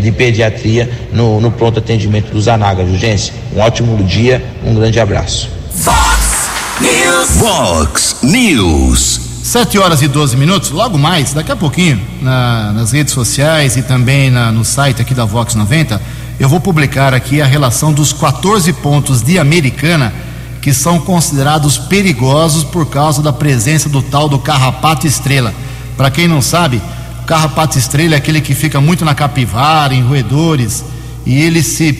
de 0.02 0.12
pediatria 0.12 0.90
no, 1.14 1.40
no 1.40 1.50
pronto 1.50 1.78
atendimento 1.78 2.30
do 2.30 2.42
Zanaga, 2.42 2.84
Jurgense. 2.84 3.32
Um 3.56 3.60
ótimo 3.60 3.96
dia, 4.04 4.44
um 4.66 4.74
grande 4.74 5.00
abraço. 5.00 5.48
Fox 5.70 6.50
News. 6.78 7.30
Fox 7.38 8.16
News. 8.22 9.29
7 9.50 9.78
horas 9.80 10.00
e 10.00 10.06
12 10.06 10.36
minutos, 10.36 10.70
logo 10.70 10.96
mais, 10.96 11.32
daqui 11.32 11.50
a 11.50 11.56
pouquinho, 11.56 12.00
na, 12.22 12.70
nas 12.70 12.92
redes 12.92 13.12
sociais 13.12 13.76
e 13.76 13.82
também 13.82 14.30
na, 14.30 14.52
no 14.52 14.64
site 14.64 15.02
aqui 15.02 15.12
da 15.12 15.24
Vox 15.24 15.56
90, 15.56 16.00
eu 16.38 16.48
vou 16.48 16.60
publicar 16.60 17.12
aqui 17.12 17.42
a 17.42 17.46
relação 17.46 17.92
dos 17.92 18.12
14 18.12 18.72
pontos 18.74 19.22
de 19.22 19.40
Americana 19.40 20.14
que 20.62 20.72
são 20.72 21.00
considerados 21.00 21.76
perigosos 21.76 22.62
por 22.62 22.86
causa 22.90 23.20
da 23.22 23.32
presença 23.32 23.88
do 23.88 24.00
tal 24.00 24.28
do 24.28 24.38
carrapato 24.38 25.04
estrela. 25.04 25.52
Para 25.96 26.12
quem 26.12 26.28
não 26.28 26.40
sabe, 26.40 26.80
o 27.20 27.26
carrapato 27.26 27.76
estrela 27.76 28.14
é 28.14 28.18
aquele 28.18 28.40
que 28.40 28.54
fica 28.54 28.80
muito 28.80 29.04
na 29.04 29.16
capivara, 29.16 29.92
em 29.92 30.00
roedores, 30.00 30.84
e 31.26 31.42
ele 31.42 31.60
se 31.64 31.90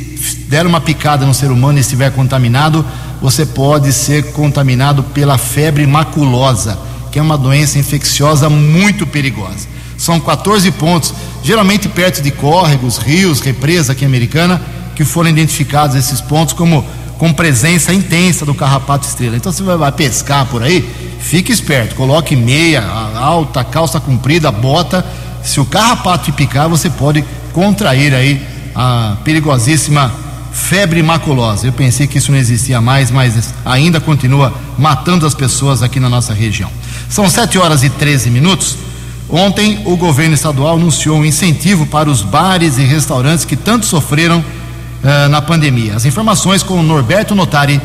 der 0.49 0.69
uma 0.69 0.81
picada 0.81 1.27
no 1.27 1.35
ser 1.35 1.51
humano 1.51 1.79
e 1.79 1.81
estiver 1.81 2.13
contaminado, 2.13 2.87
você 3.21 3.45
pode 3.45 3.93
ser 3.93 4.31
contaminado 4.31 5.03
pela 5.03 5.37
febre 5.37 5.85
maculosa 5.85 6.90
que 7.11 7.19
é 7.19 7.23
uma 7.23 7.37
doença 7.37 7.79
infecciosa 7.79 8.49
muito 8.49 9.07
perigosa. 9.07 9.69
São 9.97 10.19
14 10.19 10.71
pontos, 10.73 11.13
geralmente 11.43 11.89
perto 11.89 12.23
de 12.23 12.31
córregos, 12.31 12.97
rios, 12.97 13.41
represa 13.41 13.93
aqui 13.93 14.05
americana, 14.05 14.61
que 14.95 15.05
foram 15.05 15.29
identificados 15.29 15.97
esses 15.97 16.21
pontos 16.21 16.55
como 16.55 16.85
com 17.19 17.35
presença 17.35 17.93
intensa 17.93 18.47
do 18.47 18.55
carrapato 18.55 19.07
estrela. 19.07 19.37
Então 19.37 19.53
você 19.53 19.63
vai 19.63 19.93
pescar 19.93 20.47
por 20.47 20.63
aí, 20.63 20.89
fique 21.21 21.53
esperto, 21.53 21.95
coloque 21.95 22.35
meia 22.35 22.83
alta, 23.15 23.63
calça 23.63 24.01
comprida, 24.01 24.51
bota. 24.51 25.05
Se 25.43 25.61
o 25.61 25.67
carrapato 25.67 26.25
te 26.25 26.33
picar, 26.33 26.67
você 26.67 26.89
pode 26.89 27.23
contrair 27.53 28.15
aí 28.15 28.41
a 28.75 29.19
perigosíssima 29.23 30.11
febre 30.51 31.03
maculosa. 31.03 31.67
Eu 31.67 31.73
pensei 31.73 32.07
que 32.07 32.19
isso 32.19 32.33
não 32.33 32.39
existia 32.39 32.81
mais, 32.81 33.11
mas 33.11 33.53
ainda 33.65 34.01
continua 34.01 34.55
matando 34.79 35.27
as 35.27 35.35
pessoas 35.35 35.83
aqui 35.83 36.01
na 36.01 36.09
nossa 36.09 36.33
região. 36.33 36.71
São 37.11 37.29
7 37.29 37.59
horas 37.59 37.83
e 37.83 37.91
13 37.91 38.31
minutos. 38.31 38.77
Ontem, 39.29 39.83
o 39.85 39.97
governo 39.97 40.35
estadual 40.35 40.77
anunciou 40.77 41.19
um 41.19 41.25
incentivo 41.25 41.85
para 41.85 42.09
os 42.09 42.23
bares 42.23 42.79
e 42.79 42.83
restaurantes 42.83 43.45
que 43.45 43.57
tanto 43.57 43.85
sofreram 43.85 44.39
uh, 44.39 45.29
na 45.29 45.43
pandemia. 45.43 45.97
As 45.97 46.05
informações 46.05 46.63
com 46.63 46.75
o 46.75 46.83
Norberto 46.85 47.35
Notari. 47.35 47.81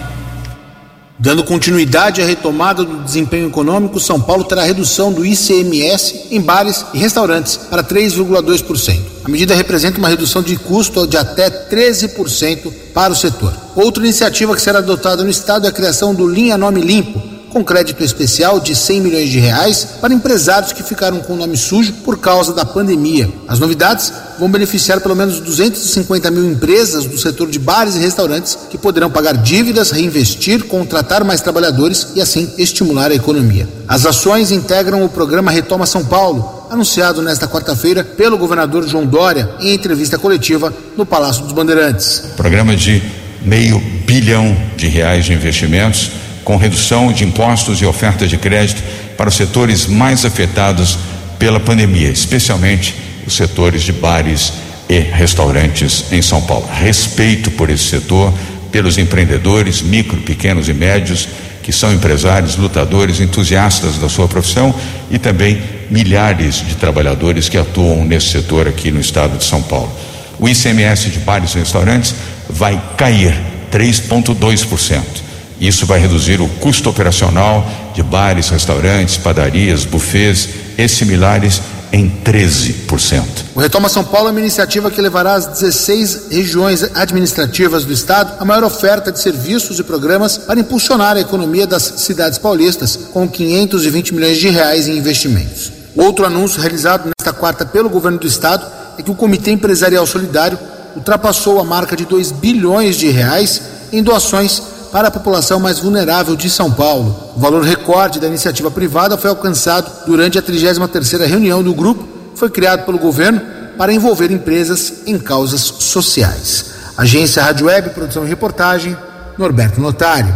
Dando 1.18 1.44
continuidade 1.44 2.22
à 2.22 2.26
retomada 2.26 2.84
do 2.84 3.02
desempenho 3.04 3.48
econômico, 3.48 4.00
São 4.00 4.22
Paulo 4.22 4.44
terá 4.44 4.62
redução 4.64 5.12
do 5.12 5.26
ICMS 5.26 6.28
em 6.30 6.40
bares 6.40 6.86
e 6.94 7.00
restaurantes 7.00 7.58
para 7.58 7.84
3,2%. 7.84 9.00
A 9.24 9.30
medida 9.30 9.56
representa 9.56 9.98
uma 9.98 10.10
redução 10.10 10.44
de 10.44 10.56
custo 10.56 11.08
de 11.08 11.18
até 11.18 11.50
13% 11.50 12.72
para 12.94 13.14
o 13.14 13.16
setor. 13.16 13.54
Outra 13.76 14.04
iniciativa 14.04 14.54
que 14.54 14.62
será 14.62 14.80
adotada 14.80 15.24
no 15.24 15.30
estado 15.32 15.66
é 15.66 15.70
a 15.70 15.74
criação 15.74 16.14
do 16.14 16.28
Linha 16.28 16.58
Nome 16.58 16.82
Limpo 16.82 17.35
com 17.56 17.64
crédito 17.64 18.04
especial 18.04 18.60
de 18.60 18.76
100 18.76 19.00
milhões 19.00 19.30
de 19.30 19.40
reais 19.40 19.88
para 20.02 20.14
empresários 20.14 20.74
que 20.74 20.84
ficaram 20.84 21.22
com 21.22 21.32
o 21.32 21.38
nome 21.38 21.56
sujo 21.56 21.94
por 22.04 22.20
causa 22.20 22.54
da 22.54 22.66
pandemia. 22.66 23.30
As 23.48 23.60
novidades 23.60 24.12
vão 24.38 24.52
beneficiar 24.52 25.00
pelo 25.00 25.16
menos 25.16 25.40
250 25.40 26.30
mil 26.32 26.52
empresas 26.52 27.06
do 27.06 27.18
setor 27.18 27.50
de 27.50 27.58
bares 27.58 27.96
e 27.96 28.00
restaurantes 28.00 28.58
que 28.70 28.78
poderão 28.78 29.10
pagar 29.10 29.38
dívidas, 29.38 29.92
reinvestir, 29.92 30.66
contratar 30.66 31.24
mais 31.24 31.40
trabalhadores 31.40 32.08
e 32.14 32.20
assim 32.20 32.52
estimular 32.58 33.10
a 33.10 33.16
economia. 33.16 33.70
As 33.88 34.06
ações 34.06 34.52
integram 34.52 35.06
o 35.06 35.08
programa 35.08 35.50
Retoma 35.50 35.86
São 35.86 36.04
Paulo, 36.04 36.68
anunciado 36.70 37.22
nesta 37.22 37.48
quarta-feira 37.48 38.04
pelo 38.04 38.38
governador 38.38 38.86
João 38.86 39.06
Dória 39.06 39.50
em 39.62 39.74
entrevista 39.74 40.18
coletiva 40.18 40.74
no 40.98 41.06
Palácio 41.06 41.44
dos 41.44 41.54
Bandeirantes. 41.54 42.22
Programa 42.36 42.76
de 42.76 43.02
meio 43.46 43.80
bilhão 44.06 44.58
de 44.76 44.88
reais 44.88 45.24
de 45.24 45.32
investimentos 45.32 46.25
com 46.46 46.58
redução 46.58 47.12
de 47.12 47.26
impostos 47.26 47.82
e 47.82 47.86
oferta 47.86 48.28
de 48.28 48.38
crédito 48.38 48.82
para 49.18 49.28
os 49.28 49.36
setores 49.36 49.88
mais 49.88 50.24
afetados 50.24 50.98
pela 51.40 51.60
pandemia, 51.60 52.10
especialmente 52.10 52.96
os 53.26 53.36
setores 53.36 53.82
de 53.82 53.92
bares 53.92 54.54
e 54.88 55.00
restaurantes 55.00 56.06
em 56.12 56.22
São 56.22 56.42
Paulo. 56.44 56.70
Respeito 56.72 57.50
por 57.52 57.72
esse 57.72 57.86
setor, 57.86 58.32
pelos 58.72 59.00
empreendedores, 59.00 59.82
micro, 59.82 60.22
pequenos 60.22 60.70
e 60.70 60.74
médios, 60.74 61.28
que 61.64 61.72
são 61.72 61.92
empresários, 61.92 62.56
lutadores, 62.58 63.20
entusiastas 63.20 63.98
da 63.98 64.08
sua 64.08 64.28
profissão 64.28 64.74
e 65.10 65.18
também 65.18 65.60
milhares 65.90 66.58
de 66.58 66.76
trabalhadores 66.76 67.50
que 67.50 67.58
atuam 67.58 68.06
nesse 68.06 68.28
setor 68.28 68.68
aqui 68.68 68.92
no 68.92 69.02
estado 69.02 69.40
de 69.40 69.44
São 69.44 69.64
Paulo. 69.64 69.92
O 70.38 70.48
ICMS 70.48 71.10
de 71.10 71.20
bares 71.20 71.56
e 71.56 71.60
restaurantes 71.60 72.14
vai 72.48 72.80
cair 72.96 73.36
3,2%. 73.72 75.25
Isso 75.60 75.86
vai 75.86 76.00
reduzir 76.00 76.42
o 76.42 76.50
custo 76.60 76.90
operacional 76.90 77.66
de 77.94 78.04
bares, 78.04 78.50
restaurantes, 78.50 79.18
padarias, 79.18 79.86
bufês 79.86 80.50
e 80.78 80.88
similares 80.88 81.62
em 81.94 82.10
13%. 82.10 83.24
O 83.56 83.60
Retoma 83.62 83.88
São 83.88 84.04
Paulo 84.04 84.28
é 84.28 84.32
uma 84.32 84.40
iniciativa 84.42 84.92
que 84.92 85.00
levará 85.00 85.36
às 85.36 85.48
16 85.48 86.28
regiões 86.30 86.84
administrativas 86.94 87.86
do 87.86 87.94
estado 87.94 88.34
a 88.38 88.44
maior 88.44 88.66
oferta 88.66 89.14
de 89.14 89.20
serviços 89.20 89.80
e 89.80 89.84
programas 89.84 90.38
para 90.38 90.60
impulsionar 90.60 91.16
a 91.16 91.22
economia 91.22 91.66
das 91.66 91.84
cidades 91.84 92.38
paulistas, 92.38 93.00
com 93.14 93.28
520 93.28 94.14
milhões 94.14 94.38
de 94.38 94.50
reais 94.50 94.90
em 94.90 94.98
investimentos. 94.98 95.72
Outro 95.96 96.26
anúncio 96.26 96.60
realizado 96.60 97.10
nesta 97.18 97.32
quarta 97.32 97.66
pelo 97.66 97.90
governo 97.90 98.20
do 98.20 98.28
estado 98.28 98.66
é 98.98 99.02
que 99.02 99.12
o 99.12 99.16
Comitê 99.16 99.52
Empresarial 99.52 100.06
Solidário 100.06 100.60
ultrapassou 100.98 101.62
a 101.62 101.64
marca 101.64 101.96
de 101.96 102.04
2 102.04 102.32
bilhões 102.34 102.98
de 102.98 103.10
reais 103.10 103.62
em 103.94 104.04
doações 104.04 104.62
para 104.96 105.10
a 105.10 105.12
população 105.12 105.60
mais 105.60 105.78
vulnerável 105.78 106.38
de 106.38 106.50
São 106.50 106.72
Paulo. 106.72 107.34
O 107.36 107.40
valor 107.42 107.62
recorde 107.66 108.18
da 108.18 108.28
iniciativa 108.28 108.72
privada 108.72 109.18
foi 109.18 109.30
alcançado 109.30 109.92
durante 110.08 110.38
a 110.38 110.42
33ª 110.42 111.28
reunião 111.28 111.62
do 111.62 111.74
grupo, 111.74 112.08
foi 112.34 112.50
criado 112.50 112.86
pelo 112.86 112.98
governo 112.98 113.42
para 113.78 113.94
envolver 113.94 114.32
empresas 114.32 115.02
em 115.06 115.20
causas 115.20 115.60
sociais. 115.60 116.68
Agência 116.98 117.44
Rádio 117.44 117.68
Web, 117.68 117.90
produção 117.90 118.26
e 118.26 118.30
reportagem, 118.30 118.96
Norberto 119.38 119.82
Notário. 119.82 120.34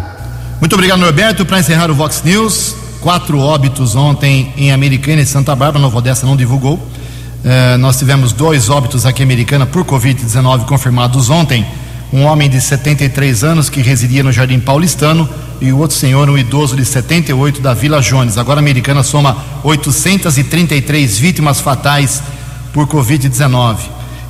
Muito 0.60 0.74
obrigado, 0.74 1.00
Norberto. 1.00 1.46
Para 1.46 1.62
encerrar 1.62 1.90
o 1.90 1.96
Vox 1.96 2.22
News, 2.26 2.76
quatro 3.00 3.40
óbitos 3.40 3.96
ontem 3.96 4.54
em 4.58 4.74
Americana 4.74 5.22
e 5.22 5.26
Santa 5.26 5.56
Bárbara, 5.56 5.80
Nova 5.82 6.00
Odessa 6.00 6.26
não 6.26 6.36
divulgou. 6.36 6.74
Uh, 6.74 7.78
nós 7.78 7.98
tivemos 7.98 8.34
dois 8.34 8.70
óbitos 8.70 9.06
aqui 9.06 9.22
em 9.22 9.26
Americana 9.26 9.66
por 9.66 9.86
Covid-19 9.86 10.66
confirmados 10.66 11.30
ontem 11.30 11.66
um 12.12 12.24
homem 12.24 12.50
de 12.50 12.60
73 12.60 13.44
anos 13.44 13.70
que 13.70 13.82
residia 13.82 14.24
no 14.24 14.32
Jardim 14.32 14.60
Paulistano 14.60 15.30
e 15.62 15.72
o 15.72 15.78
outro 15.78 15.96
senhor, 15.96 16.30
um 16.30 16.38
idoso 16.38 16.76
de 16.76 16.86
78 16.86 17.62
da 17.62 17.74
Vila 17.74 18.02
Jones. 18.02 18.38
Agora 18.38 18.60
a 18.60 18.64
americana 18.64 19.04
soma 19.04 19.38
833 19.64 21.18
vítimas 21.20 21.60
fatais 21.60 22.22
por 22.74 22.88
Covid-19. 22.88 23.78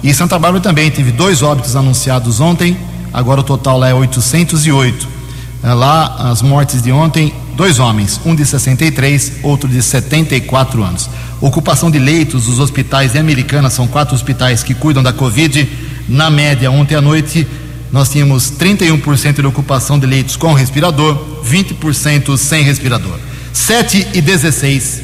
E 0.03 0.13
Santa 0.13 0.39
Bárbara 0.39 0.63
também 0.63 0.89
teve 0.89 1.11
dois 1.11 1.41
óbitos 1.41 1.75
anunciados 1.75 2.39
ontem, 2.39 2.77
agora 3.13 3.41
o 3.41 3.43
total 3.43 3.77
lá 3.77 3.89
é 3.89 3.93
808. 3.93 5.19
É, 5.61 5.73
lá, 5.73 6.31
as 6.31 6.41
mortes 6.41 6.81
de 6.81 6.91
ontem, 6.91 7.33
dois 7.55 7.79
homens, 7.79 8.19
um 8.25 8.33
de 8.33 8.45
63, 8.45 9.33
outro 9.43 9.67
de 9.67 9.81
74 9.83 10.81
anos. 10.81 11.09
Ocupação 11.41 11.91
de 11.91 11.99
leitos 11.99 12.45
dos 12.45 12.59
hospitais 12.59 13.11
de 13.11 13.19
Americana, 13.19 13.69
são 13.69 13.85
quatro 13.85 14.15
hospitais 14.15 14.63
que 14.63 14.73
cuidam 14.73 15.03
da 15.03 15.11
Covid. 15.11 15.67
Na 16.07 16.29
média, 16.29 16.71
ontem 16.71 16.95
à 16.95 17.01
noite, 17.01 17.45
nós 17.91 18.09
tínhamos 18.09 18.51
31% 18.51 19.41
de 19.41 19.47
ocupação 19.47 19.97
de 19.97 20.05
leitos 20.05 20.35
com 20.35 20.53
respirador, 20.53 21.17
20% 21.43 22.37
sem 22.37 22.63
respirador. 22.63 23.17
7 23.53 24.07
e 24.13 24.21
16. 24.21 25.01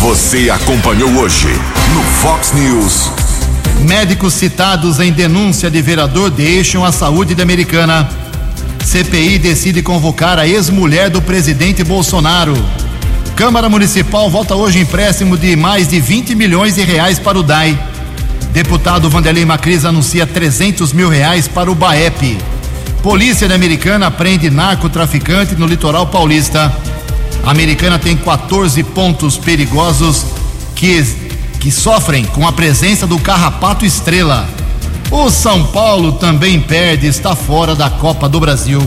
Você 0.00 0.50
acompanhou 0.50 1.10
hoje 1.10 1.48
no 1.94 2.02
Fox 2.20 2.52
News. 2.52 3.10
Médicos 3.82 4.32
citados 4.34 5.00
em 5.00 5.12
denúncia 5.12 5.70
de 5.70 5.82
vereador 5.82 6.30
deixam 6.30 6.84
a 6.84 6.90
saúde 6.90 7.34
de 7.34 7.42
Americana. 7.42 8.08
CPI 8.84 9.38
decide 9.38 9.82
convocar 9.82 10.38
a 10.38 10.46
ex-mulher 10.46 11.10
do 11.10 11.20
presidente 11.20 11.84
Bolsonaro. 11.84 12.54
Câmara 13.36 13.68
Municipal 13.68 14.28
vota 14.30 14.54
hoje 14.54 14.80
empréstimo 14.80 15.36
de 15.36 15.56
mais 15.56 15.88
de 15.88 16.00
20 16.00 16.34
milhões 16.34 16.74
de 16.74 16.82
reais 16.82 17.18
para 17.18 17.38
o 17.38 17.42
DAI. 17.42 17.78
Deputado 18.52 19.08
Vanderlei 19.08 19.46
Macris 19.46 19.84
anuncia 19.84 20.26
300 20.26 20.92
mil 20.92 21.08
reais 21.08 21.48
para 21.48 21.70
o 21.70 21.74
BAEP. 21.74 22.38
Polícia 23.02 23.52
Americana 23.52 24.10
prende 24.10 24.50
narcotraficante 24.50 25.54
no 25.54 25.66
litoral 25.66 26.06
paulista. 26.06 26.70
A 27.44 27.50
Americana 27.50 27.98
tem 27.98 28.14
14 28.14 28.82
pontos 28.84 29.38
perigosos 29.38 30.26
que, 30.76 31.02
que 31.58 31.70
sofrem 31.70 32.26
com 32.26 32.46
a 32.46 32.52
presença 32.52 33.06
do 33.06 33.18
carrapato 33.18 33.86
estrela. 33.86 34.46
O 35.10 35.30
São 35.30 35.64
Paulo 35.66 36.12
também 36.12 36.60
perde, 36.60 37.06
está 37.06 37.34
fora 37.34 37.74
da 37.74 37.88
Copa 37.88 38.28
do 38.28 38.38
Brasil. 38.38 38.80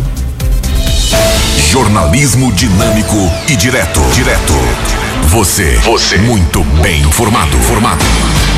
Jornalismo 1.72 2.52
dinâmico 2.54 3.18
e 3.50 3.56
direto. 3.56 4.00
Direto. 4.14 4.54
Você. 5.28 5.78
Você. 5.84 6.18
Muito 6.20 6.64
bem 6.82 7.02
informado. 7.02 7.58
Formado. 7.58 8.06